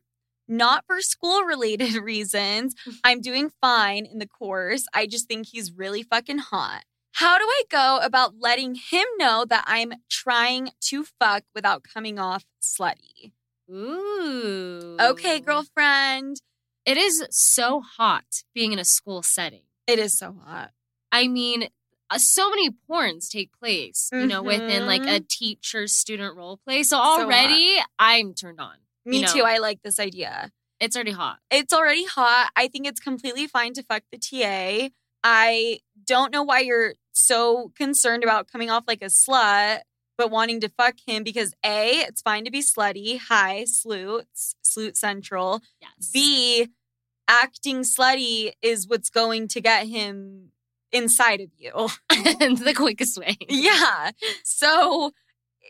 Not 0.47 0.83
for 0.85 1.01
school 1.01 1.41
related 1.41 1.95
reasons. 2.03 2.75
I'm 3.03 3.19
doing 3.19 3.49
fine 3.61 4.05
in 4.05 4.19
the 4.19 4.27
course. 4.27 4.85
I 4.93 5.07
just 5.07 5.27
think 5.27 5.47
he's 5.47 5.71
really 5.71 6.03
fucking 6.03 6.37
hot. 6.37 6.83
How 7.15 7.37
do 7.37 7.45
I 7.45 7.63
go 7.69 7.99
about 8.03 8.33
letting 8.41 8.75
him 8.75 9.05
know 9.17 9.45
that 9.47 9.63
I'm 9.67 9.93
trying 10.09 10.71
to 10.81 11.05
fuck 11.17 11.43
without 11.53 11.83
coming 11.83 12.19
off 12.19 12.43
slutty? 12.61 13.31
Ooh. 13.71 14.97
Okay, 14.99 15.39
girlfriend. 15.39 16.41
It 16.85 16.97
is 16.97 17.25
so 17.31 17.79
hot 17.79 18.43
being 18.53 18.73
in 18.73 18.79
a 18.79 18.83
school 18.83 19.23
setting. 19.23 19.63
It 19.87 19.97
is 19.97 20.17
so 20.17 20.35
hot. 20.45 20.71
I 21.09 21.29
mean, 21.29 21.69
uh, 22.09 22.17
so 22.17 22.49
many 22.49 22.69
porns 22.69 23.29
take 23.29 23.57
place, 23.57 24.09
you 24.11 24.27
know, 24.27 24.43
within 24.43 24.85
like 24.85 25.05
a 25.05 25.21
teacher 25.21 25.87
student 25.87 26.35
role 26.35 26.57
play. 26.57 26.83
So 26.83 26.97
already 26.97 27.77
I'm 27.97 28.33
turned 28.33 28.59
on. 28.59 28.75
Me 29.05 29.19
You 29.19 29.25
know. 29.25 29.31
too. 29.31 29.43
I 29.43 29.57
like 29.59 29.81
this 29.83 29.99
idea. 30.01 30.51
It's 30.81 30.97
already 30.97 31.11
hot. 31.11 31.39
It's 31.49 31.71
already 31.71 32.05
hot. 32.05 32.51
I 32.57 32.67
think 32.67 32.85
it's 32.85 32.99
completely 32.99 33.47
fine 33.47 33.71
to 33.75 33.83
fuck 33.83 34.03
the 34.11 34.17
TA. 34.17 34.89
I 35.27 35.79
don't 36.05 36.31
know 36.31 36.43
why 36.43 36.59
you're 36.59 36.93
so 37.13 37.71
concerned 37.75 38.23
about 38.23 38.47
coming 38.47 38.69
off 38.69 38.83
like 38.87 39.01
a 39.01 39.05
slut, 39.05 39.79
but 40.19 40.29
wanting 40.29 40.61
to 40.61 40.69
fuck 40.69 40.97
him 41.03 41.23
because 41.23 41.51
A, 41.65 42.01
it's 42.01 42.21
fine 42.21 42.45
to 42.45 42.51
be 42.51 42.61
slutty. 42.61 43.19
Hi, 43.27 43.65
sloots, 43.65 44.55
Sloot 44.61 44.95
central. 44.95 45.61
Yes. 45.81 46.11
B, 46.13 46.67
acting 47.27 47.81
slutty 47.81 48.51
is 48.61 48.87
what's 48.87 49.09
going 49.09 49.47
to 49.47 49.61
get 49.61 49.87
him 49.87 50.51
inside 50.91 51.41
of 51.41 51.49
you. 51.57 51.71
the 52.09 52.73
quickest 52.75 53.17
way. 53.17 53.35
Yeah. 53.49 54.11
So, 54.43 55.11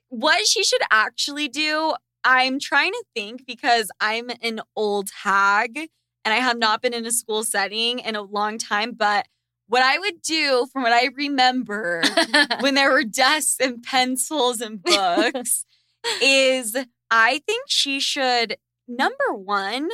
what 0.10 0.46
she 0.46 0.66
should 0.66 0.82
actually 0.92 1.48
do, 1.48 1.96
I'm 2.26 2.60
trying 2.60 2.92
to 2.92 3.04
think 3.16 3.46
because 3.46 3.90
I'm 4.02 4.32
an 4.42 4.60
old 4.76 5.12
hag 5.24 5.78
and 5.78 6.34
I 6.34 6.38
have 6.38 6.58
not 6.58 6.82
been 6.82 6.94
in 6.94 7.06
a 7.06 7.12
school 7.12 7.46
setting 7.46 8.00
in 8.00 8.18
a 8.18 8.22
long 8.22 8.58
time. 8.58 8.92
But 8.92 9.28
what 9.68 9.82
I 9.84 9.98
would 10.00 10.22
do, 10.22 10.68
from 10.72 10.84
what 10.84 10.92
I 10.94 11.10
remember, 11.16 12.02
when 12.60 12.76
there 12.76 12.92
were 12.92 13.04
desks 13.04 13.58
and 13.60 13.82
pencils 13.84 14.62
and 14.62 14.82
books, 14.82 15.66
is 16.22 16.76
I 17.10 17.42
think 17.48 17.66
she 17.68 18.00
should, 18.00 18.58
number 18.88 19.34
one, 19.34 19.90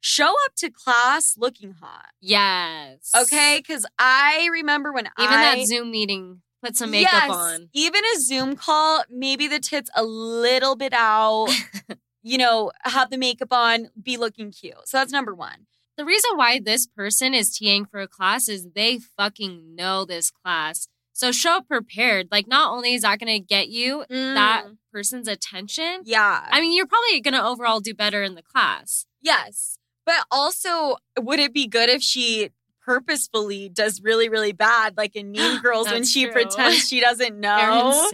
show 0.00 0.30
up 0.46 0.54
to 0.56 0.70
class 0.70 1.34
looking 1.36 1.72
hot. 1.80 2.06
yes. 2.20 3.10
Okay. 3.22 3.58
Because 3.58 3.84
I 3.98 4.48
remember 4.52 4.92
when 4.92 5.06
Even 5.18 5.34
I. 5.34 5.56
that 5.56 5.66
Zoom 5.66 5.90
meeting, 5.90 6.40
put 6.64 6.76
some 6.76 6.90
makeup 6.90 7.12
Yes, 7.12 7.30
on. 7.30 7.68
Even 7.74 8.02
a 8.16 8.20
Zoom 8.20 8.56
call, 8.56 9.04
maybe 9.10 9.48
the 9.48 9.60
tits 9.60 9.90
a 9.94 10.02
little 10.04 10.76
bit 10.76 10.92
out, 10.94 11.48
you 12.22 12.38
know, 12.38 12.70
have 12.84 13.10
the 13.10 13.18
makeup 13.18 13.48
on, 13.52 13.88
be 14.02 14.16
looking 14.16 14.50
cute. 14.52 14.74
So 14.86 14.96
that's 14.98 15.12
number 15.12 15.34
one. 15.34 15.66
The 16.00 16.06
reason 16.06 16.30
why 16.36 16.58
this 16.64 16.86
person 16.86 17.34
is 17.34 17.50
TAing 17.50 17.84
for 17.90 18.00
a 18.00 18.08
class 18.08 18.48
is 18.48 18.68
they 18.74 19.00
fucking 19.18 19.74
know 19.76 20.06
this 20.06 20.30
class. 20.30 20.88
So 21.12 21.30
show 21.30 21.58
up 21.58 21.68
prepared. 21.68 22.28
Like, 22.30 22.48
not 22.48 22.72
only 22.72 22.94
is 22.94 23.02
that 23.02 23.18
going 23.20 23.38
to 23.38 23.46
get 23.46 23.68
you 23.68 24.06
that 24.08 24.64
Mm, 24.66 24.76
person's 24.90 25.28
attention, 25.28 26.00
yeah. 26.06 26.48
I 26.50 26.62
mean, 26.62 26.74
you're 26.74 26.86
probably 26.86 27.20
going 27.20 27.34
to 27.34 27.44
overall 27.44 27.80
do 27.80 27.92
better 27.92 28.22
in 28.22 28.34
the 28.34 28.42
class. 28.42 29.04
yes. 29.20 29.76
But 30.06 30.24
also, 30.30 30.96
would 31.18 31.38
it 31.38 31.52
be 31.52 31.66
good 31.68 31.90
if 31.90 32.00
she 32.02 32.48
purposefully 32.82 33.68
does 33.68 34.00
really, 34.02 34.30
really 34.30 34.52
bad, 34.52 34.96
like 34.96 35.14
in 35.14 35.30
Mean 35.30 35.60
Girls 35.62 35.90
when 35.90 36.04
she 36.04 36.24
true. 36.24 36.32
pretends 36.32 36.88
she 36.88 37.00
doesn't 37.00 37.38
know? 37.46 38.08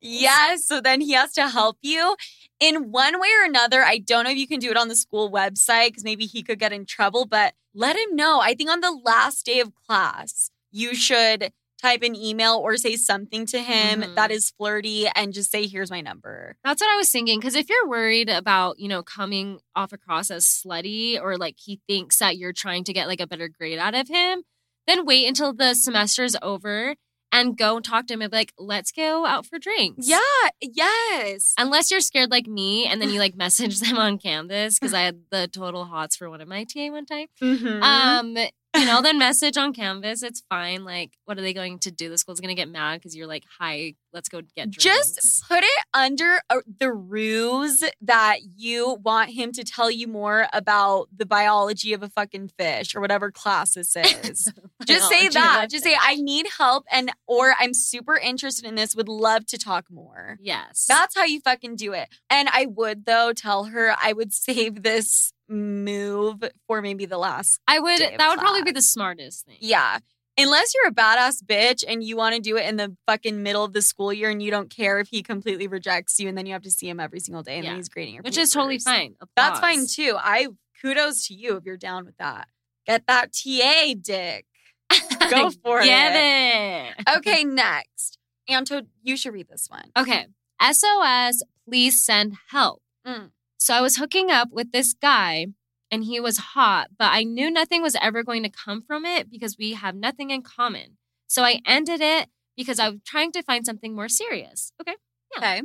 Yes. 0.00 0.66
So 0.66 0.80
then 0.80 1.00
he 1.00 1.12
has 1.12 1.32
to 1.34 1.48
help 1.48 1.78
you 1.82 2.16
in 2.60 2.90
one 2.92 3.18
way 3.20 3.28
or 3.40 3.44
another. 3.44 3.82
I 3.82 3.98
don't 3.98 4.24
know 4.24 4.30
if 4.30 4.36
you 4.36 4.46
can 4.48 4.60
do 4.60 4.70
it 4.70 4.76
on 4.76 4.88
the 4.88 4.96
school 4.96 5.30
website 5.30 5.88
because 5.88 6.04
maybe 6.04 6.26
he 6.26 6.42
could 6.42 6.58
get 6.58 6.72
in 6.72 6.86
trouble, 6.86 7.26
but 7.26 7.54
let 7.74 7.96
him 7.96 8.14
know. 8.16 8.40
I 8.40 8.54
think 8.54 8.70
on 8.70 8.80
the 8.80 8.92
last 9.04 9.44
day 9.46 9.60
of 9.60 9.72
class, 9.74 10.50
you 10.70 10.94
should 10.94 11.52
type 11.82 12.02
an 12.02 12.16
email 12.16 12.54
or 12.56 12.76
say 12.78 12.96
something 12.96 13.44
to 13.44 13.58
him 13.60 14.00
Mhm. 14.02 14.14
that 14.14 14.30
is 14.30 14.50
flirty 14.56 15.06
and 15.14 15.34
just 15.34 15.50
say, 15.50 15.66
here's 15.66 15.90
my 15.90 16.00
number. 16.00 16.56
That's 16.64 16.80
what 16.80 16.90
I 16.90 16.96
was 16.96 17.10
thinking. 17.10 17.38
Because 17.38 17.54
if 17.54 17.68
you're 17.68 17.86
worried 17.86 18.30
about, 18.30 18.78
you 18.78 18.88
know, 18.88 19.02
coming 19.02 19.60
off 19.74 19.92
across 19.92 20.30
as 20.30 20.46
slutty 20.46 21.20
or 21.20 21.36
like 21.36 21.56
he 21.62 21.80
thinks 21.86 22.18
that 22.18 22.38
you're 22.38 22.54
trying 22.54 22.84
to 22.84 22.94
get 22.94 23.08
like 23.08 23.20
a 23.20 23.26
better 23.26 23.48
grade 23.48 23.78
out 23.78 23.94
of 23.94 24.08
him, 24.08 24.42
then 24.86 25.04
wait 25.04 25.26
until 25.28 25.52
the 25.52 25.74
semester 25.74 26.24
is 26.24 26.36
over 26.40 26.94
and 27.32 27.56
go 27.56 27.76
and 27.76 27.84
talk 27.84 28.06
to 28.06 28.14
him 28.14 28.22
and 28.22 28.30
be 28.30 28.36
like, 28.36 28.52
let's 28.58 28.92
go 28.92 29.26
out 29.26 29.46
for 29.46 29.58
drinks. 29.58 30.08
Yeah. 30.08 30.18
Yes. 30.60 31.54
Unless 31.58 31.90
you're 31.90 32.00
scared 32.00 32.30
like 32.30 32.46
me 32.46 32.86
and 32.86 33.00
then 33.00 33.10
you 33.10 33.18
like 33.18 33.36
message 33.36 33.80
them 33.80 33.96
on 33.96 34.18
Canvas 34.18 34.78
because 34.78 34.94
I 34.94 35.02
had 35.02 35.20
the 35.30 35.48
total 35.48 35.84
hots 35.86 36.16
for 36.16 36.30
one 36.30 36.40
of 36.40 36.48
my 36.48 36.64
TA 36.64 36.90
one 36.90 37.06
time. 37.06 37.26
Mhm. 37.42 37.82
Um, 37.82 38.36
you 38.76 38.86
know, 38.86 39.02
then 39.02 39.18
message 39.18 39.56
on 39.56 39.72
Canvas. 39.72 40.22
It's 40.22 40.42
fine. 40.48 40.84
Like, 40.84 41.12
what 41.24 41.38
are 41.38 41.42
they 41.42 41.52
going 41.52 41.78
to 41.80 41.90
do? 41.90 42.08
The 42.08 42.18
school's 42.18 42.40
going 42.40 42.54
to 42.54 42.60
get 42.60 42.68
mad 42.68 43.00
because 43.00 43.16
you're 43.16 43.26
like, 43.26 43.44
hi, 43.58 43.94
let's 44.12 44.28
go 44.28 44.40
get 44.56 44.70
drinks. 44.70 44.82
Just 44.82 45.44
put 45.48 45.62
it 45.62 45.84
under 45.94 46.40
uh, 46.50 46.60
the 46.78 46.92
ruse 46.92 47.84
that 48.00 48.38
you 48.56 48.98
want 49.02 49.30
him 49.30 49.52
to 49.52 49.64
tell 49.64 49.90
you 49.90 50.08
more 50.08 50.48
about 50.52 51.08
the 51.16 51.26
biology 51.26 51.92
of 51.92 52.02
a 52.02 52.08
fucking 52.08 52.50
fish 52.58 52.94
or 52.94 53.00
whatever 53.00 53.30
class 53.30 53.74
this 53.74 53.96
is. 54.24 54.52
Just 54.86 55.08
say 55.08 55.28
that. 55.28 55.68
Just 55.70 55.84
say 55.84 55.96
I 56.00 56.16
need 56.16 56.46
help 56.58 56.84
and 56.90 57.10
or 57.26 57.54
I'm 57.58 57.74
super 57.74 58.16
interested 58.16 58.64
in 58.64 58.74
this. 58.74 58.96
Would 58.96 59.08
love 59.08 59.46
to 59.46 59.58
talk 59.58 59.86
more. 59.90 60.38
Yes. 60.40 60.86
That's 60.88 61.14
how 61.14 61.24
you 61.24 61.40
fucking 61.40 61.76
do 61.76 61.92
it. 61.92 62.08
And 62.30 62.48
I 62.50 62.66
would 62.66 63.06
though 63.06 63.32
tell 63.32 63.64
her 63.64 63.94
I 64.00 64.12
would 64.12 64.32
save 64.46 64.82
this 64.82 65.32
move 65.48 66.42
for 66.66 66.82
maybe 66.82 67.06
the 67.06 67.18
last. 67.18 67.60
I 67.68 67.78
would, 67.78 68.00
that 68.00 68.28
would 68.28 68.38
probably 68.38 68.62
be 68.62 68.72
the 68.72 68.82
smartest 68.82 69.46
thing. 69.46 69.56
Yeah. 69.60 69.98
Unless 70.38 70.74
you're 70.74 70.88
a 70.88 70.92
badass 70.92 71.42
bitch 71.42 71.82
and 71.88 72.04
you 72.04 72.14
want 72.16 72.34
to 72.34 72.40
do 72.42 72.56
it 72.58 72.66
in 72.66 72.76
the 72.76 72.94
fucking 73.06 73.42
middle 73.42 73.64
of 73.64 73.72
the 73.72 73.80
school 73.80 74.12
year 74.12 74.28
and 74.28 74.42
you 74.42 74.50
don't 74.50 74.68
care 74.68 74.98
if 74.98 75.08
he 75.08 75.22
completely 75.22 75.66
rejects 75.66 76.18
you 76.20 76.28
and 76.28 76.36
then 76.36 76.44
you 76.44 76.52
have 76.52 76.62
to 76.62 76.70
see 76.70 76.88
him 76.88 77.00
every 77.00 77.20
single 77.20 77.42
day 77.42 77.54
and 77.56 77.64
Yeah. 77.64 77.70
then 77.70 77.76
he's 77.78 77.88
grading 77.88 78.14
your 78.14 78.22
Which 78.22 78.36
is 78.36 78.50
totally 78.50 78.74
papers. 78.74 78.84
fine. 78.84 79.14
That's 79.34 79.60
fine 79.60 79.86
too. 79.86 80.14
I 80.18 80.48
kudos 80.82 81.26
to 81.28 81.34
you 81.34 81.56
if 81.56 81.64
you're 81.64 81.78
down 81.78 82.04
with 82.04 82.18
that. 82.18 82.48
Get 82.86 83.06
that 83.06 83.32
TA 83.32 83.94
dick. 84.00 84.44
Go 85.30 85.50
for 85.64 85.82
Get 85.82 86.12
it. 86.14 86.94
it. 86.98 87.16
Okay, 87.18 87.42
next. 87.44 88.18
Anto, 88.46 88.82
you 89.02 89.16
should 89.16 89.32
read 89.32 89.48
this 89.48 89.68
one. 89.70 89.90
Okay. 89.96 90.26
SOS, 90.62 91.42
please 91.66 92.04
send 92.04 92.34
help. 92.50 92.82
Mm. 93.06 93.30
So 93.58 93.74
I 93.74 93.80
was 93.80 93.96
hooking 93.96 94.30
up 94.30 94.48
with 94.52 94.72
this 94.72 94.94
guy 94.94 95.46
and 95.90 96.04
he 96.04 96.20
was 96.20 96.38
hot, 96.38 96.88
but 96.98 97.12
I 97.12 97.22
knew 97.22 97.50
nothing 97.50 97.82
was 97.82 97.96
ever 98.00 98.22
going 98.22 98.42
to 98.42 98.50
come 98.50 98.82
from 98.82 99.04
it 99.04 99.30
because 99.30 99.56
we 99.58 99.74
have 99.74 99.94
nothing 99.94 100.30
in 100.30 100.42
common. 100.42 100.98
So 101.26 101.42
I 101.42 101.60
ended 101.66 102.00
it 102.00 102.28
because 102.56 102.78
I 102.78 102.88
was 102.90 103.00
trying 103.04 103.32
to 103.32 103.42
find 103.42 103.64
something 103.64 103.94
more 103.94 104.08
serious. 104.08 104.72
Okay. 104.80 104.96
Okay. 105.36 105.62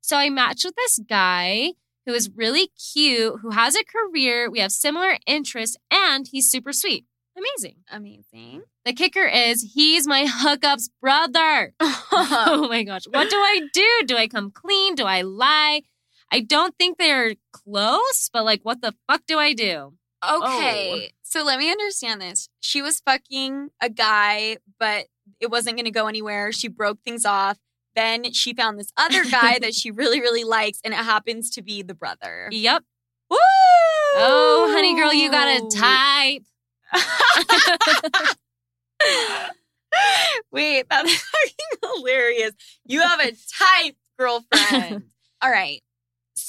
So 0.00 0.16
I 0.16 0.30
matched 0.30 0.64
with 0.64 0.76
this 0.76 0.98
guy 1.08 1.72
who 2.06 2.12
is 2.12 2.30
really 2.34 2.68
cute, 2.68 3.40
who 3.42 3.50
has 3.50 3.76
a 3.76 3.84
career, 3.84 4.50
we 4.50 4.60
have 4.60 4.72
similar 4.72 5.18
interests, 5.26 5.76
and 5.90 6.26
he's 6.30 6.50
super 6.50 6.72
sweet. 6.72 7.04
Amazing. 7.36 7.76
Amazing. 7.90 8.62
The 8.84 8.92
kicker 8.92 9.26
is 9.26 9.72
he's 9.74 10.06
my 10.06 10.26
hookup's 10.28 10.90
brother. 11.00 11.74
oh 11.80 12.66
my 12.68 12.82
gosh. 12.82 13.04
What 13.10 13.30
do 13.30 13.36
I 13.36 13.60
do? 13.72 14.02
Do 14.06 14.16
I 14.16 14.26
come 14.26 14.50
clean? 14.50 14.94
Do 14.94 15.04
I 15.04 15.22
lie? 15.22 15.82
I 16.32 16.40
don't 16.40 16.74
think 16.78 16.98
they're 16.98 17.34
close, 17.52 18.30
but 18.32 18.44
like, 18.44 18.60
what 18.62 18.80
the 18.80 18.94
fuck 19.08 19.22
do 19.26 19.38
I 19.38 19.52
do? 19.52 19.94
Okay. 20.28 21.06
Oh. 21.06 21.08
So 21.22 21.44
let 21.44 21.58
me 21.58 21.70
understand 21.70 22.20
this. 22.20 22.48
She 22.60 22.82
was 22.82 23.00
fucking 23.00 23.70
a 23.80 23.88
guy, 23.88 24.58
but 24.78 25.06
it 25.40 25.50
wasn't 25.50 25.76
going 25.76 25.86
to 25.86 25.90
go 25.90 26.06
anywhere. 26.06 26.52
She 26.52 26.68
broke 26.68 26.98
things 27.04 27.24
off. 27.24 27.58
Then 27.96 28.32
she 28.32 28.54
found 28.54 28.78
this 28.78 28.92
other 28.96 29.24
guy 29.24 29.58
that 29.60 29.74
she 29.74 29.90
really, 29.90 30.20
really 30.20 30.44
likes, 30.44 30.78
and 30.84 30.94
it 30.94 30.98
happens 30.98 31.50
to 31.50 31.62
be 31.62 31.82
the 31.82 31.94
brother. 31.94 32.48
Yep. 32.50 32.84
Woo! 33.30 33.36
Oh, 34.16 34.70
honey 34.72 34.94
girl, 34.94 35.12
you 35.12 35.30
got 35.30 35.48
a 35.48 35.68
type. 35.76 36.42
Wait, 40.50 40.86
that's 40.88 41.14
fucking 41.22 41.94
hilarious. 41.94 42.52
You 42.84 43.00
have 43.02 43.20
a 43.20 43.30
type 43.30 43.96
girlfriend. 44.18 45.04
All 45.42 45.50
right. 45.50 45.82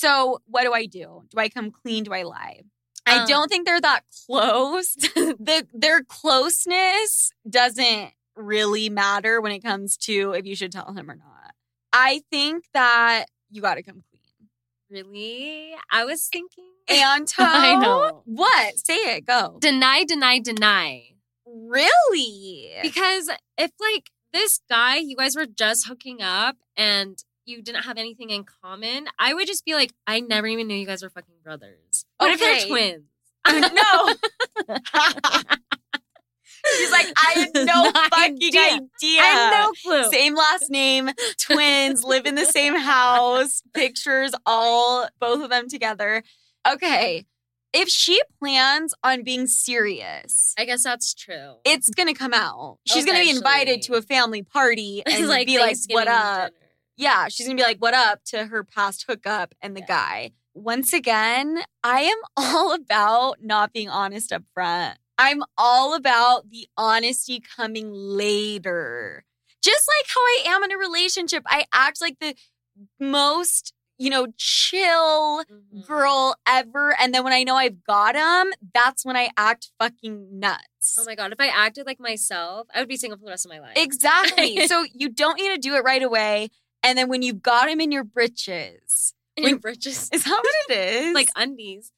So, 0.01 0.39
what 0.47 0.63
do 0.63 0.73
I 0.73 0.87
do? 0.87 1.23
Do 1.29 1.37
I 1.37 1.47
come 1.47 1.69
clean? 1.69 2.03
Do 2.03 2.11
I 2.11 2.23
lie? 2.23 2.61
I 3.05 3.19
Um, 3.19 3.27
don't 3.27 3.49
think 3.49 3.67
they're 3.67 3.79
that 3.81 4.01
close. 4.25 4.93
the, 4.95 5.67
their 5.73 6.03
closeness 6.03 7.31
doesn't 7.47 8.11
really 8.35 8.89
matter 8.89 9.39
when 9.39 9.51
it 9.51 9.59
comes 9.59 9.97
to 9.97 10.31
if 10.33 10.45
you 10.47 10.55
should 10.55 10.71
tell 10.71 10.91
him 10.93 11.07
or 11.11 11.15
not. 11.15 11.53
I 11.93 12.21
think 12.31 12.63
that 12.73 13.25
you 13.51 13.61
got 13.61 13.75
to 13.75 13.83
come 13.83 14.01
clean. 14.09 14.49
Really? 14.89 15.75
I 15.91 16.03
was 16.05 16.27
thinking. 16.31 16.65
Anto, 16.87 17.35
I 17.43 17.75
know. 17.75 18.23
What? 18.25 18.79
Say 18.79 18.95
it. 18.95 19.27
Go. 19.27 19.57
Deny, 19.61 20.03
deny, 20.03 20.39
deny. 20.39 21.09
Really? 21.45 22.71
Because 22.81 23.29
if 23.57 23.71
like 23.79 24.09
this 24.33 24.61
guy, 24.69 24.95
you 24.97 25.15
guys 25.15 25.35
were 25.35 25.45
just 25.45 25.87
hooking 25.87 26.21
up 26.23 26.55
and 26.75 27.17
you 27.45 27.61
didn't 27.61 27.83
have 27.83 27.97
anything 27.97 28.29
in 28.29 28.43
common, 28.63 29.07
I 29.19 29.33
would 29.33 29.47
just 29.47 29.65
be 29.65 29.73
like, 29.73 29.91
I 30.07 30.19
never 30.19 30.47
even 30.47 30.67
knew 30.67 30.75
you 30.75 30.85
guys 30.85 31.01
were 31.03 31.09
fucking 31.09 31.35
brothers. 31.43 32.05
What 32.17 32.31
if 32.31 32.39
they're 32.39 32.67
twins? 32.67 33.03
Uh, 33.45 33.69
no. 33.73 34.75
She's 36.77 36.91
like, 36.91 37.07
I 37.17 37.33
had 37.39 37.49
no 37.55 37.63
No 37.63 37.91
fucking 37.91 38.35
idea. 38.35 38.61
idea. 38.61 39.21
I 39.21 39.25
had 39.25 39.59
no 39.65 39.71
clue. 39.83 40.11
Same 40.11 40.35
last 40.35 40.69
name, 40.69 41.09
twins, 41.39 42.03
live 42.03 42.27
in 42.27 42.35
the 42.35 42.45
same 42.45 42.75
house, 42.75 43.63
pictures, 43.73 44.31
all 44.45 45.07
both 45.19 45.43
of 45.43 45.49
them 45.49 45.67
together. 45.67 46.21
Okay. 46.71 47.25
If 47.73 47.87
she 47.89 48.21
plans 48.37 48.93
on 49.03 49.23
being 49.23 49.47
serious, 49.47 50.53
I 50.59 50.65
guess 50.65 50.83
that's 50.83 51.13
true. 51.15 51.53
it's 51.65 51.89
gonna 51.89 52.13
come 52.13 52.33
out. 52.33 52.77
She's 52.85 53.05
gonna 53.05 53.19
be 53.21 53.29
invited 53.31 53.81
to 53.83 53.93
a 53.95 54.01
family 54.01 54.43
party 54.43 55.01
and 55.05 55.15
It's 55.15 55.45
be 55.45 55.57
like, 55.57 55.77
what 55.89 56.07
up? 56.07 56.51
Yeah, 56.97 57.27
she's 57.29 57.47
gonna 57.47 57.57
be 57.57 57.63
like, 57.63 57.79
what 57.79 57.93
up 57.93 58.23
to 58.25 58.45
her 58.45 58.63
past 58.63 59.05
hookup 59.07 59.53
and 59.61 59.75
the 59.75 59.81
Yeah. 59.81 59.85
guy. 59.87 60.31
Once 60.53 60.91
again, 60.93 61.63
I 61.83 62.01
am 62.01 62.17
all 62.37 62.73
about 62.73 63.37
not 63.41 63.73
being 63.73 63.89
honest 63.89 64.31
up 64.33 64.43
front. 64.53 64.97
I'm 65.17 65.43
all 65.57 65.93
about 65.93 66.49
the 66.49 66.67
honesty 66.77 67.39
coming 67.39 67.91
later. 67.91 69.23
Just 69.63 69.87
like 69.87 70.05
how 70.13 70.19
I 70.21 70.43
am 70.55 70.63
in 70.63 70.71
a 70.71 70.77
relationship, 70.77 71.43
I 71.45 71.65
act 71.71 72.01
like 72.01 72.17
the 72.19 72.35
most, 72.99 73.73
you 73.99 74.09
know, 74.09 74.27
chill 74.37 75.43
Mhm. 75.43 75.85
girl 75.85 76.35
ever. 76.47 76.95
And 76.99 77.13
then 77.13 77.23
when 77.23 77.33
I 77.33 77.43
know 77.43 77.55
I've 77.55 77.83
got 77.83 78.15
him, 78.15 78.53
that's 78.73 79.05
when 79.05 79.15
I 79.15 79.29
act 79.37 79.69
fucking 79.79 80.39
nuts. 80.39 80.97
Oh 80.99 81.05
my 81.05 81.13
god! 81.15 81.31
If 81.31 81.39
I 81.39 81.47
acted 81.47 81.85
like 81.85 81.99
myself, 81.99 82.67
I 82.73 82.79
would 82.79 82.87
be 82.89 82.97
single 82.97 83.17
for 83.19 83.25
the 83.25 83.31
rest 83.31 83.45
of 83.45 83.51
my 83.51 83.59
life. 83.59 83.73
Exactly. 83.75 84.65
so 84.67 84.85
you 84.93 85.09
don't 85.09 85.39
need 85.39 85.49
to 85.53 85.59
do 85.59 85.75
it 85.75 85.83
right 85.83 86.01
away. 86.01 86.49
And 86.83 86.97
then 86.97 87.09
when 87.09 87.21
you've 87.21 87.41
got 87.41 87.69
him 87.69 87.79
in 87.79 87.91
your 87.91 88.03
britches, 88.03 89.13
In 89.35 89.47
your 89.47 89.59
britches, 89.59 90.09
is 90.11 90.23
that 90.23 90.31
what 90.43 90.77
it 90.77 90.77
is? 91.07 91.13
like 91.13 91.29
undies. 91.35 91.91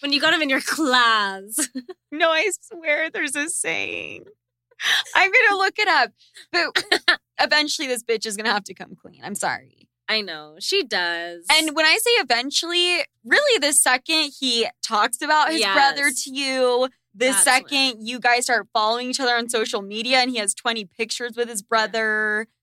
When 0.00 0.12
you 0.12 0.20
got 0.20 0.32
him 0.32 0.40
in 0.42 0.48
your 0.48 0.62
claws. 0.62 1.68
no, 2.12 2.30
I 2.30 2.50
swear 2.62 3.10
there's 3.10 3.36
a 3.36 3.48
saying. 3.50 4.24
I'm 5.14 5.30
gonna 5.30 5.58
look 5.58 5.74
it 5.78 5.88
up. 5.88 6.12
But 6.52 7.18
eventually 7.40 7.86
this 7.86 8.02
bitch 8.02 8.24
is 8.24 8.36
gonna 8.36 8.52
have 8.52 8.64
to 8.64 8.74
come 8.74 8.96
clean. 8.96 9.20
I'm 9.22 9.34
sorry. 9.34 9.88
I 10.08 10.22
know 10.22 10.56
she 10.58 10.82
does. 10.82 11.44
And 11.52 11.76
when 11.76 11.84
I 11.84 11.98
say 12.02 12.10
eventually, 12.12 13.04
really 13.24 13.58
the 13.58 13.72
second 13.72 14.32
he 14.40 14.66
talks 14.82 15.20
about 15.22 15.50
his 15.50 15.60
Yes. 15.60 15.74
brother 15.74 16.10
to 16.10 16.30
you, 16.34 16.88
the 17.14 17.26
That's 17.26 17.42
second 17.44 18.06
you 18.08 18.18
guys 18.20 18.44
start 18.44 18.68
following 18.72 19.10
each 19.10 19.20
other 19.20 19.34
on 19.36 19.48
social 19.48 19.82
media 19.82 20.18
and 20.18 20.30
he 20.30 20.38
has 20.38 20.54
20 20.54 20.86
pictures 20.86 21.36
with 21.36 21.48
his 21.48 21.62
brother, 21.62 22.46
yeah, 22.48 22.54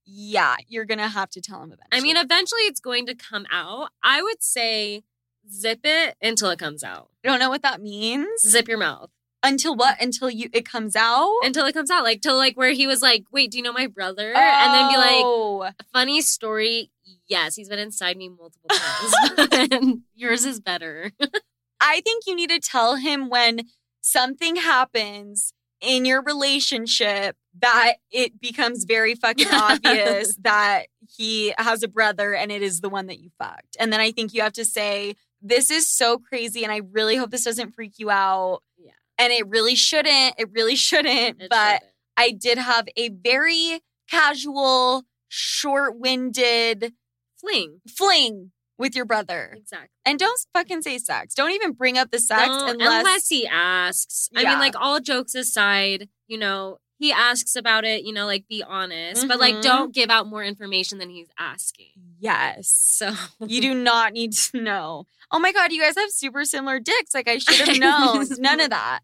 you're 0.67 0.85
gonna 0.85 1.07
have 1.09 1.29
to 1.31 1.41
tell 1.41 1.61
him 1.61 1.71
eventually. 1.73 1.87
I 1.91 2.01
mean, 2.01 2.17
eventually 2.17 2.61
it's 2.61 2.79
going 2.79 3.05
to 3.07 3.15
come 3.15 3.45
out. 3.51 3.89
I 4.03 4.21
would 4.23 4.41
say 4.41 5.03
zip 5.51 5.81
it 5.83 6.15
until 6.21 6.49
it 6.49 6.59
comes 6.59 6.83
out. 6.83 7.09
I 7.23 7.27
don't 7.29 7.39
know 7.39 7.49
what 7.49 7.61
that 7.61 7.81
means. 7.81 8.41
Zip 8.41 8.67
your 8.67 8.77
mouth 8.77 9.09
Until 9.43 9.75
what? 9.75 10.01
Until 10.01 10.29
you 10.29 10.49
it 10.53 10.65
comes 10.67 10.95
out? 10.95 11.31
until 11.43 11.65
it 11.65 11.73
comes 11.73 11.89
out. 11.91 12.03
Like 12.03 12.21
till 12.21 12.37
like 12.37 12.55
where 12.57 12.71
he 12.71 12.87
was 12.87 13.01
like, 13.01 13.25
"Wait, 13.31 13.51
do 13.51 13.57
you 13.57 13.63
know 13.63 13.73
my 13.73 13.87
brother?" 13.87 14.33
And 14.33 14.73
then 14.73 14.89
be 14.91 14.97
like, 14.97 15.23
Oh. 15.23 15.69
"Funny 15.93 16.21
story. 16.21 16.89
Yes, 17.27 17.55
he's 17.55 17.69
been 17.69 17.79
inside 17.79 18.15
me 18.17 18.29
multiple 18.29 18.69
times. 18.69 19.71
and 19.73 20.01
yours 20.15 20.45
is 20.45 20.59
better." 20.59 21.11
I 21.79 22.01
think 22.01 22.23
you 22.25 22.35
need 22.35 22.49
to 22.49 22.59
tell 22.59 22.95
him 22.95 23.29
when 23.29 23.61
something 24.01 24.55
happens 24.55 25.53
in 25.79 26.05
your 26.05 26.23
relationship 26.23 27.35
that 27.61 27.93
it 28.11 28.39
becomes 28.39 28.83
very 28.85 29.15
fucking 29.15 29.47
obvious 29.51 30.35
that 30.41 30.87
he 31.15 31.53
has 31.57 31.83
a 31.83 31.87
brother 31.87 32.33
and 32.33 32.51
it 32.51 32.61
is 32.61 32.81
the 32.81 32.89
one 32.89 33.07
that 33.07 33.19
you 33.19 33.29
fucked. 33.39 33.77
And 33.79 33.91
then 33.91 33.99
I 33.99 34.11
think 34.11 34.33
you 34.33 34.41
have 34.41 34.53
to 34.53 34.65
say, 34.65 35.15
This 35.41 35.71
is 35.71 35.87
so 35.87 36.17
crazy 36.17 36.63
and 36.63 36.71
I 36.71 36.81
really 36.91 37.15
hope 37.15 37.31
this 37.31 37.43
doesn't 37.43 37.73
freak 37.73 37.93
you 37.97 38.09
out. 38.09 38.61
Yeah. 38.77 38.91
And 39.17 39.31
it 39.33 39.47
really 39.47 39.75
shouldn't. 39.75 40.35
It 40.37 40.49
really 40.51 40.75
shouldn't. 40.75 41.41
It 41.41 41.49
but 41.49 41.75
shouldn't. 41.79 41.93
I 42.17 42.31
did 42.31 42.57
have 42.57 42.87
a 42.97 43.09
very 43.09 43.81
casual, 44.09 45.03
short 45.27 45.97
winded 45.99 46.93
fling 47.39 47.81
fling 47.87 48.51
with 48.79 48.95
your 48.95 49.05
brother. 49.05 49.53
exactly. 49.57 49.89
And 50.05 50.19
don't 50.19 50.39
fucking 50.53 50.83
say 50.83 50.97
sex. 50.99 51.33
Don't 51.33 51.51
even 51.51 51.71
bring 51.73 51.97
up 51.97 52.11
the 52.11 52.19
sex 52.19 52.47
Don't- 52.47 52.79
unless, 52.81 53.27
he 53.27 53.47
asks. 53.47 54.29
I 54.35 54.43
mean, 54.43 54.59
like 54.59 54.75
all 54.79 54.99
jokes 54.99 55.33
aside, 55.35 56.09
you 56.27 56.37
know, 56.37 56.77
he 56.99 57.11
asks 57.11 57.55
about 57.55 57.85
it. 57.85 58.03
You 58.03 58.13
know, 58.13 58.25
like 58.25 58.47
be 58.47 58.63
honest, 58.63 59.27
but 59.27 59.39
like 59.39 59.55
Mhm. 59.55 59.61
don't 59.63 59.93
give 59.93 60.09
out 60.09 60.27
more 60.27 60.43
information 60.43 60.97
than 60.97 61.09
he's 61.09 61.29
asking. 61.39 61.91
yes. 62.19 62.67
So 62.69 63.13
You 63.45 63.61
do 63.61 63.73
not 63.73 64.13
need 64.13 64.33
to 64.33 64.61
know. 64.61 65.05
Oh 65.31 65.39
my 65.39 65.51
god, 65.51 65.71
you 65.71 65.81
guys 65.81 65.95
have 65.97 66.11
super 66.11 66.45
similar 66.45 66.79
dicks. 66.79 67.13
Like 67.13 67.27
I 67.27 67.37
should 67.37 67.67
have 67.67 67.77
known. 67.79 68.25
None 68.39 68.59
of 68.59 68.69
that. 68.71 68.99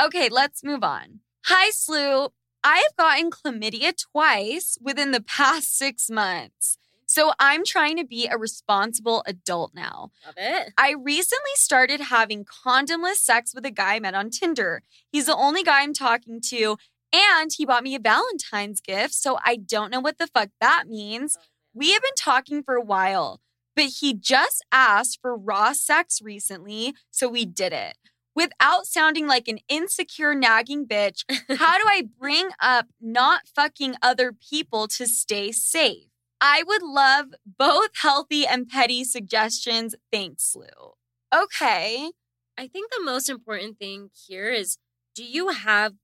Okay, 0.00 0.28
let's 0.28 0.62
move 0.64 0.82
on. 0.84 1.20
Hi, 1.46 1.70
Sloot. 1.70 2.32
I 2.64 2.78
have 2.78 2.96
gotten 2.96 3.30
chlamydia 3.30 3.94
twice 3.96 4.76
within 4.82 5.12
the 5.12 5.20
past 5.22 5.76
six 5.78 6.10
months. 6.10 6.76
So 7.06 7.32
I'm 7.38 7.64
trying 7.64 7.96
to 7.96 8.04
be 8.04 8.26
a 8.26 8.36
responsible 8.36 9.22
adult 9.26 9.72
now. 9.74 10.10
love 10.26 10.34
it. 10.36 10.74
I 10.76 10.90
recently 10.90 11.52
started 11.54 12.00
having 12.00 12.44
condomless 12.44 13.16
sex 13.16 13.54
with 13.54 13.64
a 13.64 13.70
guy 13.70 13.94
I 13.94 14.00
met 14.00 14.14
on 14.14 14.28
Tinder. 14.28 14.82
He's 15.10 15.24
the 15.26 15.34
only 15.36 15.62
guy 15.62 15.80
I'm 15.82 15.94
talking 15.94 16.40
to, 16.50 16.76
and 17.12 17.50
he 17.56 17.64
bought 17.64 17.84
me 17.84 17.94
a 17.94 18.00
Valentine's 18.00 18.80
gift, 18.80 19.14
so 19.14 19.38
I 19.44 19.56
don't 19.56 19.90
know 19.90 20.00
what 20.00 20.18
the 20.18 20.26
fuck 20.26 20.50
that 20.60 20.84
means. 20.88 21.36
Oh, 21.38 21.44
we 21.74 21.92
have 21.92 22.02
been 22.02 22.10
talking 22.16 22.62
for 22.62 22.74
a 22.74 22.82
while, 22.82 23.40
but 23.76 23.86
he 24.00 24.14
just 24.14 24.64
asked 24.72 25.18
for 25.20 25.36
raw 25.36 25.72
sex 25.72 26.20
recently, 26.20 26.94
so 27.10 27.28
we 27.28 27.44
did 27.44 27.72
it. 27.72 27.96
Without 28.34 28.86
sounding 28.86 29.26
like 29.26 29.48
an 29.48 29.58
insecure, 29.68 30.34
nagging 30.34 30.86
bitch, 30.86 31.24
how 31.58 31.76
do 31.76 31.84
I 31.86 32.04
bring 32.18 32.50
up 32.60 32.86
not 33.00 33.48
fucking 33.54 33.96
other 34.02 34.32
people 34.32 34.86
to 34.88 35.06
stay 35.06 35.50
safe? 35.52 36.08
I 36.40 36.62
would 36.66 36.82
love 36.82 37.34
both 37.44 37.90
healthy 38.00 38.46
and 38.46 38.68
petty 38.68 39.02
suggestions. 39.04 39.94
Thanks, 40.12 40.54
Lou. 40.54 40.92
Okay. 41.34 42.12
I 42.56 42.66
think 42.68 42.90
the 42.90 43.04
most 43.04 43.28
important 43.28 43.78
thing 43.78 44.10
here 44.26 44.50
is 44.50 44.78
do 45.14 45.24
you 45.24 45.48
have 45.48 45.94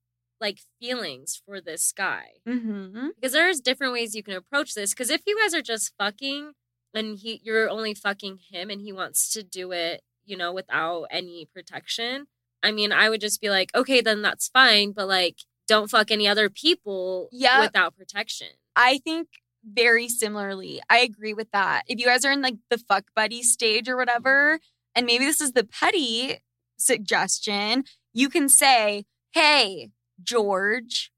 like 0.45 0.61
feelings 0.81 1.41
for 1.47 1.61
this 1.61 1.93
guy? 1.97 2.27
Mm-hmm. 2.49 3.09
Because 3.17 3.33
there's 3.33 3.61
different 3.61 3.93
ways 3.93 4.15
you 4.15 4.23
can 4.23 4.35
approach 4.37 4.75
this. 4.75 4.91
Because 4.91 5.11
if 5.11 5.23
you 5.27 5.39
guys 5.41 5.55
are 5.55 5.63
just 5.63 5.93
fucking 5.99 6.53
and 6.95 7.19
he 7.19 7.41
you're 7.43 7.69
only 7.71 7.95
fucking 7.95 8.39
him 8.51 8.71
and 8.71 8.81
he 8.81 8.93
wants 8.93 9.33
to 9.33 9.43
do 9.43 9.73
it, 9.73 10.03
you 10.25 10.37
know, 10.37 10.53
without 10.53 11.05
any 11.11 11.49
protection, 11.55 12.27
I 12.63 12.73
mean, 12.73 12.93
I 12.93 13.09
would 13.11 13.21
just 13.21 13.41
be 13.41 13.51
like, 13.51 13.71
okay, 13.75 14.01
then 14.01 14.23
that's 14.23 14.49
fine, 14.49 14.93
but 14.93 15.09
like 15.09 15.39
don't 15.67 15.91
fuck 15.91 16.11
any 16.11 16.29
other 16.29 16.49
people 16.51 17.29
Yep. 17.33 17.61
without 17.61 17.97
protection. 17.97 18.49
I 18.77 18.99
think 18.99 19.29
very 19.67 20.09
similarly. 20.09 20.81
I 20.91 20.99
agree 20.99 21.33
with 21.35 21.51
that. 21.53 21.83
If 21.89 21.99
you 21.99 22.07
guys 22.07 22.25
are 22.25 22.33
in 22.33 22.43
like 22.43 22.57
the 22.71 22.77
fuck 22.79 23.05
buddy 23.17 23.43
stage 23.43 23.89
or 23.89 23.97
whatever, 23.97 24.61
and 24.95 25.07
maybe 25.07 25.25
this 25.25 25.41
is 25.41 25.53
the 25.53 25.65
petty 25.65 26.39
suggestion, 26.77 27.85
you 28.13 28.29
can 28.29 28.49
say, 28.49 29.05
hey, 29.33 29.91
George, 30.25 31.13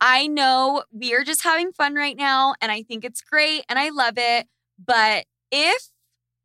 I 0.00 0.26
know 0.26 0.84
we 0.92 1.14
are 1.14 1.24
just 1.24 1.42
having 1.44 1.72
fun 1.72 1.94
right 1.94 2.16
now 2.16 2.54
and 2.60 2.72
I 2.72 2.82
think 2.82 3.04
it's 3.04 3.20
great 3.20 3.64
and 3.68 3.78
I 3.78 3.90
love 3.90 4.14
it. 4.16 4.46
But 4.84 5.26
if 5.50 5.90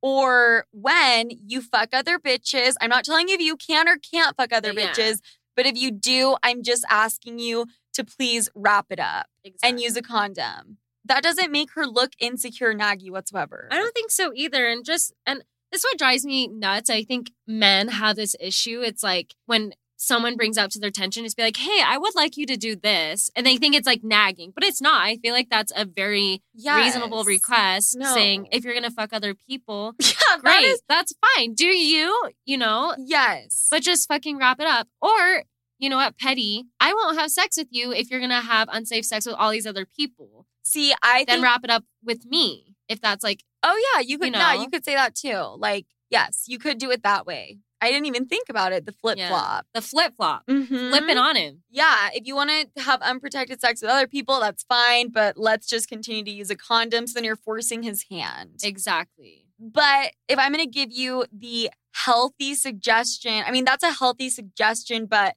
or 0.01 0.65
when 0.71 1.29
you 1.45 1.61
fuck 1.61 1.89
other 1.93 2.19
bitches, 2.19 2.75
I'm 2.81 2.89
not 2.89 3.03
telling 3.05 3.29
you 3.29 3.35
if 3.35 3.41
you 3.41 3.55
can 3.55 3.87
or 3.87 3.97
can't 3.97 4.35
fuck 4.35 4.53
other 4.53 4.73
Yeah. 4.73 4.91
bitches, 4.91 5.19
but 5.55 5.65
if 5.65 5.77
you 5.77 5.91
do, 5.91 6.37
I'm 6.43 6.61
just 6.63 6.85
asking 6.89 7.39
you 7.39 7.65
to 7.93 8.03
please 8.03 8.49
wrap 8.53 8.87
it 8.89 8.99
up 8.99 9.27
and 9.63 9.79
use 9.81 9.95
a 9.97 10.01
condom. 10.01 10.77
That 11.05 11.23
doesn't 11.23 11.51
make 11.51 11.71
her 11.71 11.87
look 11.87 12.11
insecure, 12.19 12.73
naggy 12.73 13.09
whatsoever. 13.09 13.69
I 13.71 13.77
don't 13.77 13.93
think 13.93 14.11
so 14.11 14.31
either. 14.35 14.67
And 14.67 14.85
just 14.85 15.13
and 15.25 15.43
this 15.71 15.81
is 15.83 15.85
what 15.89 15.97
drives 15.97 16.25
me 16.25 16.47
nuts. 16.47 16.89
I 16.89 17.03
think 17.03 17.31
men 17.47 17.87
have 17.87 18.15
this 18.17 18.35
issue. 18.39 18.81
It's 18.81 19.03
like 19.03 19.33
when 19.45 19.73
someone 19.97 20.35
brings 20.37 20.57
up 20.57 20.69
to 20.71 20.79
their 20.79 20.89
attention, 20.89 21.23
just 21.23 21.35
be 21.35 21.43
like, 21.43 21.57
"Hey, 21.57 21.81
I 21.85 21.97
would 21.97 22.15
like 22.15 22.37
you 22.37 22.45
to 22.45 22.55
do 22.55 22.75
this," 22.75 23.29
and 23.35 23.45
they 23.45 23.57
think 23.57 23.75
it's 23.75 23.87
like 23.87 24.03
nagging, 24.03 24.51
but 24.55 24.63
it's 24.63 24.81
not. 24.81 25.01
I 25.01 25.17
feel 25.17 25.33
like 25.33 25.49
that's 25.49 25.73
a 25.75 25.83
very 25.85 26.41
reasonable 26.55 27.23
request. 27.23 27.95
No. 27.97 28.13
Saying 28.13 28.47
if 28.51 28.63
you're 28.63 28.73
gonna 28.73 28.91
fuck 28.91 29.11
other 29.13 29.33
people, 29.33 29.93
Yeah, 30.01 30.37
great, 30.39 30.63
is- 30.65 30.81
that's 30.87 31.13
fine. 31.35 31.53
Do 31.53 31.65
you? 31.67 32.29
You 32.45 32.57
know, 32.57 32.95
yes. 32.97 33.67
but 33.71 33.81
just 33.81 34.07
fucking 34.07 34.37
wrap 34.37 34.59
it 34.59 34.67
up. 34.67 34.87
Or 35.01 35.43
you 35.79 35.89
know 35.89 35.97
what, 35.97 36.17
petty? 36.17 36.63
I 36.79 36.93
won't 36.93 37.19
have 37.19 37.29
sex 37.31 37.57
with 37.57 37.67
you 37.71 37.91
if 37.91 38.09
you're 38.09 38.19
gonna 38.19 38.41
have 38.41 38.69
unsafe 38.71 39.05
sex 39.05 39.25
with 39.25 39.35
all 39.35 39.51
these 39.51 39.67
other 39.67 39.85
people. 39.85 40.45
see, 40.63 40.93
I 41.01 41.23
Then 41.27 41.37
think 41.37 41.43
wrap 41.43 41.63
it 41.63 41.69
up 41.69 41.83
with 42.03 42.25
me. 42.25 42.75
If 42.87 43.01
that's 43.01 43.23
like 43.23 43.43
Oh 43.63 43.75
yeah, 43.95 44.01
you 44.01 44.17
could 44.19 44.27
You 44.27 44.33
yeah, 44.39 44.53
know? 44.53 44.61
you 44.61 44.69
could 44.69 44.85
say 44.85 44.95
that 44.95 45.15
too. 45.15 45.55
Like, 45.57 45.85
yes, 46.11 46.43
you 46.47 46.59
could 46.59 46.77
do 46.77 46.91
it 46.91 47.03
that 47.03 47.25
way. 47.25 47.57
I 47.81 47.91
didn't 47.91 48.05
even 48.07 48.25
think 48.25 48.49
about 48.49 48.71
it, 48.73 48.85
the 48.85 48.91
flip 48.91 49.17
Yeah. 49.17 49.29
flop. 49.29 49.67
the 49.73 49.81
flip 49.81 50.13
flop, 50.17 50.45
Mm-hmm. 50.47 50.89
flip 50.89 51.03
it 51.09 51.17
on 51.17 51.35
him. 51.35 51.63
Yeah, 51.69 52.09
if 52.13 52.25
you 52.25 52.35
want 52.35 52.49
to 52.49 52.81
have 52.81 53.01
unprotected 53.01 53.61
sex 53.61 53.81
with 53.81 53.91
other 53.91 54.07
people, 54.07 54.39
that's 54.39 54.63
fine, 54.63 55.09
but 55.09 55.37
let's 55.37 55.67
just 55.67 55.87
continue 55.87 56.23
to 56.23 56.31
use 56.31 56.49
a 56.49 56.55
condom 56.55 57.05
so 57.07 57.13
then 57.15 57.23
you're 57.23 57.35
forcing 57.35 57.83
his 57.83 58.05
hand. 58.09 58.61
Exactly. 58.63 59.45
But 59.59 60.11
if 60.27 60.37
I'm 60.39 60.51
going 60.53 60.63
to 60.63 60.69
give 60.69 60.91
you 60.91 61.25
the 61.31 61.69
healthy 61.93 62.53
suggestion, 62.55 63.43
I 63.45 63.51
mean, 63.51 63.65
that's 63.65 63.83
a 63.83 63.91
healthy 63.91 64.29
suggestion, 64.29 65.05
but 65.05 65.35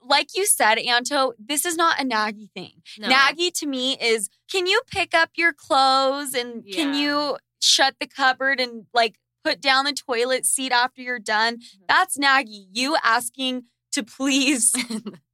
like 0.00 0.36
you 0.36 0.46
said, 0.46 0.78
Anto, 0.78 1.32
this 1.38 1.64
is 1.64 1.76
not 1.76 2.00
a 2.00 2.04
naggy 2.04 2.50
thing. 2.52 2.82
No. 2.98 3.08
Naggy 3.08 3.52
to 3.60 3.66
me 3.66 3.96
is 4.00 4.28
can 4.50 4.66
you 4.66 4.80
pick 4.90 5.14
up 5.14 5.30
your 5.36 5.52
clothes 5.52 6.34
and 6.34 6.64
can 6.72 6.94
you 6.94 7.36
shut 7.60 7.94
the 8.00 8.06
cupboard 8.08 8.58
and 8.60 8.86
like 8.92 9.16
put 9.46 9.60
down 9.60 9.84
the 9.84 9.92
toilet 9.92 10.44
seat 10.44 10.72
after 10.72 11.02
you're 11.02 11.18
done? 11.18 11.58
Mm-hmm. 11.58 11.84
That's 11.88 12.18
naggy. 12.18 12.66
You 12.72 12.96
asking 13.02 13.64
to 13.92 14.02
please 14.02 14.74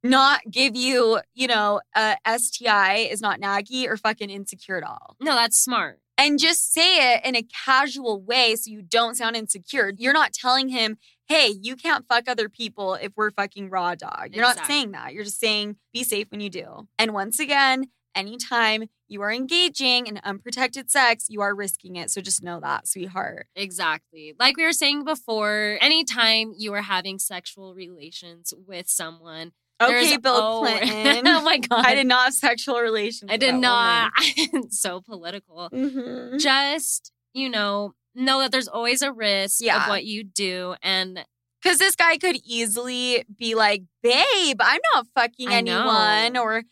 not 0.03 0.41
give 0.49 0.75
you, 0.75 1.19
you 1.33 1.47
know, 1.47 1.81
a 1.95 2.15
STI 2.37 3.09
is 3.11 3.21
not 3.21 3.41
naggy 3.41 3.87
or 3.87 3.97
fucking 3.97 4.29
insecure 4.29 4.77
at 4.77 4.83
all. 4.83 5.17
No, 5.19 5.35
that's 5.35 5.57
smart. 5.57 5.99
And 6.17 6.39
just 6.39 6.71
say 6.71 7.15
it 7.15 7.25
in 7.25 7.35
a 7.35 7.43
casual 7.65 8.21
way 8.21 8.55
so 8.55 8.69
you 8.69 8.81
don't 8.83 9.15
sound 9.15 9.35
insecure. 9.35 9.91
You're 9.97 10.13
not 10.13 10.31
telling 10.31 10.69
him, 10.69 10.97
hey, 11.27 11.53
you 11.59 11.75
can't 11.75 12.05
fuck 12.07 12.29
other 12.29 12.47
people 12.47 12.93
if 12.93 13.11
we're 13.17 13.31
fucking 13.31 13.69
raw 13.69 13.95
dog. 13.95 14.29
You're 14.31 14.45
not 14.45 14.65
saying 14.65 14.91
that. 14.91 15.13
You're 15.13 15.23
just 15.23 15.39
saying, 15.39 15.77
be 15.91 16.03
safe 16.03 16.29
when 16.29 16.39
you 16.39 16.49
do. 16.49 16.87
And 16.99 17.13
once 17.13 17.39
again, 17.39 17.87
anytime 18.15 18.85
you 19.07 19.21
are 19.21 19.31
engaging 19.31 20.07
in 20.07 20.19
unprotected 20.23 20.89
sex, 20.89 21.25
you 21.29 21.41
are 21.41 21.55
risking 21.55 21.95
it. 21.95 22.09
So 22.09 22.21
just 22.21 22.43
know 22.43 22.59
that, 22.61 22.87
sweetheart. 22.87 23.47
Exactly. 23.55 24.33
Like 24.39 24.57
we 24.57 24.63
were 24.63 24.73
saying 24.73 25.03
before, 25.05 25.77
anytime 25.81 26.53
you 26.57 26.73
are 26.73 26.81
having 26.81 27.19
sexual 27.19 27.73
relations 27.75 28.53
with 28.67 28.89
someone, 28.89 29.51
Okay, 29.81 30.15
Bill 30.17 30.35
al- 30.41 30.59
Clinton. 30.61 31.23
oh 31.27 31.41
my 31.41 31.57
god. 31.57 31.85
I 31.85 31.95
did 31.95 32.07
not 32.07 32.25
have 32.25 32.33
sexual 32.33 32.79
relations. 32.79 33.29
I 33.31 33.37
did 33.37 33.55
not. 33.55 34.11
so 34.69 35.01
political. 35.01 35.69
Mhm. 35.73 36.39
Just, 36.39 37.11
you 37.33 37.49
know, 37.49 37.93
know 38.15 38.39
that 38.39 38.51
there's 38.51 38.67
always 38.67 39.01
a 39.01 39.11
risk 39.11 39.61
Yeah. 39.61 39.83
of 39.83 39.89
what 39.89 40.05
you 40.05 40.23
do 40.23 40.75
and 40.83 41.25
Because 41.61 41.79
this 41.79 41.95
guy 41.95 42.17
could 42.17 42.37
easily 42.45 43.25
be 43.37 43.55
like, 43.55 43.83
babe, 44.03 44.57
I'm 44.61 44.79
not 44.93 45.07
fucking 45.15 45.49
I 45.49 45.61
know. 45.61 45.79
anyone. 45.81 46.37
Or, 46.37 46.57
of 46.57 46.65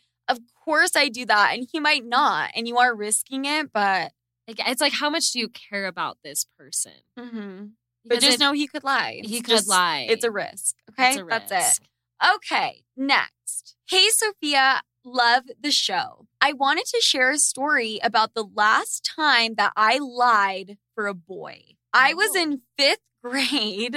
course 0.64 0.96
I 0.96 1.08
do 1.08 1.26
that. 1.26 1.54
And 1.54 1.66
he 1.70 1.80
might 1.80 2.04
not. 2.04 2.50
And 2.54 2.66
you 2.68 2.78
are 2.78 2.94
risking 2.94 3.44
it, 3.44 3.72
but. 3.72 4.12
it's 4.48 4.80
like 4.80 4.92
how 4.92 5.08
much 5.10 5.30
do 5.32 5.38
you 5.38 5.48
care 5.48 5.86
about 5.86 6.18
this 6.24 6.46
person? 6.58 6.92
Mm-hmm. 7.18 7.64
But 8.04 8.20
just 8.20 8.34
it- 8.34 8.40
know 8.40 8.52
he 8.52 8.66
could 8.66 8.84
lie. 8.84 9.20
he 9.24 9.40
could 9.40 9.50
just- 9.50 9.68
lie. 9.68 10.06
It's 10.08 10.24
a 10.24 10.30
risk. 10.30 10.74
Okay. 10.90 11.10
It's 11.10 11.18
a 11.20 11.24
That's 11.24 11.78
it. 11.78 11.88
Okay. 12.36 12.82
Next. 12.96 13.76
Hey, 13.88 14.08
Sofia. 14.10 14.82
Love 15.04 15.44
the 15.60 15.72
show. 15.72 16.26
I 16.40 16.52
wanted 16.52 16.84
to 16.86 17.00
share 17.00 17.30
a 17.32 17.38
story 17.38 17.98
about 18.04 18.34
the 18.34 18.44
last 18.54 19.08
time 19.16 19.54
that 19.56 19.72
I 19.76 19.98
lied 19.98 20.78
for 20.94 21.06
a 21.08 21.14
boy. 21.14 21.62
I 21.92 22.14
was 22.14 22.30
Oh. 22.36 22.40
in 22.42 22.60
fifth 22.78 23.00
grade 23.24 23.96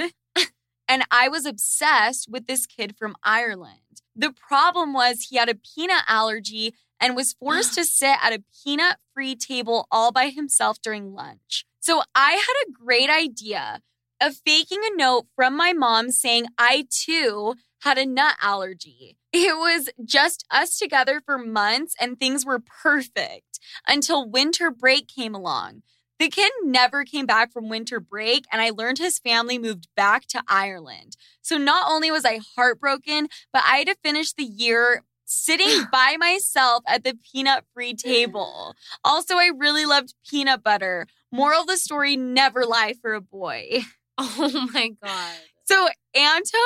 and 0.88 1.04
I 1.10 1.28
was 1.28 1.46
obsessed 1.46 2.28
with 2.30 2.46
this 2.48 2.66
kid 2.66 2.96
from 2.96 3.14
Ireland. 3.22 3.80
The 4.16 4.32
problem 4.32 4.92
was 4.92 5.28
he 5.28 5.36
had 5.36 5.48
a 5.48 5.54
peanut 5.54 6.04
allergy 6.08 6.74
and 7.00 7.14
was 7.14 7.34
forced 7.34 7.74
to 7.78 7.84
sit 7.84 8.16
at 8.22 8.32
a 8.32 8.42
peanut 8.64 8.96
free 9.14 9.36
table 9.36 9.86
all 9.90 10.12
by 10.12 10.30
himself 10.30 10.80
during 10.82 11.14
lunch. 11.14 11.64
So 11.80 12.02
I 12.14 12.32
had 12.32 12.54
a 12.66 12.72
great 12.72 13.10
idea 13.10 13.80
of 14.20 14.36
faking 14.46 14.80
a 14.82 14.96
note 14.96 15.26
from 15.36 15.56
my 15.56 15.72
mom 15.72 16.10
saying 16.10 16.46
I 16.58 16.86
too 16.90 17.54
had 17.82 17.98
a 17.98 18.06
nut 18.06 18.36
allergy. 18.42 19.16
It 19.32 19.56
was 19.56 19.90
just 20.04 20.44
us 20.50 20.78
together 20.78 21.20
for 21.24 21.36
months 21.36 21.94
and 22.00 22.18
things 22.18 22.46
were 22.46 22.58
perfect 22.58 23.60
until 23.86 24.28
winter 24.28 24.70
break 24.70 25.08
came 25.08 25.34
along. 25.34 25.82
The 26.18 26.28
kid 26.28 26.50
never 26.62 27.04
came 27.04 27.26
back 27.26 27.52
from 27.52 27.68
winter 27.68 28.00
break, 28.00 28.46
and 28.50 28.62
I 28.62 28.70
learned 28.70 28.98
his 28.98 29.18
family 29.18 29.58
moved 29.58 29.88
back 29.96 30.26
to 30.28 30.42
Ireland. 30.48 31.16
So 31.42 31.58
not 31.58 31.90
only 31.90 32.10
was 32.10 32.24
I 32.24 32.40
heartbroken, 32.56 33.28
but 33.52 33.62
I 33.66 33.78
had 33.78 33.88
to 33.88 33.96
finish 34.02 34.32
the 34.32 34.44
year 34.44 35.02
sitting 35.26 35.84
by 35.92 36.16
myself 36.18 36.82
at 36.86 37.04
the 37.04 37.18
peanut 37.30 37.64
free 37.74 37.94
table. 37.94 38.74
Also, 39.04 39.36
I 39.36 39.50
really 39.56 39.84
loved 39.84 40.14
peanut 40.28 40.62
butter. 40.62 41.06
Moral 41.30 41.62
of 41.62 41.66
the 41.66 41.76
story 41.76 42.16
never 42.16 42.64
lie 42.64 42.94
for 43.00 43.12
a 43.14 43.20
boy. 43.20 43.80
Oh 44.18 44.68
my 44.72 44.92
god. 45.02 45.34
So, 45.64 45.88
Anto 46.14 46.58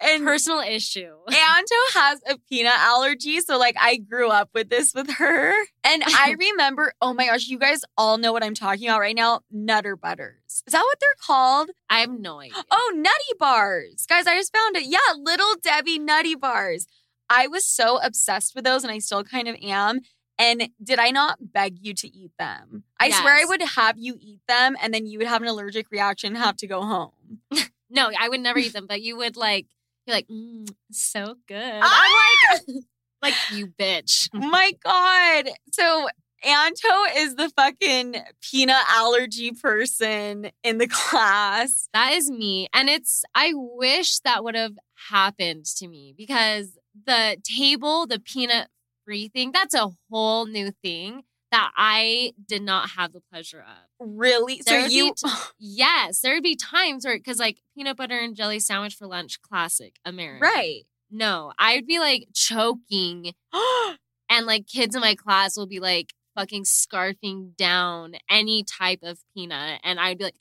and 0.00 0.24
Personal 0.24 0.60
issue. 0.60 1.12
Anto 1.28 1.74
has 1.94 2.20
a 2.28 2.38
peanut 2.48 2.78
allergy. 2.78 3.40
So, 3.40 3.58
like, 3.58 3.76
I 3.78 3.96
grew 3.96 4.30
up 4.30 4.50
with 4.54 4.70
this 4.70 4.94
with 4.94 5.10
her. 5.14 5.52
And 5.84 6.02
I 6.06 6.34
remember, 6.38 6.94
oh 7.00 7.12
my 7.12 7.26
gosh, 7.26 7.48
you 7.48 7.58
guys 7.58 7.82
all 7.96 8.18
know 8.18 8.32
what 8.32 8.42
I'm 8.42 8.54
talking 8.54 8.88
about 8.88 9.00
right 9.00 9.14
now 9.14 9.40
Nutter 9.50 9.96
Butters. 9.96 10.62
Is 10.66 10.72
that 10.72 10.82
what 10.82 10.98
they're 11.00 11.08
called? 11.20 11.70
I 11.88 12.00
have 12.00 12.10
no 12.10 12.40
idea. 12.40 12.64
Oh, 12.70 12.92
Nutty 12.94 13.38
Bars. 13.38 14.06
Guys, 14.08 14.26
I 14.26 14.36
just 14.36 14.54
found 14.54 14.76
it. 14.76 14.84
Yeah, 14.84 14.98
Little 15.16 15.54
Debbie 15.62 15.98
Nutty 15.98 16.34
Bars. 16.34 16.86
I 17.28 17.46
was 17.46 17.64
so 17.64 17.98
obsessed 18.02 18.54
with 18.54 18.64
those 18.64 18.82
and 18.82 18.92
I 18.92 18.98
still 18.98 19.22
kind 19.22 19.48
of 19.48 19.56
am. 19.62 20.00
And 20.38 20.70
did 20.82 20.98
I 20.98 21.10
not 21.10 21.52
beg 21.52 21.76
you 21.80 21.92
to 21.94 22.08
eat 22.08 22.32
them? 22.38 22.84
I 22.98 23.10
swear 23.10 23.34
I 23.34 23.44
would 23.44 23.62
have 23.62 23.98
you 23.98 24.16
eat 24.18 24.40
them 24.48 24.74
and 24.82 24.92
then 24.92 25.06
you 25.06 25.18
would 25.18 25.28
have 25.28 25.42
an 25.42 25.48
allergic 25.48 25.90
reaction 25.90 26.28
and 26.34 26.38
have 26.42 26.56
to 26.56 26.66
go 26.66 26.82
home. 26.82 27.12
No, 27.92 28.08
I 28.16 28.28
would 28.28 28.40
never 28.40 28.60
eat 28.60 28.72
them, 28.72 28.86
but 28.86 29.02
you 29.02 29.16
would 29.16 29.36
like 29.36 29.66
you're 30.06 30.16
like, 30.16 30.28
mm, 30.28 30.68
so 30.90 31.36
good. 31.46 31.80
Ah! 31.82 32.02
I'm 32.02 32.56
like 32.66 32.84
like 33.22 33.34
you 33.52 33.68
bitch. 33.68 34.28
my 34.34 34.72
God. 34.84 35.50
So 35.72 36.08
Anto 36.42 36.88
is 37.16 37.34
the 37.34 37.50
fucking 37.50 38.16
peanut 38.40 38.82
allergy 38.88 39.52
person 39.52 40.50
in 40.64 40.78
the 40.78 40.88
class. 40.90 41.88
That 41.92 42.12
is 42.14 42.30
me. 42.30 42.68
And 42.72 42.88
it's 42.88 43.24
I 43.34 43.52
wish 43.54 44.20
that 44.20 44.42
would 44.44 44.54
have 44.54 44.74
happened 45.10 45.66
to 45.76 45.88
me 45.88 46.14
because 46.16 46.78
the 47.06 47.36
table, 47.44 48.06
the 48.06 48.20
peanut 48.20 48.68
free 49.04 49.28
thing, 49.28 49.52
that's 49.52 49.74
a 49.74 49.90
whole 50.10 50.46
new 50.46 50.72
thing 50.82 51.22
that 51.50 51.72
I 51.76 52.32
did 52.46 52.62
not 52.62 52.90
have 52.90 53.12
the 53.12 53.20
pleasure 53.20 53.60
of. 53.60 54.08
Really? 54.18 54.58
So 54.58 54.72
There 54.72 54.88
be 54.88 54.94
you 54.94 55.14
t- 55.14 55.28
Yes, 55.58 56.20
there 56.20 56.34
would 56.34 56.42
be 56.42 56.56
times 56.56 57.04
where 57.04 57.16
because 57.16 57.38
like 57.38 57.58
peanut 57.76 57.96
butter 57.96 58.18
and 58.18 58.36
jelly 58.36 58.60
sandwich 58.60 58.94
for 58.94 59.06
lunch, 59.06 59.40
classic 59.42 59.96
American. 60.04 60.42
right. 60.42 60.82
No, 61.10 61.52
I 61.58 61.74
would 61.74 61.86
be 61.86 61.98
like 61.98 62.28
choking 62.34 63.32
and 64.30 64.46
like 64.46 64.66
kids 64.66 64.94
in 64.94 65.00
my 65.00 65.16
class 65.16 65.56
will 65.56 65.66
be 65.66 65.80
like 65.80 66.14
fucking 66.36 66.62
scarfing 66.62 67.56
down 67.56 68.12
any 68.30 68.62
type 68.62 69.00
of 69.02 69.18
peanut 69.34 69.80
and 69.82 69.98
I'd 69.98 70.18
be 70.18 70.24
like 70.24 70.36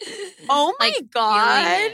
oh 0.47 0.75
my 0.79 0.93
like, 0.99 1.09
God. 1.11 1.91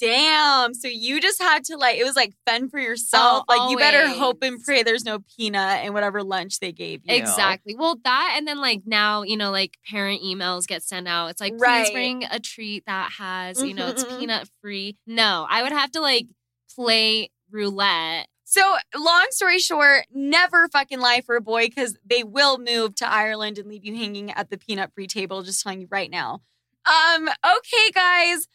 Damn. 0.00 0.72
So 0.74 0.88
you 0.88 1.20
just 1.20 1.40
had 1.42 1.64
to 1.64 1.76
like 1.76 1.98
it 1.98 2.04
was 2.04 2.16
like 2.16 2.32
fend 2.46 2.70
for 2.70 2.78
yourself. 2.80 3.44
Oh, 3.48 3.52
like 3.54 3.70
you 3.70 3.76
better 3.76 4.08
hope 4.08 4.42
and 4.42 4.62
pray 4.62 4.82
there's 4.82 5.04
no 5.04 5.18
peanut 5.36 5.84
in 5.84 5.92
whatever 5.92 6.22
lunch 6.22 6.58
they 6.60 6.72
gave 6.72 7.02
you. 7.04 7.14
Exactly. 7.14 7.76
Well, 7.76 7.96
that 8.04 8.34
and 8.36 8.48
then 8.48 8.60
like 8.60 8.82
now, 8.86 9.22
you 9.22 9.36
know, 9.36 9.50
like 9.50 9.76
parent 9.88 10.22
emails 10.22 10.66
get 10.66 10.82
sent 10.82 11.06
out. 11.06 11.28
It's 11.28 11.40
like, 11.40 11.54
Right. 11.58 11.84
please 11.84 11.90
bring 11.92 12.24
a 12.30 12.40
treat 12.40 12.84
that 12.86 13.12
has, 13.18 13.62
you 13.62 13.74
know, 13.74 13.88
it's 13.88 14.02
Mhm, 14.02 14.10
mhm. 14.10 14.18
peanut 14.18 14.50
free. 14.62 14.96
No, 15.06 15.46
I 15.48 15.62
would 15.62 15.72
have 15.72 15.90
to 15.92 16.00
like 16.00 16.26
play 16.74 17.30
roulette 17.50 18.26
So, 18.44 18.76
long 18.96 19.26
story 19.30 19.60
short, 19.60 20.06
never 20.12 20.66
fucking 20.68 20.98
lie 20.98 21.20
for 21.20 21.36
a 21.36 21.40
boy 21.40 21.66
because 21.68 21.96
they 22.04 22.24
will 22.24 22.58
move 22.58 22.96
to 22.96 23.08
Ireland 23.08 23.58
and 23.58 23.68
leave 23.68 23.84
you 23.84 23.94
hanging 23.94 24.32
at 24.32 24.50
the 24.50 24.58
peanut 24.58 24.92
free 24.92 25.06
table. 25.06 25.42
Just 25.42 25.62
telling 25.62 25.80
you 25.82 25.88
right 25.88 26.10
now. 26.10 26.40
Um, 26.84 27.28
okay, 27.28 27.90
guys, 27.94 28.48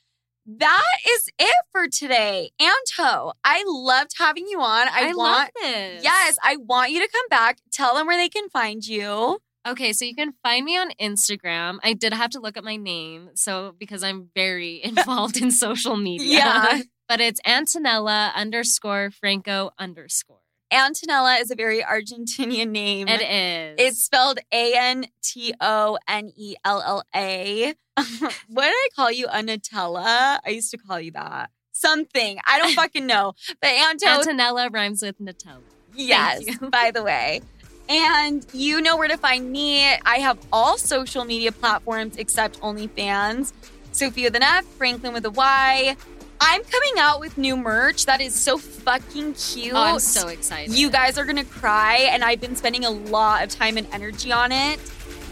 that 0.46 0.98
is 1.08 1.30
it 1.40 1.56
for 1.72 1.88
today. 1.88 2.52
Anto, 2.60 3.34
I 3.44 3.64
loved 3.66 4.12
having 4.18 4.46
you 4.48 4.60
on. 4.60 4.88
I, 4.88 5.10
I 5.10 5.12
love 5.12 5.16
want, 5.16 5.52
this. 5.62 6.04
yes, 6.04 6.38
I 6.44 6.58
want 6.58 6.92
you 6.92 7.02
to 7.02 7.12
come 7.12 7.28
back. 7.30 7.58
Tell 7.72 7.96
them 7.96 8.08
where 8.08 8.18
they 8.18 8.30
can 8.30 8.50
find 8.50 8.86
you. 8.86 9.40
Okay, 9.68 9.94
so 9.94 10.06
you 10.06 10.14
can 10.14 10.34
find 10.44 10.64
me 10.64 10.78
on 10.78 10.92
Instagram. 11.02 11.80
I 11.84 11.94
did 11.94 12.14
have 12.14 12.30
to 12.32 12.40
look 12.40 12.56
up 12.56 12.64
my 12.64 12.76
name, 12.76 13.32
so 13.34 13.74
because 13.80 14.04
I'm 14.04 14.30
very 14.36 14.82
involved 14.84 15.42
in 15.42 15.50
social 15.50 15.98
media. 15.98 16.38
Yeah. 16.38 16.82
but 17.10 17.20
it's 17.20 17.42
Antonella 17.42 18.34
underscore 18.36 19.10
Franco 19.10 19.72
underscore. 19.80 20.45
Antonella 20.72 21.40
is 21.40 21.52
a 21.52 21.56
very 21.56 21.82
Argentinian 21.82 22.70
name. 22.70 23.08
It 23.08 23.22
is. 23.22 23.76
It's 23.78 24.04
spelled 24.04 24.40
A 24.52 24.74
N 24.76 25.06
T 25.22 25.54
O 25.62 25.98
N 26.08 26.32
E 26.36 26.56
L 26.66 26.82
L 26.86 27.04
A. 27.16 27.74
What 28.48 28.64
did 28.66 28.74
I 28.74 28.90
call 28.96 29.12
you? 29.12 29.28
Anatella? 29.28 30.40
I 30.46 30.50
used 30.50 30.72
to 30.72 30.78
call 30.78 31.00
you 31.00 31.12
that. 31.12 31.50
Something. 31.72 32.40
I 32.46 32.58
don't 32.60 32.74
fucking 32.84 33.06
know. 33.06 33.34
But 33.62 33.70
Anto, 33.70 34.06
Antonella 34.08 34.74
rhymes 34.74 35.02
with 35.02 35.20
Nutella. 35.20 35.62
yes, 35.94 36.44
by 36.72 36.92
the 36.92 37.04
way. 37.04 37.42
And 37.88 38.46
you 38.52 38.82
know 38.82 38.98
where 38.98 39.08
to 39.08 39.18
find 39.18 39.52
me. 39.52 39.86
I 39.86 40.18
have 40.18 40.40
all 40.52 40.78
social 40.78 41.24
media 41.24 41.52
platforms 41.52 42.18
except 42.18 42.60
OnlyFans. 42.62 43.54
Sofia 43.92 44.26
with 44.28 44.36
an 44.36 44.44
F, 44.44 44.66
Franklyn 44.66 45.14
with 45.14 45.26
a 45.26 45.30
Y. 45.32 45.96
I'm 46.40 46.64
coming 46.64 46.94
out 47.00 47.20
with 47.20 47.38
new 47.38 47.56
merch 47.56 48.06
that 48.06 48.22
is 48.22 48.34
so 48.36 48.58
fucking 48.58 49.34
cute. 49.34 49.74
Oh, 49.74 49.78
I'm 49.78 50.00
so 50.00 50.28
excited. 50.28 50.78
You 50.78 50.90
guys 50.90 51.18
are 51.18 51.26
gonna 51.26 51.46
cry, 51.46 52.08
and 52.12 52.24
I've 52.24 52.42
been 52.42 52.56
spending 52.56 52.86
a 52.86 52.90
lot 52.90 53.44
of 53.44 53.50
time 53.50 53.78
and 53.78 53.88
energy 53.92 54.32
on 54.32 54.52
it. 54.52 54.80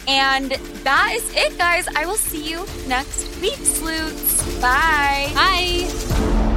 And 0.08 0.51
that 0.51 1.14
is 1.16 1.34
it, 1.36 1.58
guys. 1.58 1.88
I 1.95 2.06
will 2.06 2.16
see 2.16 2.49
you 2.49 2.66
next 2.88 3.39
week, 3.41 3.56
Sloots. 3.56 4.60
Bye. 4.60 5.32
Bye. 5.34 6.49